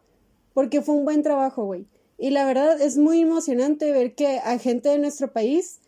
porque 0.54 0.82
fue 0.82 0.94
un 0.94 1.04
buen 1.04 1.22
trabajo, 1.22 1.64
güey. 1.64 1.86
Y 2.18 2.30
la 2.30 2.44
verdad 2.44 2.80
es 2.80 2.96
muy 2.96 3.20
emocionante 3.20 3.92
ver 3.92 4.14
que 4.14 4.38
a 4.38 4.58
gente 4.58 4.88
de 4.88 4.98
nuestro 4.98 5.32
país 5.32 5.80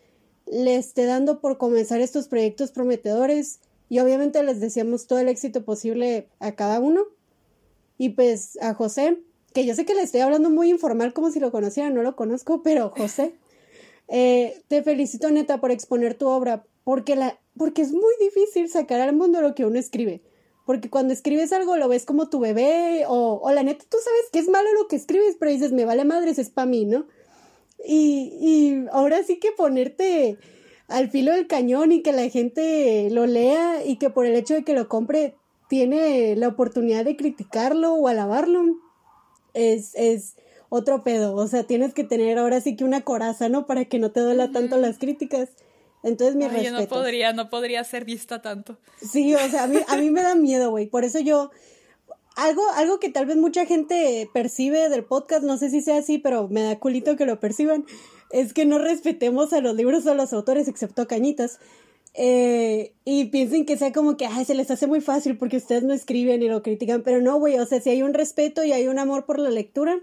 le 0.45 0.75
esté 0.75 1.05
dando 1.05 1.39
por 1.39 1.57
comenzar 1.57 2.01
estos 2.01 2.27
proyectos 2.27 2.71
prometedores 2.71 3.59
y 3.89 3.99
obviamente 3.99 4.43
les 4.43 4.59
deseamos 4.59 5.07
todo 5.07 5.19
el 5.19 5.29
éxito 5.29 5.63
posible 5.63 6.27
a 6.39 6.53
cada 6.53 6.79
uno. 6.79 7.01
Y 7.97 8.09
pues 8.09 8.57
a 8.61 8.73
José, 8.73 9.19
que 9.53 9.65
yo 9.65 9.73
sé 9.75 9.85
que 9.85 9.95
le 9.95 10.03
estoy 10.03 10.21
hablando 10.21 10.49
muy 10.49 10.69
informal 10.69 11.13
como 11.13 11.31
si 11.31 11.39
lo 11.39 11.51
conociera, 11.51 11.89
no 11.89 12.03
lo 12.03 12.15
conozco, 12.15 12.61
pero 12.61 12.91
José, 12.95 13.33
eh, 14.07 14.61
te 14.67 14.83
felicito 14.83 15.31
neta 15.31 15.59
por 15.59 15.71
exponer 15.71 16.13
tu 16.13 16.27
obra, 16.27 16.63
porque, 16.83 17.15
la, 17.15 17.39
porque 17.59 17.83
es 17.83 17.91
muy 17.91 18.13
difícil 18.19 18.69
sacar 18.69 19.01
al 19.01 19.15
mundo 19.15 19.41
lo 19.41 19.53
que 19.53 19.65
uno 19.65 19.77
escribe. 19.77 20.21
Porque 20.65 20.89
cuando 20.89 21.13
escribes 21.13 21.51
algo 21.51 21.75
lo 21.75 21.89
ves 21.89 22.05
como 22.05 22.29
tu 22.29 22.39
bebé, 22.39 23.03
o, 23.07 23.39
o 23.43 23.51
la 23.51 23.63
neta 23.63 23.85
tú 23.89 23.97
sabes 24.03 24.29
que 24.31 24.39
es 24.39 24.47
malo 24.47 24.69
lo 24.73 24.87
que 24.87 24.95
escribes, 24.95 25.35
pero 25.37 25.51
dices, 25.51 25.73
me 25.73 25.85
vale 25.85 26.05
madres, 26.05 26.39
es 26.39 26.49
para 26.49 26.65
mí, 26.65 26.85
¿no? 26.85 27.05
Y, 27.85 28.33
y 28.39 28.85
ahora 28.91 29.21
sí 29.23 29.39
que 29.39 29.51
ponerte 29.51 30.37
al 30.87 31.09
filo 31.09 31.33
del 31.33 31.47
cañón 31.47 31.91
y 31.91 32.01
que 32.01 32.13
la 32.13 32.29
gente 32.29 33.09
lo 33.11 33.25
lea 33.25 33.85
y 33.85 33.97
que 33.97 34.09
por 34.09 34.25
el 34.25 34.35
hecho 34.35 34.53
de 34.53 34.63
que 34.63 34.73
lo 34.73 34.87
compre 34.87 35.35
tiene 35.67 36.35
la 36.35 36.47
oportunidad 36.47 37.05
de 37.05 37.15
criticarlo 37.15 37.93
o 37.93 38.07
alabarlo, 38.07 38.63
es, 39.53 39.93
es 39.95 40.35
otro 40.69 41.03
pedo. 41.03 41.35
O 41.35 41.47
sea, 41.47 41.63
tienes 41.63 41.93
que 41.93 42.03
tener 42.03 42.37
ahora 42.37 42.61
sí 42.61 42.75
que 42.75 42.83
una 42.83 43.01
coraza, 43.01 43.49
¿no? 43.49 43.65
Para 43.65 43.85
que 43.85 43.99
no 43.99 44.11
te 44.11 44.21
duela 44.21 44.51
tanto 44.51 44.77
las 44.77 44.97
críticas. 44.97 45.49
Entonces, 46.03 46.35
mi 46.35 46.47
respeto. 46.47 46.71
Yo 46.71 46.79
no 46.79 46.87
podría, 46.87 47.33
no 47.33 47.49
podría 47.49 47.83
ser 47.83 48.05
vista 48.05 48.41
tanto. 48.41 48.77
Sí, 49.01 49.35
o 49.35 49.49
sea, 49.49 49.63
a 49.63 49.67
mí, 49.67 49.79
a 49.87 49.97
mí 49.97 50.09
me 50.09 50.21
da 50.21 50.35
miedo, 50.35 50.69
güey. 50.69 50.87
Por 50.87 51.03
eso 51.03 51.19
yo, 51.19 51.51
algo, 52.35 52.63
algo 52.75 52.99
que 52.99 53.09
tal 53.09 53.25
vez 53.25 53.35
mucha 53.35 53.65
gente 53.65 54.29
percibe 54.33 54.89
del 54.89 55.03
podcast, 55.03 55.43
no 55.43 55.57
sé 55.57 55.69
si 55.69 55.81
sea 55.81 55.97
así, 55.97 56.17
pero 56.17 56.47
me 56.47 56.63
da 56.63 56.79
culito 56.79 57.17
que 57.17 57.25
lo 57.25 57.39
perciban, 57.39 57.85
es 58.31 58.53
que 58.53 58.65
no 58.65 58.77
respetemos 58.77 59.51
a 59.53 59.61
los 59.61 59.75
libros 59.75 60.05
o 60.05 60.11
a 60.11 60.15
los 60.15 60.31
autores, 60.31 60.67
excepto 60.67 61.01
a 61.01 61.07
Cañitas. 61.07 61.59
Eh, 62.13 62.93
y 63.05 63.25
piensen 63.25 63.65
que 63.65 63.77
sea 63.77 63.91
como 63.91 64.17
que 64.17 64.25
Ay, 64.25 64.43
se 64.43 64.55
les 64.55 64.71
hace 64.71 64.87
muy 64.87 64.99
fácil 64.99 65.37
porque 65.37 65.57
ustedes 65.57 65.83
no 65.83 65.93
escriben 65.93 66.41
y 66.41 66.49
lo 66.49 66.63
critican, 66.63 67.03
pero 67.03 67.21
no, 67.21 67.37
güey, 67.37 67.59
o 67.59 67.65
sea, 67.65 67.81
si 67.81 67.89
hay 67.89 68.01
un 68.01 68.13
respeto 68.13 68.63
y 68.63 68.71
hay 68.71 68.87
un 68.87 68.99
amor 68.99 69.25
por 69.25 69.37
la 69.37 69.49
lectura, 69.49 69.99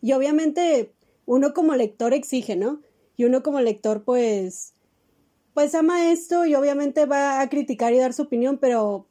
y 0.00 0.12
obviamente 0.12 0.92
uno 1.26 1.54
como 1.54 1.74
lector 1.74 2.14
exige, 2.14 2.56
¿no? 2.56 2.82
Y 3.16 3.24
uno 3.24 3.42
como 3.42 3.60
lector, 3.60 4.04
pues, 4.04 4.73
pues 5.54 5.74
ama 5.74 6.10
esto 6.10 6.44
y 6.44 6.54
obviamente 6.54 7.06
va 7.06 7.40
a 7.40 7.48
criticar 7.48 7.92
y 7.92 7.98
dar 7.98 8.12
su 8.12 8.22
opinión, 8.22 8.58
pero 8.58 9.06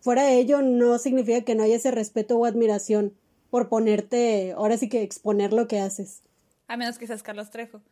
fuera 0.00 0.22
de 0.22 0.38
ello 0.38 0.62
no 0.62 0.98
significa 0.98 1.42
que 1.42 1.54
no 1.54 1.64
haya 1.64 1.76
ese 1.76 1.90
respeto 1.90 2.38
o 2.38 2.44
admiración 2.44 3.14
por 3.50 3.68
ponerte, 3.68 4.52
ahora 4.52 4.76
sí 4.76 4.88
que 4.88 5.02
exponer 5.02 5.52
lo 5.52 5.68
que 5.68 5.80
haces. 5.80 6.22
A 6.66 6.76
menos 6.76 6.98
que 6.98 7.06
seas 7.06 7.22
Carlos 7.22 7.50
Trejo. 7.50 7.82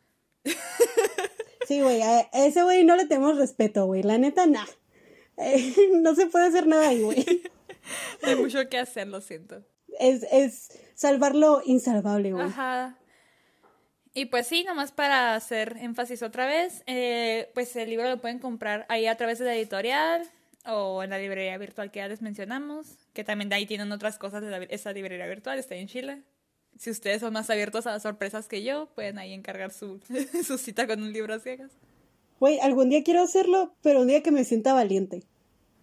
Sí, 1.66 1.80
güey, 1.80 2.00
a 2.00 2.20
ese 2.32 2.62
güey 2.62 2.84
no 2.84 2.94
le 2.94 3.06
tenemos 3.06 3.36
respeto, 3.38 3.86
güey. 3.86 4.02
La 4.04 4.18
neta, 4.18 4.46
nah. 4.46 4.66
Eh, 5.36 5.74
no 6.00 6.14
se 6.14 6.26
puede 6.26 6.46
hacer 6.46 6.66
nada 6.66 6.88
ahí, 6.88 7.02
güey. 7.02 7.24
Hay 8.22 8.36
mucho 8.36 8.68
que 8.68 8.78
hacer, 8.78 9.08
lo 9.08 9.20
siento. 9.20 9.64
Es, 9.98 10.24
es 10.30 10.68
salvar 10.94 11.34
lo 11.34 11.62
insalvable, 11.64 12.32
güey. 12.32 12.46
Ajá. 12.46 12.98
Y 14.16 14.24
pues 14.24 14.46
sí, 14.46 14.64
nomás 14.64 14.92
para 14.92 15.34
hacer 15.34 15.76
énfasis 15.78 16.22
otra 16.22 16.46
vez, 16.46 16.82
eh, 16.86 17.50
pues 17.52 17.76
el 17.76 17.90
libro 17.90 18.08
lo 18.08 18.18
pueden 18.18 18.38
comprar 18.38 18.86
ahí 18.88 19.06
a 19.06 19.14
través 19.18 19.38
de 19.38 19.44
la 19.44 19.54
editorial 19.54 20.26
o 20.64 21.02
en 21.02 21.10
la 21.10 21.18
librería 21.18 21.58
virtual 21.58 21.90
que 21.90 21.98
ya 21.98 22.08
les 22.08 22.22
mencionamos, 22.22 22.86
que 23.12 23.24
también 23.24 23.50
de 23.50 23.56
ahí 23.56 23.66
tienen 23.66 23.92
otras 23.92 24.16
cosas 24.16 24.40
de 24.40 24.48
la, 24.48 24.56
esa 24.70 24.90
librería 24.94 25.26
virtual, 25.26 25.58
está 25.58 25.74
en 25.74 25.86
Chile. 25.86 26.22
Si 26.78 26.88
ustedes 26.88 27.20
son 27.20 27.34
más 27.34 27.50
abiertos 27.50 27.86
a 27.86 27.90
las 27.90 28.04
sorpresas 28.04 28.48
que 28.48 28.62
yo, 28.62 28.88
pueden 28.94 29.18
ahí 29.18 29.34
encargar 29.34 29.70
su, 29.70 30.00
su 30.46 30.56
cita 30.56 30.86
con 30.86 31.02
un 31.02 31.12
libro 31.12 31.34
a 31.34 31.38
ciegas. 31.38 31.72
Güey, 32.40 32.58
algún 32.60 32.88
día 32.88 33.04
quiero 33.04 33.20
hacerlo, 33.20 33.74
pero 33.82 34.00
un 34.00 34.06
día 34.06 34.22
que 34.22 34.30
me 34.30 34.44
sienta 34.44 34.72
valiente. 34.72 35.24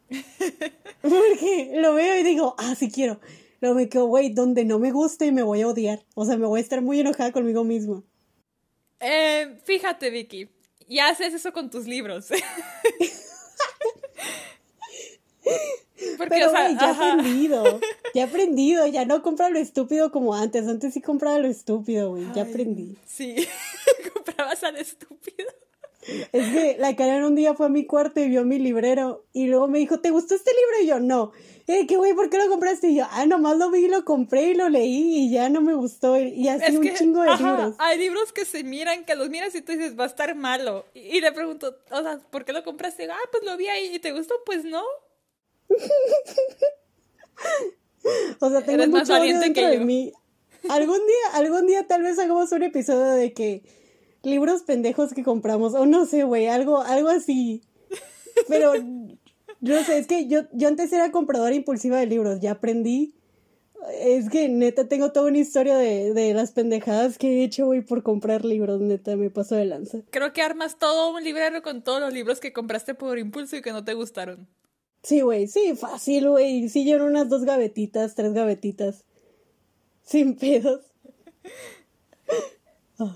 Porque 1.03 1.73
lo 1.75 1.93
veo 1.93 2.17
y 2.19 2.23
digo, 2.23 2.55
ah, 2.57 2.73
sí 2.73 2.89
quiero. 2.89 3.19
Luego 3.61 3.75
me 3.75 3.89
quedo, 3.89 4.07
güey, 4.07 4.33
donde 4.33 4.65
no 4.65 4.79
me 4.79 4.91
guste 4.91 5.31
me 5.31 5.43
voy 5.43 5.61
a 5.61 5.67
odiar. 5.67 6.03
O 6.15 6.25
sea, 6.25 6.35
me 6.35 6.47
voy 6.47 6.61
a 6.61 6.63
estar 6.63 6.81
muy 6.81 6.99
enojada 6.99 7.31
conmigo 7.31 7.63
misma. 7.63 8.01
Eh, 9.03 9.59
fíjate, 9.65 10.09
Vicky, 10.09 10.49
ya 10.87 11.09
haces 11.09 11.33
eso 11.33 11.51
con 11.51 11.69
tus 11.69 11.85
libros. 11.85 12.27
Porque, 16.17 16.29
Pero, 16.29 16.51
güey, 16.51 16.75
ya 16.75 16.91
he 16.91 17.11
aprendido. 17.11 17.79
Ya 18.13 18.21
he 18.21 18.23
aprendido. 18.27 18.87
Ya 18.87 19.05
no 19.05 19.21
compra 19.21 19.49
lo 19.49 19.59
estúpido 19.59 20.11
como 20.11 20.35
antes. 20.35 20.67
Antes 20.67 20.93
sí 20.93 21.01
compraba 21.01 21.39
lo 21.39 21.47
estúpido, 21.47 22.11
güey. 22.11 22.25
Ya 22.35 22.43
aprendí. 22.43 22.97
Sí, 23.05 23.35
comprabas 24.13 24.63
al 24.63 24.77
estúpido. 24.77 25.49
Es 26.31 26.53
que 26.53 26.75
la 26.79 26.95
Karen 26.95 27.23
un 27.23 27.35
día 27.35 27.53
fue 27.53 27.67
a 27.67 27.69
mi 27.69 27.85
cuarto 27.85 28.19
y 28.19 28.27
vio 28.27 28.43
mi 28.43 28.59
librero. 28.59 29.25
Y 29.33 29.47
luego 29.47 29.67
me 29.67 29.79
dijo, 29.79 29.99
¿te 29.99 30.11
gustó 30.11 30.35
este 30.35 30.51
libro? 30.51 30.83
Y 30.83 30.87
yo, 30.87 30.99
no. 30.99 31.31
Eh, 31.67 31.87
¿qué 31.87 31.95
güey? 31.95 32.13
¿Por 32.13 32.29
qué 32.29 32.37
lo 32.37 32.49
compraste? 32.49 32.89
Y 32.89 32.95
yo, 32.95 33.05
ah, 33.09 33.25
nomás 33.25 33.57
lo 33.57 33.71
vi 33.71 33.85
y 33.85 33.87
lo 33.87 34.03
compré 34.03 34.49
y 34.49 34.53
lo 34.53 34.69
leí 34.69 35.25
y 35.25 35.31
ya 35.31 35.49
no 35.49 35.61
me 35.61 35.73
gustó. 35.73 36.19
Y 36.19 36.47
así 36.49 36.75
un 36.75 36.93
chingo 36.93 37.21
de 37.21 37.37
libros. 37.37 37.75
Hay 37.79 37.97
libros 37.97 38.33
que 38.33 38.43
se 38.43 38.63
miran, 38.63 39.05
que 39.05 39.15
los 39.15 39.29
miras 39.29 39.55
y 39.55 39.61
tú 39.61 39.71
dices, 39.71 39.97
va 39.97 40.03
a 40.03 40.07
estar 40.07 40.35
malo. 40.35 40.85
Y, 40.93 41.21
le 41.21 41.31
pregunto, 41.31 41.77
o 41.89 42.01
sea, 42.01 42.19
¿por 42.31 42.43
qué 42.43 42.51
lo 42.51 42.63
compraste? 42.63 43.09
Ah, 43.09 43.17
pues 43.31 43.43
lo 43.43 43.55
vi 43.55 43.67
ahí 43.67 43.95
y 43.95 43.99
te 43.99 44.11
gustó, 44.11 44.35
pues 44.45 44.65
no. 44.65 44.83
o 48.39 48.49
sea, 48.49 48.61
tengo 48.61 48.87
mucho 48.87 49.13
odio 49.13 49.39
dentro 49.39 49.67
de 49.67 49.79
mí. 49.79 50.11
Algún 50.69 50.99
día, 50.99 51.33
algún 51.33 51.67
día 51.67 51.87
tal 51.87 52.03
vez 52.03 52.19
hagamos 52.19 52.51
un 52.51 52.63
episodio 52.63 53.11
de 53.11 53.33
que 53.33 53.63
libros 54.23 54.63
pendejos 54.63 55.13
que 55.13 55.23
compramos, 55.23 55.73
o 55.73 55.85
no 55.85 56.05
sé, 56.05 56.23
güey, 56.23 56.47
algo, 56.47 56.81
algo 56.81 57.09
así. 57.09 57.61
Pero, 58.47 58.73
no 59.61 59.83
sé, 59.83 59.99
es 59.99 60.07
que 60.07 60.27
yo, 60.27 60.41
yo 60.53 60.67
antes 60.67 60.91
era 60.91 61.11
compradora 61.11 61.53
impulsiva 61.53 61.99
de 61.99 62.07
libros, 62.07 62.39
ya 62.39 62.51
aprendí. 62.51 63.13
Es 63.99 64.29
que 64.29 64.47
neta 64.47 64.87
tengo 64.87 65.11
toda 65.11 65.27
una 65.27 65.39
historia 65.39 65.75
de, 65.75 66.13
de 66.13 66.33
las 66.33 66.51
pendejadas 66.51 67.17
que 67.17 67.27
he 67.27 67.43
hecho, 67.43 67.65
güey, 67.65 67.81
por 67.81 68.01
comprar 68.01 68.45
libros, 68.45 68.79
neta, 68.79 69.17
me 69.17 69.29
paso 69.29 69.55
de 69.55 69.65
lanza. 69.65 69.99
Creo 70.09 70.31
que 70.31 70.41
armas 70.41 70.79
todo 70.79 71.13
un 71.13 71.23
librero 71.23 71.61
con 71.61 71.83
todos 71.83 71.99
los 71.99 72.13
libros 72.13 72.39
que 72.39 72.53
compraste 72.53 72.95
por 72.95 73.19
impulso 73.19 73.57
y 73.57 73.61
que 73.61 73.73
no 73.73 73.83
te 73.83 73.93
gustaron. 73.93 74.47
Sí, 75.03 75.19
güey, 75.19 75.47
sí, 75.47 75.75
fácil, 75.75 76.29
güey. 76.29 76.69
Sí, 76.69 76.85
yo 76.85 77.03
unas 77.03 77.27
dos 77.27 77.43
gavetitas, 77.43 78.15
tres 78.15 78.31
gavetitas. 78.33 79.03
Sin 80.01 80.35
pedos. 80.37 80.81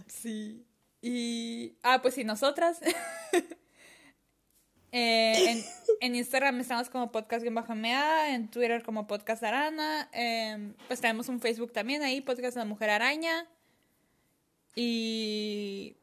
Sí. 0.07 0.66
Y. 1.07 1.77
Ah, 1.83 2.01
pues 2.01 2.15
sí, 2.15 2.23
nosotras. 2.23 2.79
Eh, 4.93 5.63
en, 5.99 6.15
Instagram 6.15 6.61
estamos 6.61 6.89
como 6.89 7.11
podcast 7.11 7.45
mea, 7.45 8.33
en 8.33 8.49
Twitter 8.49 8.81
como 8.83 9.05
podcast 9.05 9.43
arana, 9.43 10.09
em, 10.13 10.73
pues 10.87 11.01
tenemos 11.01 11.27
un 11.27 11.41
Facebook 11.41 11.73
también 11.73 12.03
ahí, 12.03 12.21
podcast 12.21 12.55
de 12.55 12.61
la 12.61 12.65
mujer 12.65 12.89
araña. 12.89 13.47
Y... 14.75 15.97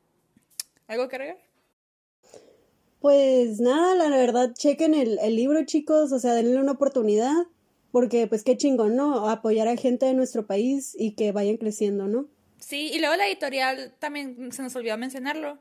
¿Algo 0.87 1.09
que 1.09 1.17
agregar? 1.17 1.39
Pues 3.01 3.59
nada, 3.59 3.95
la 3.95 4.15
verdad, 4.15 4.53
chequen 4.53 4.95
el, 4.95 5.19
el 5.19 5.35
libro, 5.35 5.65
chicos, 5.65 6.13
o 6.13 6.19
sea, 6.19 6.35
denle 6.35 6.61
una 6.61 6.73
oportunidad, 6.73 7.47
porque 7.91 8.27
pues 8.27 8.45
qué 8.45 8.57
chingón, 8.59 8.97
¿no? 8.97 9.31
Apoyar 9.31 9.67
a 9.67 9.77
gente 9.77 10.05
de 10.07 10.15
nuestro 10.15 10.47
país 10.47 10.95
y 10.97 11.13
que 11.13 11.33
vayan 11.33 11.57
creciendo, 11.57 12.07
¿no? 12.07 12.29
Sí, 12.65 12.91
y 12.95 12.99
luego 12.99 13.15
la 13.17 13.29
editorial 13.29 13.93
también 13.99 14.51
se 14.51 14.63
nos 14.63 14.75
olvidó 14.75 14.97
mencionarlo. 14.97 15.59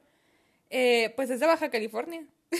Eh, 0.69 1.11
pues 1.17 1.29
es 1.29 1.41
de 1.41 1.47
Baja 1.47 1.69
California. 1.69 2.25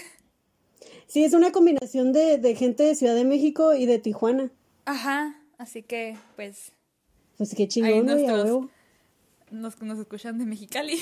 Sí, 1.05 1.23
es 1.23 1.33
una 1.33 1.51
combinación 1.51 2.11
de, 2.11 2.39
de, 2.39 2.55
gente 2.55 2.81
de 2.81 2.95
Ciudad 2.95 3.13
de 3.13 3.23
México 3.23 3.75
y 3.75 3.85
de 3.85 3.99
Tijuana. 3.99 4.51
Ajá, 4.85 5.39
así 5.59 5.83
que 5.83 6.17
pues. 6.35 6.71
Pues 7.37 7.53
qué 7.53 7.67
chingón, 7.67 8.09
huevo. 8.09 8.71
Nos, 9.51 9.79
nos 9.81 9.99
escuchan 9.99 10.39
de 10.39 10.45
Mexicali. 10.45 10.99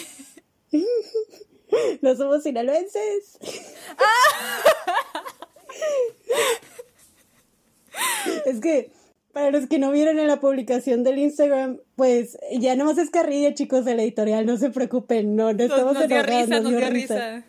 no 2.02 2.16
somos 2.16 2.44
sinaloenses. 2.44 3.38
es 8.46 8.60
que 8.60 8.92
para 9.34 9.52
los 9.52 9.68
que 9.68 9.80
no 9.80 9.92
vieron 9.92 10.20
en 10.20 10.28
la 10.28 10.40
publicación 10.40 11.04
del 11.04 11.20
Instagram, 11.20 11.80
pues 11.96 12.38
ya 12.60 12.76
no 12.76 12.86
más 12.86 12.98
es 12.98 13.10
carrilla, 13.10 13.54
chicos, 13.54 13.86
de 13.86 13.96
la 13.96 14.04
editorial, 14.04 14.46
no 14.46 14.58
se 14.58 14.70
preocupen, 14.70 15.36
no, 15.36 15.54
no 15.54 15.64
estamos 15.64 15.94
nos, 15.94 16.10
nos 16.10 16.26
risa, 16.26 16.60
nos, 16.60 16.70
dio 16.70 16.90
risa. 16.90 17.46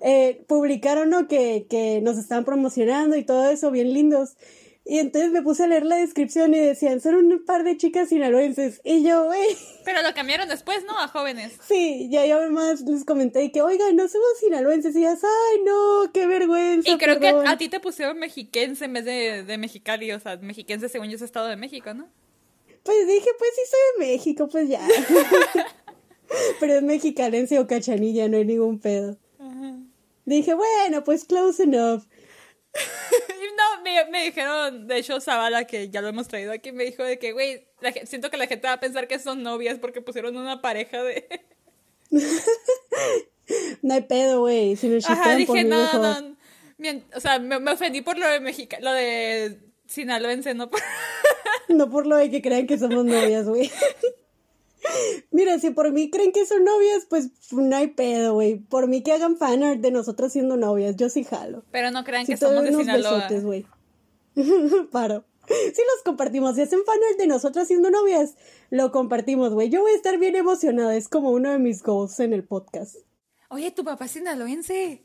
Eh, 0.00 0.44
publicaron 0.48 1.10
¿no? 1.10 1.28
que, 1.28 1.66
que 1.68 2.00
nos 2.02 2.18
estaban 2.18 2.44
promocionando 2.44 3.16
y 3.16 3.24
todo 3.24 3.48
eso, 3.50 3.70
bien 3.70 3.92
lindos. 3.92 4.36
Y 4.92 4.98
entonces 4.98 5.30
me 5.30 5.40
puse 5.40 5.64
a 5.64 5.66
leer 5.66 5.86
la 5.86 5.96
descripción 5.96 6.52
y 6.52 6.58
decían, 6.58 7.00
son 7.00 7.14
un 7.14 7.42
par 7.46 7.64
de 7.64 7.78
chicas 7.78 8.10
sinaloenses. 8.10 8.82
Y 8.84 9.02
yo, 9.02 9.24
güey. 9.24 9.56
Pero 9.86 10.02
lo 10.02 10.12
cambiaron 10.12 10.50
después, 10.50 10.84
¿no? 10.84 10.98
A 10.98 11.08
jóvenes. 11.08 11.54
Sí, 11.66 12.10
ya 12.10 12.26
yo 12.26 12.36
además 12.36 12.82
les 12.82 13.02
comenté 13.06 13.50
que, 13.50 13.62
oigan, 13.62 13.96
no 13.96 14.06
somos 14.06 14.28
sinaloenses. 14.38 14.94
Y 14.94 14.98
ellas, 14.98 15.20
ay, 15.24 15.62
no, 15.64 16.12
qué 16.12 16.26
vergüenza. 16.26 16.90
Y 16.90 16.98
creo 16.98 17.18
que 17.18 17.28
a 17.28 17.56
ti 17.56 17.70
te 17.70 17.80
pusieron 17.80 18.18
mexiquense 18.18 18.84
en 18.84 18.92
vez 18.92 19.06
de, 19.06 19.44
de 19.44 19.56
mexicali. 19.56 20.12
O 20.12 20.20
sea, 20.20 20.36
mexiquense 20.36 20.90
según 20.90 21.08
yo 21.08 21.16
es 21.16 21.22
Estado 21.22 21.48
de 21.48 21.56
México, 21.56 21.94
¿no? 21.94 22.10
Pues 22.82 23.06
dije, 23.06 23.30
pues 23.38 23.50
sí 23.54 23.62
soy 23.70 24.06
de 24.06 24.12
México, 24.12 24.46
pues 24.46 24.68
ya. 24.68 24.86
Pero 26.60 26.74
es 26.74 26.82
mexicalense 26.82 27.58
o 27.58 27.66
cachanilla, 27.66 28.28
no 28.28 28.36
hay 28.36 28.44
ningún 28.44 28.78
pedo. 28.78 29.16
Dije, 30.26 30.52
bueno, 30.52 31.02
pues 31.02 31.24
close 31.24 31.62
enough. 31.62 32.04
me, 33.82 34.04
me, 34.10 34.24
dijeron, 34.24 34.86
de 34.86 34.98
hecho, 34.98 35.20
Zavala, 35.20 35.64
que 35.64 35.90
ya 35.90 36.00
lo 36.00 36.08
hemos 36.08 36.28
traído 36.28 36.52
aquí, 36.52 36.72
me 36.72 36.84
dijo 36.84 37.02
de 37.02 37.18
que, 37.18 37.32
güey, 37.32 37.66
siento 38.04 38.30
que 38.30 38.36
la 38.36 38.46
gente 38.46 38.66
va 38.66 38.74
a 38.74 38.80
pensar 38.80 39.08
que 39.08 39.18
son 39.18 39.42
novias 39.42 39.78
porque 39.78 40.00
pusieron 40.00 40.36
una 40.36 40.60
pareja 40.60 41.02
de... 41.02 41.26
no 43.82 43.94
hay 43.94 44.02
pedo, 44.02 44.40
güey, 44.40 44.76
si 44.76 44.88
me 44.88 44.98
Ajá, 45.04 45.34
dije, 45.34 45.64
no, 45.64 45.92
no, 45.92 46.36
o 47.14 47.20
sea, 47.20 47.38
me, 47.38 47.60
me, 47.60 47.72
ofendí 47.72 48.02
por 48.02 48.18
lo 48.18 48.28
de 48.28 48.40
Mexica, 48.40 48.78
lo 48.80 48.92
de 48.92 49.58
sinaloense, 49.86 50.54
no 50.54 50.70
por... 50.70 50.80
no 51.68 51.90
por 51.90 52.06
lo 52.06 52.16
de 52.16 52.30
que 52.30 52.42
crean 52.42 52.66
que 52.66 52.78
somos 52.78 53.04
novias, 53.04 53.46
güey. 53.46 53.70
Mira, 55.30 55.58
si 55.58 55.70
por 55.70 55.90
mí 55.92 56.10
creen 56.10 56.32
que 56.32 56.46
son 56.46 56.64
novias, 56.64 57.06
pues 57.08 57.30
no 57.52 57.76
hay 57.76 57.88
pedo, 57.88 58.34
güey. 58.34 58.56
Por 58.56 58.88
mí 58.88 59.02
que 59.02 59.12
hagan 59.12 59.36
fanart 59.36 59.80
de 59.80 59.90
nosotros 59.90 60.32
siendo 60.32 60.56
novias, 60.56 60.96
yo 60.96 61.08
sí 61.08 61.24
jalo. 61.24 61.64
Pero 61.70 61.90
no 61.90 62.04
crean 62.04 62.26
que 62.26 62.36
somos 62.36 62.62
de 62.64 62.72
Sinaloa. 62.74 63.28
güey. 63.42 63.66
Paro. 64.92 65.24
Si 65.48 65.82
los 65.82 66.02
compartimos, 66.04 66.54
si 66.54 66.62
hacen 66.62 66.80
fanart 66.86 67.18
de 67.18 67.26
nosotras 67.26 67.66
siendo 67.68 67.90
novias, 67.90 68.34
lo 68.70 68.92
compartimos, 68.92 69.52
güey. 69.52 69.68
Yo 69.68 69.80
voy 69.80 69.92
a 69.92 69.96
estar 69.96 70.18
bien 70.18 70.36
emocionada, 70.36 70.96
es 70.96 71.08
como 71.08 71.30
uno 71.30 71.50
de 71.50 71.58
mis 71.58 71.82
goals 71.82 72.20
en 72.20 72.32
el 72.32 72.44
podcast. 72.44 72.96
Oye, 73.48 73.70
tu 73.70 73.84
papá 73.84 74.04
es 74.06 74.12
sinaloense. 74.12 75.02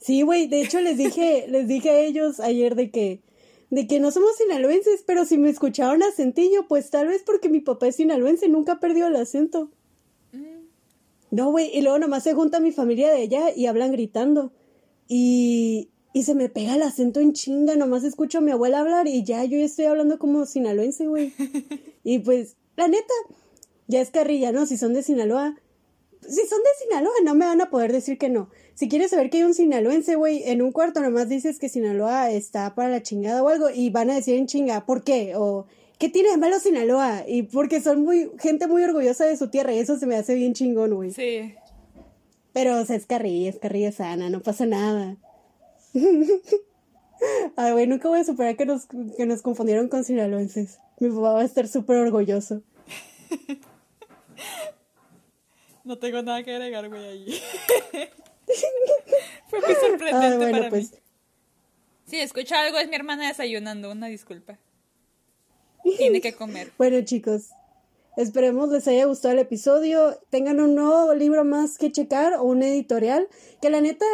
Sí, 0.00 0.22
güey, 0.22 0.48
de 0.48 0.62
hecho 0.62 0.80
les 0.80 0.96
dije, 0.96 1.46
les 1.48 1.68
dije 1.68 1.90
a 1.90 2.00
ellos 2.00 2.40
ayer 2.40 2.74
de 2.74 2.90
que 2.90 3.22
de 3.70 3.86
que 3.86 4.00
no 4.00 4.10
somos 4.10 4.36
sinaloenses, 4.36 5.04
pero 5.06 5.24
si 5.24 5.38
me 5.38 5.48
escucharon 5.48 6.02
acentillo, 6.02 6.66
pues 6.68 6.90
tal 6.90 7.06
vez 7.06 7.22
porque 7.24 7.48
mi 7.48 7.60
papá 7.60 7.86
es 7.86 7.96
sinaloense, 7.96 8.48
nunca 8.48 8.80
perdió 8.80 9.06
el 9.06 9.16
acento. 9.16 9.70
Mm. 10.32 10.66
No, 11.30 11.50
güey, 11.52 11.70
y 11.72 11.80
luego 11.80 12.00
nomás 12.00 12.24
se 12.24 12.34
junta 12.34 12.58
mi 12.58 12.72
familia 12.72 13.10
de 13.10 13.22
allá 13.22 13.54
y 13.54 13.66
hablan 13.66 13.92
gritando. 13.92 14.52
Y, 15.06 15.90
y 16.12 16.24
se 16.24 16.34
me 16.34 16.48
pega 16.48 16.74
el 16.74 16.82
acento 16.82 17.20
en 17.20 17.32
chinga, 17.32 17.76
nomás 17.76 18.02
escucho 18.02 18.38
a 18.38 18.40
mi 18.40 18.50
abuela 18.50 18.80
hablar 18.80 19.06
y 19.06 19.22
ya 19.22 19.44
yo 19.44 19.58
estoy 19.58 19.84
hablando 19.84 20.18
como 20.18 20.46
sinaloense, 20.46 21.06
güey. 21.06 21.32
y 22.02 22.18
pues, 22.18 22.56
la 22.76 22.88
neta, 22.88 23.14
ya 23.86 24.00
es 24.00 24.10
carrilla, 24.10 24.50
¿no? 24.50 24.66
Si 24.66 24.78
son 24.78 24.94
de 24.94 25.04
Sinaloa. 25.04 25.56
Si 26.22 26.46
son 26.46 26.58
de 26.58 26.84
Sinaloa, 26.84 27.14
no 27.24 27.34
me 27.34 27.46
van 27.46 27.60
a 27.60 27.70
poder 27.70 27.92
decir 27.92 28.18
que 28.18 28.28
no. 28.28 28.50
Si 28.80 28.88
quieres 28.88 29.10
saber 29.10 29.28
que 29.28 29.36
hay 29.36 29.42
un 29.42 29.52
sinaloense, 29.52 30.14
güey, 30.14 30.42
en 30.46 30.62
un 30.62 30.72
cuarto 30.72 31.00
nomás 31.00 31.28
dices 31.28 31.58
que 31.58 31.68
Sinaloa 31.68 32.30
está 32.30 32.74
para 32.74 32.88
la 32.88 33.02
chingada 33.02 33.42
o 33.42 33.50
algo 33.50 33.68
y 33.68 33.90
van 33.90 34.08
a 34.08 34.14
decir 34.14 34.36
en 34.36 34.46
chinga, 34.46 34.86
¿por 34.86 35.04
qué? 35.04 35.34
O 35.36 35.66
¿qué 35.98 36.08
tiene 36.08 36.30
de 36.30 36.38
malo 36.38 36.58
Sinaloa? 36.58 37.24
Y 37.28 37.42
porque 37.42 37.82
son 37.82 38.00
muy 38.00 38.30
gente 38.38 38.68
muy 38.68 38.82
orgullosa 38.82 39.26
de 39.26 39.36
su 39.36 39.50
tierra 39.50 39.74
y 39.74 39.80
eso 39.80 39.98
se 39.98 40.06
me 40.06 40.16
hace 40.16 40.34
bien 40.34 40.54
chingón, 40.54 40.94
güey. 40.94 41.10
Sí. 41.10 41.54
Pero 42.54 42.80
o 42.80 42.84
sea, 42.86 42.96
es 42.96 43.04
carrilla, 43.04 43.50
es 43.50 43.58
carrilla 43.58 43.92
sana, 43.92 44.30
no 44.30 44.40
pasa 44.40 44.64
nada. 44.64 45.18
Ay, 47.56 47.72
güey, 47.72 47.86
nunca 47.86 48.08
voy 48.08 48.20
a 48.20 48.24
superar 48.24 48.56
que 48.56 48.64
nos, 48.64 48.86
que 48.86 49.26
nos 49.26 49.42
confundieron 49.42 49.88
con 49.88 50.04
sinaloenses. 50.04 50.78
Mi 51.00 51.10
papá 51.10 51.34
va 51.34 51.42
a 51.42 51.44
estar 51.44 51.68
súper 51.68 51.98
orgulloso. 51.98 52.62
No 55.82 55.98
tengo 55.98 56.22
nada 56.22 56.42
que 56.44 56.54
agregar, 56.54 56.88
güey, 56.88 57.04
ahí. 57.04 57.40
Fue 59.48 59.60
muy 59.60 59.74
sorprendente 59.74 60.46
ah, 60.46 60.50
para 60.50 60.68
pues. 60.70 60.92
mí. 60.92 60.98
Si 62.06 62.18
escucha 62.18 62.60
algo, 62.60 62.78
es 62.78 62.88
mi 62.88 62.96
hermana 62.96 63.28
desayunando, 63.28 63.90
una 63.92 64.08
disculpa. 64.08 64.58
Tiene 65.96 66.20
que 66.20 66.32
comer. 66.32 66.72
bueno, 66.76 67.00
chicos, 67.02 67.50
esperemos 68.16 68.70
les 68.70 68.86
haya 68.88 69.04
gustado 69.06 69.34
el 69.34 69.40
episodio. 69.40 70.18
Tengan 70.28 70.60
un 70.60 70.74
nuevo 70.74 71.14
libro 71.14 71.44
más 71.44 71.78
que 71.78 71.92
checar 71.92 72.34
o 72.34 72.44
un 72.44 72.62
editorial. 72.62 73.28
Que 73.62 73.70
la 73.70 73.80
neta, 73.80 74.06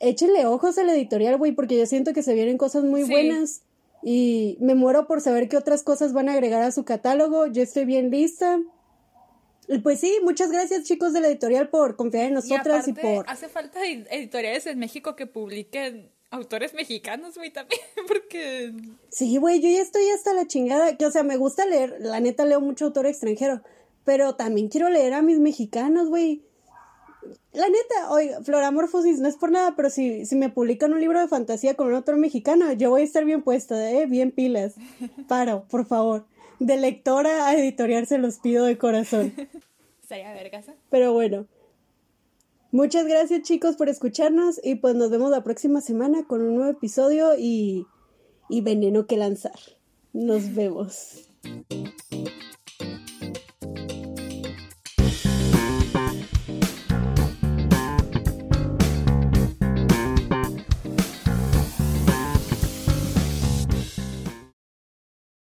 échenle 0.00 0.46
ojos 0.46 0.78
al 0.78 0.88
editorial, 0.88 1.36
güey, 1.36 1.52
porque 1.52 1.78
yo 1.78 1.86
siento 1.86 2.12
que 2.12 2.22
se 2.22 2.34
vienen 2.34 2.58
cosas 2.58 2.84
muy 2.84 3.04
buenas. 3.04 3.62
Y 4.02 4.56
me 4.60 4.74
muero 4.74 5.06
por 5.06 5.20
saber 5.20 5.48
qué 5.48 5.56
otras 5.56 5.82
cosas 5.82 6.12
van 6.12 6.28
a 6.28 6.32
agregar 6.32 6.62
a 6.62 6.72
su 6.72 6.84
catálogo. 6.84 7.46
Yo 7.46 7.62
estoy 7.62 7.84
bien 7.84 8.10
lista. 8.10 8.60
Pues 9.80 10.00
sí, 10.00 10.18
muchas 10.22 10.50
gracias 10.50 10.84
chicos 10.84 11.12
de 11.12 11.20
la 11.20 11.28
editorial 11.28 11.68
por 11.68 11.96
confiar 11.96 12.26
en 12.26 12.34
nosotras 12.34 12.88
y, 12.88 12.92
por... 12.92 13.28
Hace 13.28 13.48
falta 13.48 13.80
editoriales 13.84 14.66
en 14.66 14.78
México 14.78 15.16
que 15.16 15.26
publiquen 15.26 16.10
autores 16.30 16.74
mexicanos, 16.74 17.36
güey, 17.36 17.52
también, 17.52 17.80
porque... 18.08 18.72
Sí, 19.10 19.36
güey, 19.36 19.60
yo 19.60 19.68
ya 19.68 19.82
estoy 19.82 20.08
hasta 20.10 20.32
la 20.34 20.46
chingada, 20.46 20.96
que 20.96 21.06
o 21.06 21.10
sea, 21.10 21.22
me 21.22 21.36
gusta 21.36 21.66
leer, 21.66 21.96
la 22.00 22.20
neta 22.20 22.44
leo 22.44 22.60
mucho 22.60 22.86
autor 22.86 23.06
extranjero, 23.06 23.62
pero 24.04 24.34
también 24.34 24.68
quiero 24.68 24.88
leer 24.88 25.14
a 25.14 25.22
mis 25.22 25.38
mexicanos, 25.38 26.08
güey. 26.08 26.42
La 27.52 27.68
neta, 27.68 28.10
oiga, 28.10 28.42
Floramorfosis, 28.42 29.20
no 29.20 29.28
es 29.28 29.36
por 29.36 29.52
nada, 29.52 29.76
pero 29.76 29.90
si, 29.90 30.26
si 30.26 30.34
me 30.36 30.48
publican 30.48 30.92
un 30.92 31.00
libro 31.00 31.20
de 31.20 31.28
fantasía 31.28 31.74
con 31.74 31.86
un 31.86 31.94
autor 31.94 32.16
mexicano, 32.16 32.72
yo 32.72 32.90
voy 32.90 33.02
a 33.02 33.04
estar 33.04 33.24
bien 33.24 33.42
puesta, 33.42 33.90
¿eh? 33.90 34.06
Bien 34.06 34.32
pilas. 34.32 34.74
Paro, 35.28 35.66
por 35.70 35.86
favor 35.86 36.24
de 36.66 36.76
lectora 36.76 37.48
a 37.48 37.56
editorial 37.56 38.06
se 38.06 38.18
los 38.18 38.38
pido 38.38 38.64
de 38.64 38.78
corazón. 38.78 39.32
Sería 40.08 40.32
vergasa. 40.32 40.74
Pero 40.90 41.12
bueno. 41.12 41.46
Muchas 42.70 43.06
gracias 43.06 43.42
chicos 43.42 43.76
por 43.76 43.90
escucharnos 43.90 44.58
y 44.62 44.76
pues 44.76 44.94
nos 44.94 45.10
vemos 45.10 45.30
la 45.30 45.44
próxima 45.44 45.82
semana 45.82 46.24
con 46.26 46.40
un 46.40 46.54
nuevo 46.54 46.70
episodio 46.70 47.34
y, 47.36 47.86
y 48.48 48.60
veneno 48.62 49.06
que 49.06 49.18
lanzar. 49.18 49.58
Nos 50.14 50.54
vemos. 50.54 51.28